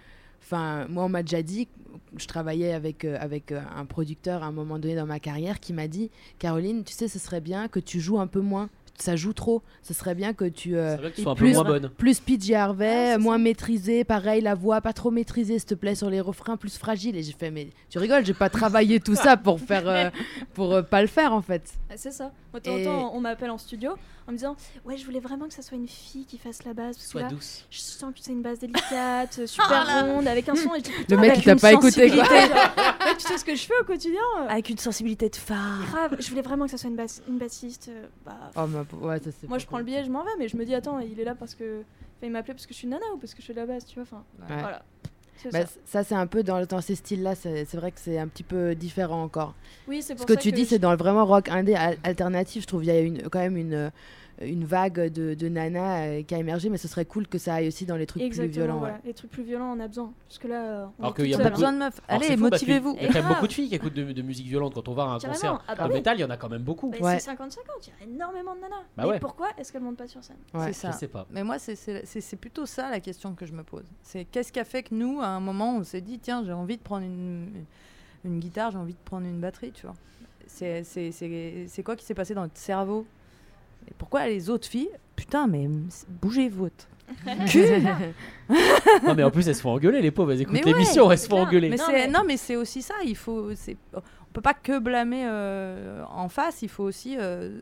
enfin, 0.43 0.87
moi, 0.89 1.05
on 1.05 1.09
m'a 1.09 1.23
déjà 1.23 1.43
dit, 1.43 1.69
je 2.17 2.27
travaillais 2.27 2.73
avec, 2.73 3.05
euh, 3.05 3.17
avec 3.21 3.53
euh, 3.53 3.61
un 3.75 3.85
producteur 3.85 4.43
à 4.43 4.47
un 4.47 4.53
moment 4.53 4.79
donné 4.79 4.95
dans 4.95 5.07
ma 5.07 5.21
carrière 5.21 5.61
qui 5.61 5.73
m'a 5.73 5.89
dit, 5.89 6.11
Caroline, 6.39 6.85
tu 6.85 6.93
sais, 6.93 7.09
ce 7.09 7.19
serait 7.19 7.41
bien 7.41 7.69
que 7.69 7.81
tu 7.81 8.01
joues 8.01 8.19
un 8.19 8.27
peu 8.27 8.41
moins. 8.41 8.69
Ça 9.01 9.17
joue 9.17 9.33
trop. 9.33 9.63
Ce 9.83 9.95
serait 9.95 10.15
bien 10.15 10.33
que 10.35 10.45
tu. 10.45 10.77
euh, 10.77 10.93
C'est 10.97 11.01
vrai 11.01 11.11
que 11.11 11.17
tu 11.17 11.23
sois 11.23 11.33
un 11.33 11.35
peu 11.35 11.45
plus- 11.45 11.55
moins 11.55 11.65
bonne. 11.65 11.89
plus 11.89 12.21
PJ 12.21 12.53
Harvey, 12.53 13.13
Ah, 13.15 13.19
moins 13.19 13.35
ça. 13.37 13.39
maîtrisé, 13.43 14.05
pareil, 14.05 14.43
la 14.43 14.55
voix 14.55 14.81
pas 14.81 14.93
trop 14.93 15.11
maîtrisée, 15.11 15.59
s'il 15.59 15.69
te 15.69 15.75
plaît, 15.75 15.95
sur 15.95 16.11
les 16.11 16.21
refrains 16.21 16.57
plus 16.57 16.77
fragiles. 16.77 17.17
Et 17.17 17.23
j'ai 17.23 17.33
fait, 17.33 17.51
mais 17.51 17.69
tu 17.89 17.99
rigoles, 17.99 18.25
j'ai 18.27 18.35
pas 18.35 18.51
travaillé 18.51 19.01
tout 19.01 19.15
ça 19.15 19.37
pour 19.37 19.59
faire, 19.61 19.89
euh, 19.89 20.11
pour 20.55 20.75
euh, 20.75 20.83
pas 20.83 21.01
le 21.01 21.09
faire 21.09 21.33
en 21.33 21.43
fait. 21.43 21.63
Ah, 21.91 21.95
C'est 21.97 22.13
ça. 22.13 22.31
Moi, 22.53 22.61
de 22.61 22.65
temps 22.65 22.73
en 22.75 22.79
Et- 22.79 22.85
temps, 22.85 23.13
on 23.15 23.21
m'appelle 23.21 23.51
en 23.51 23.59
studio 23.59 23.93
en 24.27 24.33
me 24.33 24.37
disant 24.37 24.57
Ouais, 24.85 24.97
je 24.97 25.05
voulais 25.05 25.21
vraiment 25.21 25.47
que 25.49 25.55
ça 25.55 25.63
soit 25.63 25.77
une 25.79 25.87
fille 25.89 26.27
qui 26.27 26.37
fasse 26.37 26.65
la 26.65 26.75
basse. 26.75 26.97
Parce 26.97 27.07
que 27.07 27.11
Sois 27.13 27.23
là, 27.23 27.29
douce. 27.29 27.65
je 27.71 27.79
sens 27.79 28.13
que 28.13 28.19
c'est 28.21 28.33
une 28.33 28.43
basse 28.43 28.59
délicate, 28.59 29.41
super 29.47 30.05
ronde, 30.07 30.27
avec 30.27 30.49
un 30.49 30.57
son. 30.57 30.75
Et 30.75 30.79
je 30.81 30.85
dis, 30.85 30.91
Le 31.09 31.17
mec, 31.17 31.35
il 31.39 31.45
t'a 31.45 31.57
pas 31.57 31.73
écouté 31.73 32.11
quoi. 32.11 32.25
Ouais, 32.31 33.17
tu 33.19 33.27
sais 33.27 33.39
ce 33.39 33.45
que 33.45 33.55
je 33.55 33.63
fais 33.63 33.75
au 33.81 33.85
quotidien 33.85 34.21
euh, 34.41 34.47
Avec 34.49 34.69
une 34.69 34.79
sensibilité 34.79 35.29
de 35.31 35.37
phare. 35.37 35.81
Grave, 35.91 36.17
je 36.21 36.29
voulais 36.29 36.43
vraiment 36.43 36.67
que 36.67 36.71
ça 36.71 36.77
soit 36.77 36.91
une, 36.91 36.97
basse, 36.97 37.23
une 37.29 37.39
bassiste. 37.39 37.89
euh, 37.89 38.07
bah, 38.27 38.51
Oh, 38.57 38.67
ma 38.67 38.85
ouais, 39.01 39.19
ça, 39.19 39.31
c'est 39.41 39.49
moi, 39.49 39.59
je 39.59 39.67
prends 39.67 39.79
le 39.79 39.85
billet, 39.85 40.05
je 40.05 40.11
m'en 40.11 40.23
vais, 40.25 40.31
mais 40.39 40.49
je 40.49 40.57
me 40.57 40.65
dis 40.65 40.75
Attends, 40.75 40.99
il 41.01 41.19
est 41.21 41.25
là 41.25 41.35
parce 41.35 41.55
que. 41.55 41.81
Enfin, 41.81 42.27
il 42.27 42.31
m'appelait 42.33 42.55
parce 42.55 42.67
que 42.67 42.73
je 42.75 42.79
suis 42.79 42.85
une 42.87 42.91
nana 42.91 43.05
ou 43.15 43.19
parce 43.19 43.35
que 43.35 43.41
je 43.43 43.47
fais 43.47 43.55
de 43.55 43.61
la 43.61 43.67
basse, 43.67 43.87
tu 43.87 43.95
vois. 43.95 44.03
Enfin, 44.03 44.25
Ouais. 44.55 44.61
voilà. 44.61 44.83
Bah, 45.53 45.65
ça. 45.65 45.73
ça, 45.87 46.05
c'est 46.05 46.15
un 46.15 46.27
peu 46.27 46.43
dans, 46.43 46.63
dans 46.67 46.83
ces 46.83 46.95
styles-là, 46.95 47.35
c'est 47.35 47.65
c'est 47.65 47.79
vrai 47.79 47.93
que 47.93 47.99
c'est 47.99 48.19
un 48.19 48.29
petit 48.29 48.43
peu 48.43 48.75
différent 48.75 49.23
encore. 49.23 49.55
Oui, 49.89 50.03
c'est 50.03 50.19
Ce 50.19 50.27
que 50.27 50.35
ça 50.35 50.39
tu 50.41 50.53
dis, 50.53 50.65
je- 50.65 50.69
c'est 50.71 50.79
dans 50.79 50.91
le 50.91 50.99
vraiment 50.99 51.25
rock 51.25 51.49
indé 51.49 51.75
al- 51.75 51.97
alternatif. 52.05 52.63
Je 52.63 52.67
trouve 52.67 52.83
qu'il 52.83 52.93
y 52.93 52.97
a 52.97 53.01
une, 53.01 53.23
quand 53.31 53.39
même 53.39 53.57
une, 53.57 53.73
euh, 53.73 53.91
une 54.41 54.65
vague 54.65 55.09
de, 55.13 55.35
de 55.35 55.49
nanas 55.49 56.07
euh, 56.07 56.23
qui 56.23 56.35
a 56.35 56.39
émergé, 56.39 56.71
mais 56.71 56.79
ce 56.79 56.89
serait 56.89 57.05
cool 57.05 57.27
que 57.29 57.37
ça 57.39 57.55
aille 57.55 57.69
aussi 57.69 57.85
dans 57.85 57.97
les 57.97 58.07
trucs 58.07 58.23
Exactement, 58.23 58.49
plus 58.53 58.59
violents. 58.61 58.79
voilà. 58.79 58.95
ouais. 58.95 59.01
Les 59.05 59.13
trucs 59.15 59.31
plus 59.31 59.43
violents, 59.43 59.75
on 59.77 59.81
a 59.81 59.87
besoin. 59.89 60.13
Parce 60.29 60.39
que 60.39 60.49
là, 60.49 60.63
euh, 60.65 60.87
on 60.99 61.03
Alors 61.03 61.15
qu'il 61.15 61.27
y 61.27 61.35
a 61.35 61.39
beaucoup- 61.39 61.51
besoin 61.51 61.73
de 61.73 61.79
meufs. 61.79 62.01
Alors, 62.09 62.23
Allez, 62.25 62.37
motivez-vous. 62.37 62.97
Il 62.99 63.03
y 63.03 63.07
a 63.07 63.13
quand 63.13 63.23
même 63.23 63.29
beaucoup 63.35 63.47
de 63.47 63.53
filles 63.53 63.69
qui 63.69 63.75
écoutent 63.75 63.93
de, 63.95 64.13
de 64.13 64.23
musique 64.23 64.47
violente. 64.47 64.73
Quand 64.75 64.89
on 64.89 64.95
va 64.95 65.03
à 65.03 65.07
un 65.07 65.19
Carrément. 65.19 65.33
concert 65.35 65.63
Ah 65.69 65.75
bah 65.75 65.85
de 65.85 65.89
oui. 65.89 65.95
métal, 65.97 66.17
il 66.17 66.21
y 66.21 66.25
en 66.25 66.31
a 66.31 66.37
quand 66.37 66.49
même 66.49 66.63
beaucoup. 66.63 66.89
Bah, 66.91 66.97
Ouais. 67.01 67.19
C'est 67.19 67.31
50-50, 67.31 67.59
il 67.83 67.89
y 67.89 68.11
a 68.11 68.15
énormément 68.15 68.55
de 68.55 68.61
nanas. 68.61 68.77
Bah 68.97 69.03
Mais 69.03 69.09
ouais. 69.11 69.19
pourquoi 69.21 69.49
est-ce 69.59 69.73
qu'elles 69.73 69.83
montent 69.83 69.99
pas 69.99 70.09
sur 70.09 70.25
scène? 70.25 70.37
Ouais. 70.55 70.67
C'est 70.69 70.73
ça. 70.73 70.91
Je 70.93 70.97
sais 70.97 71.09
pas. 71.09 71.27
Mais 71.31 71.43
moi, 71.45 71.59
c'est- 71.59 71.77
c'est 71.77 72.07
c'est- 72.07 72.21
c'est 72.21 72.37
plutôt 72.37 72.65
ça 72.67 72.91
la 72.91 73.01
question 73.01 73.35
que 73.35 73.45
je 73.47 73.53
me 73.53 73.63
pose. 73.63 73.85
C'est 74.03 74.25
qu'est-ce 74.25 74.53
qui 74.53 74.61
a 74.61 74.65
fait 74.65 74.83
que 74.85 74.95
nous, 74.95 75.21
à 75.21 75.27
un 75.27 75.41
moment, 75.41 75.77
on 75.77 75.85
s'est 75.85 76.01
dit, 76.01 76.19
tiens, 76.19 76.43
j'ai 76.45 76.53
envie 76.53 76.77
de 76.79 76.83
prendre 76.83 77.05
une, 77.05 77.51
une 78.25 78.39
guitare, 78.41 78.71
j'ai 78.71 78.79
envie 78.79 78.95
de 78.95 78.99
prendre 79.05 79.27
une 79.27 79.39
batterie, 79.41 79.73
tu 79.73 79.85
vois? 79.87 79.97
C'est- 80.47 80.83
C'est 80.83 81.13
c'est- 81.13 81.67
c'est 81.69 81.83
quoi 81.83 81.95
qui 81.95 82.05
s'est 82.05 82.15
passé 82.15 82.35
dans 82.35 82.43
notre 82.43 82.57
cerveau 82.59 83.07
Et 83.89 83.93
pourquoi 83.99 84.27
les 84.27 84.51
autres 84.51 84.69
filles, 84.69 84.91
putain, 85.17 85.47
mais 85.47 85.69
bougez-vous. 86.23 86.69
Non, 89.07 89.15
mais 89.15 89.23
en 89.23 89.31
plus, 89.31 89.47
elles 89.49 89.55
se 89.55 89.61
font 89.63 89.71
engueuler, 89.71 90.01
les 90.03 90.11
pauvres. 90.11 90.33
Elles 90.33 90.43
écoutent 90.43 90.65
l'émission, 90.65 91.11
elles 91.11 91.19
se 91.19 91.27
font 91.29 91.37
clair. 91.37 91.47
engueuler. 91.49 91.69
Mais 91.71 91.77
Non, 91.77 91.85
c'est 91.87 91.93
mais- 91.93 92.09
non, 92.09 92.21
mais 92.27 92.37
c'est 92.37 92.57
aussi 92.57 92.83
ça. 92.83 92.95
Il 93.05 93.17
faut, 93.17 93.55
c'est- 93.55 93.77
on 93.95 94.01
peut 94.33 94.41
pas 94.41 94.55
que 94.55 94.79
blâmer 94.79 95.25
euh, 95.27 96.03
en 96.11 96.29
face. 96.29 96.63
Il 96.63 96.69
faut 96.69 96.85
aussi 96.85 97.17
euh, 97.19 97.59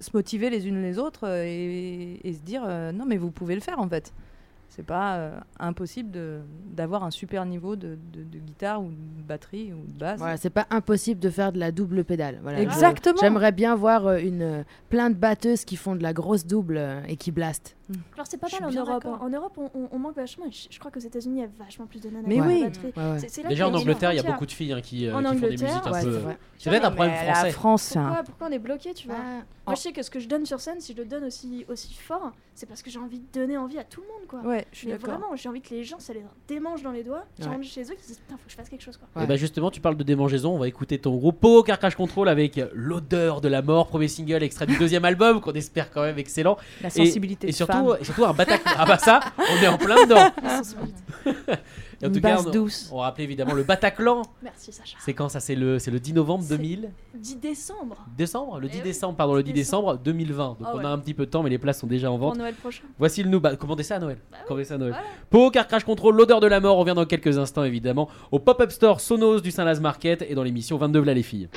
se 0.00 0.10
motiver 0.14 0.50
les 0.50 0.66
unes 0.68 0.82
les 0.82 0.98
autres 0.98 1.26
euh, 1.26 1.44
et, 1.44 2.20
et 2.22 2.32
se 2.32 2.40
dire 2.40 2.62
euh, 2.66 2.92
non, 2.92 3.04
mais 3.06 3.16
vous 3.16 3.30
pouvez 3.30 3.54
le 3.54 3.60
faire 3.60 3.78
en 3.80 3.88
fait. 3.88 4.12
C'est 4.76 4.82
pas 4.82 5.16
euh, 5.18 5.38
impossible 5.60 6.10
de- 6.10 6.40
d'avoir 6.72 7.04
un 7.04 7.12
super 7.12 7.44
niveau 7.46 7.76
de, 7.76 7.96
de- 8.12 8.24
de 8.24 8.38
guitare 8.38 8.82
ou 8.82 8.88
de 8.88 9.22
batterie 9.22 9.72
ou 9.72 9.86
de 9.86 9.96
basse. 9.96 10.18
Voilà, 10.18 10.36
c'est 10.36 10.50
pas 10.50 10.66
impossible 10.70 11.20
de 11.20 11.30
faire 11.30 11.52
de 11.52 11.60
la 11.60 11.70
double 11.70 12.02
pédale. 12.02 12.40
Voilà. 12.42 12.60
Exactement. 12.60 13.18
J'aimerais 13.20 13.52
bien 13.52 13.76
voir 13.76 14.06
euh, 14.08 14.18
une 14.18 14.42
euh, 14.42 14.62
plein 14.88 15.10
de 15.10 15.14
batteuses 15.14 15.64
qui 15.64 15.76
font 15.76 15.94
de 15.94 16.02
la 16.02 16.12
grosse 16.12 16.44
double 16.44 16.76
euh, 16.76 17.00
et 17.06 17.16
qui 17.16 17.30
blastent. 17.30 17.76
Alors 18.14 18.26
c'est 18.26 18.38
pas 18.38 18.48
mal 18.52 18.64
en 18.64 18.70
Europe. 18.72 19.04
hein. 19.06 19.18
En 19.20 19.28
Europe, 19.28 19.52
on, 19.58 19.70
on- 19.78 19.88
on 19.90 19.98
manque 19.98 20.16
vachement. 20.16 20.46
Je, 20.50 20.68
je 20.70 20.78
crois 20.78 20.90
qu'aux 20.90 21.00
États-Unis, 21.00 21.38
il 21.38 21.42
y 21.42 21.44
a 21.44 21.64
vachement 21.64 21.86
plus 21.86 22.00
de 22.00 22.08
nanas. 22.08 22.26
Mais 22.26 22.40
oui. 22.40 22.64
Ouais, 22.96 23.48
Déjà 23.48 23.68
en 23.68 23.74
Angleterre, 23.74 24.12
il 24.12 24.16
y 24.16 24.20
a 24.20 24.22
beaucoup 24.22 24.46
de 24.46 24.52
filles 24.52 24.72
hein, 24.72 24.80
qui, 24.80 25.06
euh, 25.06 25.14
En 25.14 25.18
qui 25.18 25.24
font 25.24 25.30
des 25.32 25.36
Angleterre, 25.46 25.68
musiques 25.68 25.86
un 25.86 25.92
Ouais, 25.92 26.02
peu. 26.02 26.20
c'est 26.58 26.70
peut-être 26.70 26.84
un 26.86 26.90
problème 26.90 27.14
français. 27.14 27.46
La 27.46 27.52
France, 27.52 27.96
un- 27.96 28.04
Pourquoi, 28.06 28.22
pourquoi 28.24 28.46
on 28.48 28.52
est 28.52 28.58
bloqué, 28.58 28.94
tu 28.94 29.06
vois? 29.08 29.16
Ah, 29.18 29.42
Moi, 29.66 29.76
je 29.76 29.80
sais 29.80 29.92
que 29.92 30.02
ce 30.02 30.10
que 30.10 30.20
je 30.20 30.28
donne 30.28 30.44
sur 30.44 30.60
scène, 30.60 30.80
si 30.80 30.92
je 30.92 30.98
le 30.98 31.06
donne 31.06 31.24
aussi, 31.24 31.64
aussi 31.68 31.94
fort, 31.94 32.32
c'est 32.54 32.66
parce 32.66 32.82
que 32.82 32.90
j'ai 32.90 32.98
envie 32.98 33.18
de 33.20 33.24
donner 33.32 33.56
envie 33.56 33.78
à 33.78 33.84
tout 33.84 34.02
le 34.02 34.06
monde, 34.08 34.26
quoi. 34.28 34.40
Ouais, 34.48 34.66
je 34.72 34.78
suis 34.78 34.88
d'accord. 34.88 35.08
vraiment, 35.18 35.34
j'ai 35.36 35.48
envie 35.48 35.62
que 35.62 35.70
les 35.74 35.84
gens, 35.84 35.98
ça 35.98 36.12
les 36.12 36.22
démange 36.46 36.82
dans 36.82 36.90
les 36.92 37.02
doigts, 37.02 37.24
qui 37.36 37.42
Ouais. 37.42 37.48
rentrent 37.48 37.64
chez 37.64 37.82
eux, 37.82 37.94
qui 37.94 38.02
se 38.02 38.08
disent 38.08 38.18
putain, 38.18 38.36
faut 38.36 38.44
que 38.44 38.50
je 38.50 38.56
fasse 38.56 38.68
quelque 38.68 38.82
chose, 38.82 38.98
quoi. 38.98 39.22
Et 39.22 39.26
bah 39.26 39.36
justement, 39.36 39.70
tu 39.70 39.80
parles 39.80 39.96
de 39.96 40.02
démangeaison. 40.04 40.54
On 40.54 40.58
va 40.58 40.68
écouter 40.68 40.98
ton 40.98 41.16
groupe 41.16 41.40
Pogo 41.40 41.62
Car 41.62 41.78
Crash 41.78 41.94
Control 41.96 42.28
avec 42.28 42.60
l'odeur 42.74 43.40
de 43.40 43.48
la 43.48 43.62
mort, 43.62 43.88
premier 43.88 44.08
single 44.08 44.42
extrait 44.42 44.66
du 44.66 44.76
deuxième 44.76 45.04
album 45.06 45.40
qu'on 45.40 45.52
espère 45.52 45.90
quand 45.90 46.02
même 46.02 46.18
excellent. 46.18 46.56
La 46.82 46.90
sensibilité 46.90 47.46
surtout, 48.02 48.24
un 48.24 48.32
Bataclan. 48.32 48.72
ah 48.78 48.84
bah 48.86 48.98
ça, 48.98 49.20
on 49.38 49.62
est 49.62 49.68
en 49.68 49.78
plein 49.78 50.04
dedans. 50.06 50.30
Et 52.02 52.06
en 52.06 52.08
Une 52.08 52.14
tout 52.16 52.20
cas, 52.20 52.34
basse 52.36 52.46
on, 52.46 52.50
douce. 52.50 52.88
on 52.92 52.96
va 52.98 53.04
rappeler 53.04 53.24
évidemment 53.24 53.54
le 53.54 53.62
Bataclan. 53.62 54.22
Merci, 54.42 54.72
Sacha. 54.72 54.96
C'est 54.98 55.14
quand 55.14 55.28
ça 55.28 55.38
C'est 55.40 55.54
le, 55.54 55.78
c'est 55.78 55.92
le 55.92 56.00
10 56.00 56.12
novembre 56.12 56.42
C'est- 56.46 56.56
2000 56.56 56.90
10 57.14 57.36
décembre, 57.36 57.96
Décembre 58.18 58.58
Le 58.60 58.68
10 58.68 58.74
Eh 58.74 58.78
oui, 58.78 58.84
décembre, 58.84 59.16
pardon, 59.16 59.34
le 59.34 59.42
10 59.44 59.52
10 59.52 59.60
décembre 59.60 59.96
2020. 60.04 60.44
Donc 60.48 60.56
Ah 60.64 60.72
on 60.74 60.78
ouais. 60.78 60.84
a 60.84 60.88
un 60.88 60.98
petit 60.98 61.14
peu 61.14 61.24
de 61.24 61.30
temps, 61.30 61.42
mais 61.44 61.50
les 61.50 61.56
places 61.58 61.78
sont 61.78 61.86
déjà 61.86 62.10
en 62.10 62.18
pour 62.18 62.28
vente. 62.30 62.38
Noël 62.38 62.54
prochain. 62.54 62.82
Voici 62.98 63.22
le 63.22 63.30
nous. 63.30 63.40
Bah, 63.40 63.54
commandez 63.56 63.84
ça 63.84 63.96
à 63.96 63.98
Noël? 64.00 64.18
Bah 64.30 64.38
oui, 64.40 64.44
Commandez 64.48 64.64
ça 64.64 64.74
à 64.74 64.78
Noël? 64.78 64.90
voilà. 64.92 65.06
Pogo 65.30 65.50
Car 65.52 65.66
Crash 65.68 65.84
Control, 65.84 66.14
l'odeur 66.16 66.40
de 66.40 66.46
la 66.48 66.58
mort. 66.60 66.76
On 66.76 66.80
revient 66.80 66.94
dans 66.96 67.06
quelques 67.06 67.38
instants 67.38 67.64
évidemment 67.64 68.08
au 68.32 68.40
pop-up 68.40 68.72
store 68.72 69.00
Sonos 69.00 69.40
du 69.40 69.52
Saint-Laz 69.52 69.80
Market 69.80 70.22
et 70.28 70.34
dans 70.34 70.42
l'émission 70.42 70.76
22 70.76 70.98
V'là 71.00 71.14
les 71.14 71.22
filles. 71.22 71.48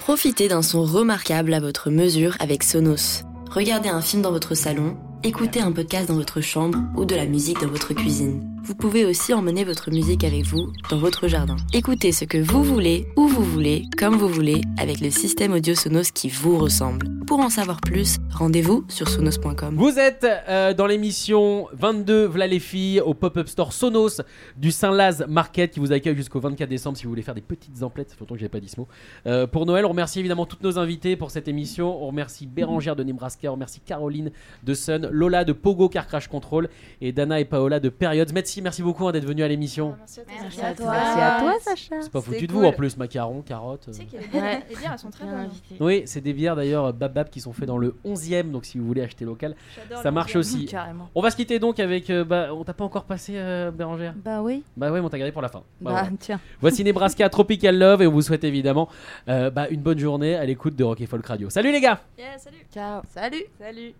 Profitez 0.00 0.48
d'un 0.48 0.62
son 0.62 0.82
remarquable 0.82 1.52
à 1.54 1.60
votre 1.60 1.90
mesure 1.90 2.34
avec 2.40 2.62
Sonos. 2.62 3.22
Regardez 3.54 3.88
un 3.88 4.00
film 4.00 4.20
dans 4.20 4.32
votre 4.32 4.56
salon, 4.56 4.96
écoutez 5.22 5.60
un 5.60 5.70
podcast 5.70 6.08
dans 6.08 6.16
votre 6.16 6.40
chambre 6.40 6.76
ou 6.96 7.04
de 7.04 7.14
la 7.14 7.24
musique 7.24 7.60
dans 7.60 7.68
votre 7.68 7.94
cuisine. 7.94 8.42
Vous 8.64 8.74
pouvez 8.74 9.04
aussi 9.04 9.32
emmener 9.32 9.62
votre 9.62 9.92
musique 9.92 10.24
avec 10.24 10.42
vous 10.42 10.72
dans 10.90 10.98
votre 10.98 11.28
jardin. 11.28 11.54
Écoutez 11.72 12.10
ce 12.10 12.24
que 12.24 12.38
vous 12.38 12.64
voulez, 12.64 13.06
où 13.16 13.28
vous 13.28 13.44
voulez, 13.44 13.84
comme 13.96 14.16
vous 14.16 14.26
voulez, 14.26 14.60
avec 14.76 15.00
le 15.00 15.10
système 15.10 15.52
audio 15.52 15.76
Sonos 15.76 16.10
qui 16.12 16.28
vous 16.30 16.58
ressemble. 16.58 17.06
Pour 17.26 17.40
en 17.40 17.48
savoir 17.48 17.80
plus, 17.80 18.18
rendez-vous 18.32 18.84
sur 18.88 19.08
sonos.com. 19.08 19.76
Vous 19.76 19.98
êtes 19.98 20.26
euh, 20.48 20.74
dans 20.74 20.86
l'émission 20.86 21.68
22 21.72 22.26
V'là 22.26 22.46
les 22.46 22.58
filles 22.58 23.00
au 23.00 23.14
pop-up 23.14 23.48
store 23.48 23.72
Sonos 23.72 24.20
du 24.56 24.70
Saint-Laz 24.70 25.24
Market 25.28 25.72
qui 25.72 25.80
vous 25.80 25.92
accueille 25.92 26.16
jusqu'au 26.16 26.38
24 26.40 26.68
décembre 26.68 26.98
si 26.98 27.04
vous 27.04 27.08
voulez 27.10 27.22
faire 27.22 27.34
des 27.34 27.40
petites 27.40 27.82
emplettes. 27.82 28.10
Ça 28.10 28.16
fait 28.16 28.20
longtemps 28.20 28.34
que 28.34 28.40
j'ai 28.40 28.48
pas 28.50 28.60
dit 28.60 28.68
ce 28.68 28.78
mot. 28.78 28.88
Euh, 29.26 29.46
pour 29.46 29.64
Noël, 29.64 29.86
on 29.86 29.88
remercie 29.88 30.18
évidemment 30.20 30.44
toutes 30.44 30.62
nos 30.62 30.78
invités 30.78 31.16
pour 31.16 31.30
cette 31.30 31.48
émission. 31.48 32.02
On 32.02 32.08
remercie 32.08 32.46
Bérangère 32.46 32.94
de 32.94 33.02
Nebraska, 33.04 33.48
on 33.48 33.54
remercie 33.54 33.80
Caroline 33.80 34.30
de 34.62 34.74
Sun, 34.74 35.08
Lola 35.10 35.44
de 35.44 35.52
Pogo 35.54 35.88
Car 35.88 36.06
Crash 36.06 36.28
Control 36.28 36.68
et 37.00 37.12
Dana 37.12 37.40
et 37.40 37.46
Paola 37.46 37.80
de 37.80 37.88
Periods. 37.88 38.26
Merci, 38.34 38.60
merci 38.60 38.82
beaucoup 38.82 39.08
hein, 39.08 39.12
d'être 39.12 39.24
venus 39.26 39.44
à 39.44 39.48
l'émission. 39.48 39.96
Merci 39.98 40.20
à 40.20 40.24
toi. 40.24 40.34
Merci 40.42 40.56
Sacha. 40.56 40.68
à 40.68 40.74
toi. 40.74 40.92
Merci 40.92 41.20
à 41.20 41.40
toi, 41.40 41.52
Sacha. 41.62 41.96
C'est 42.02 42.12
pas 42.12 42.20
foutu 42.20 42.46
de 42.46 42.52
vous 42.52 42.64
en 42.64 42.72
plus, 42.72 42.96
macarons, 42.98 43.40
carottes. 43.42 43.88
euh. 43.88 43.92
Tu 43.92 43.98
sais 43.98 44.04
qu'il 44.04 44.20
y 44.20 44.22
a 44.22 44.26
des 44.26 44.28
bières, 44.30 44.42
Ouais. 44.44 44.62
les 44.68 44.76
bières, 44.76 44.92
elles 44.92 44.98
sont 44.98 45.10
très 45.10 45.24
Bien 45.24 45.34
bonnes. 45.34 45.50
Oui, 45.80 46.02
c'est 46.06 46.20
des 46.20 46.32
bières 46.34 46.54
d'ailleurs, 46.56 46.92
Bab 47.14 47.30
qui 47.30 47.40
sont 47.40 47.52
faits 47.52 47.66
dans 47.66 47.78
le 47.78 47.94
11e. 48.04 48.50
Donc 48.50 48.64
si 48.64 48.78
vous 48.78 48.84
voulez 48.86 49.02
acheter 49.02 49.24
local, 49.24 49.54
ça 50.02 50.10
marche 50.10 50.36
aussi. 50.36 50.66
Carrément. 50.66 51.08
On 51.14 51.22
va 51.22 51.30
se 51.30 51.36
quitter 51.36 51.58
donc 51.58 51.78
avec. 51.80 52.10
euh, 52.10 52.24
bah, 52.24 52.48
on 52.52 52.64
t'a 52.64 52.74
pas 52.74 52.84
encore 52.84 53.04
passé, 53.04 53.34
euh, 53.36 53.70
Bérangère 53.70 54.12
Bah 54.16 54.42
oui. 54.42 54.62
Bah 54.76 54.90
ouais, 54.90 55.00
mais 55.00 55.06
on 55.06 55.08
t'a 55.08 55.18
gardé 55.18 55.32
pour 55.32 55.42
la 55.42 55.48
fin. 55.48 55.60
Bah, 55.80 55.90
Bah, 55.92 56.00
voilà. 56.02 56.08
tiens. 56.18 56.40
Voici 56.60 56.84
Nebraska 56.84 57.28
Tropical 57.30 57.78
Love 57.78 58.02
et 58.02 58.06
on 58.06 58.12
vous 58.12 58.22
souhaite 58.22 58.44
évidemment 58.44 58.88
euh, 59.28 59.50
bah, 59.50 59.68
une 59.70 59.80
bonne 59.80 59.98
journée 59.98 60.34
à 60.34 60.44
l'écoute 60.44 60.76
de 60.76 60.84
Rock 60.84 61.00
et 61.00 61.06
Folk 61.06 61.24
Radio. 61.26 61.48
Salut 61.50 61.72
les 61.72 61.80
gars 61.80 62.00
Yeah, 62.18 62.36
salut 62.38 62.56
Ciao. 62.72 63.02
Salut. 63.08 63.44
Salut. 63.58 63.94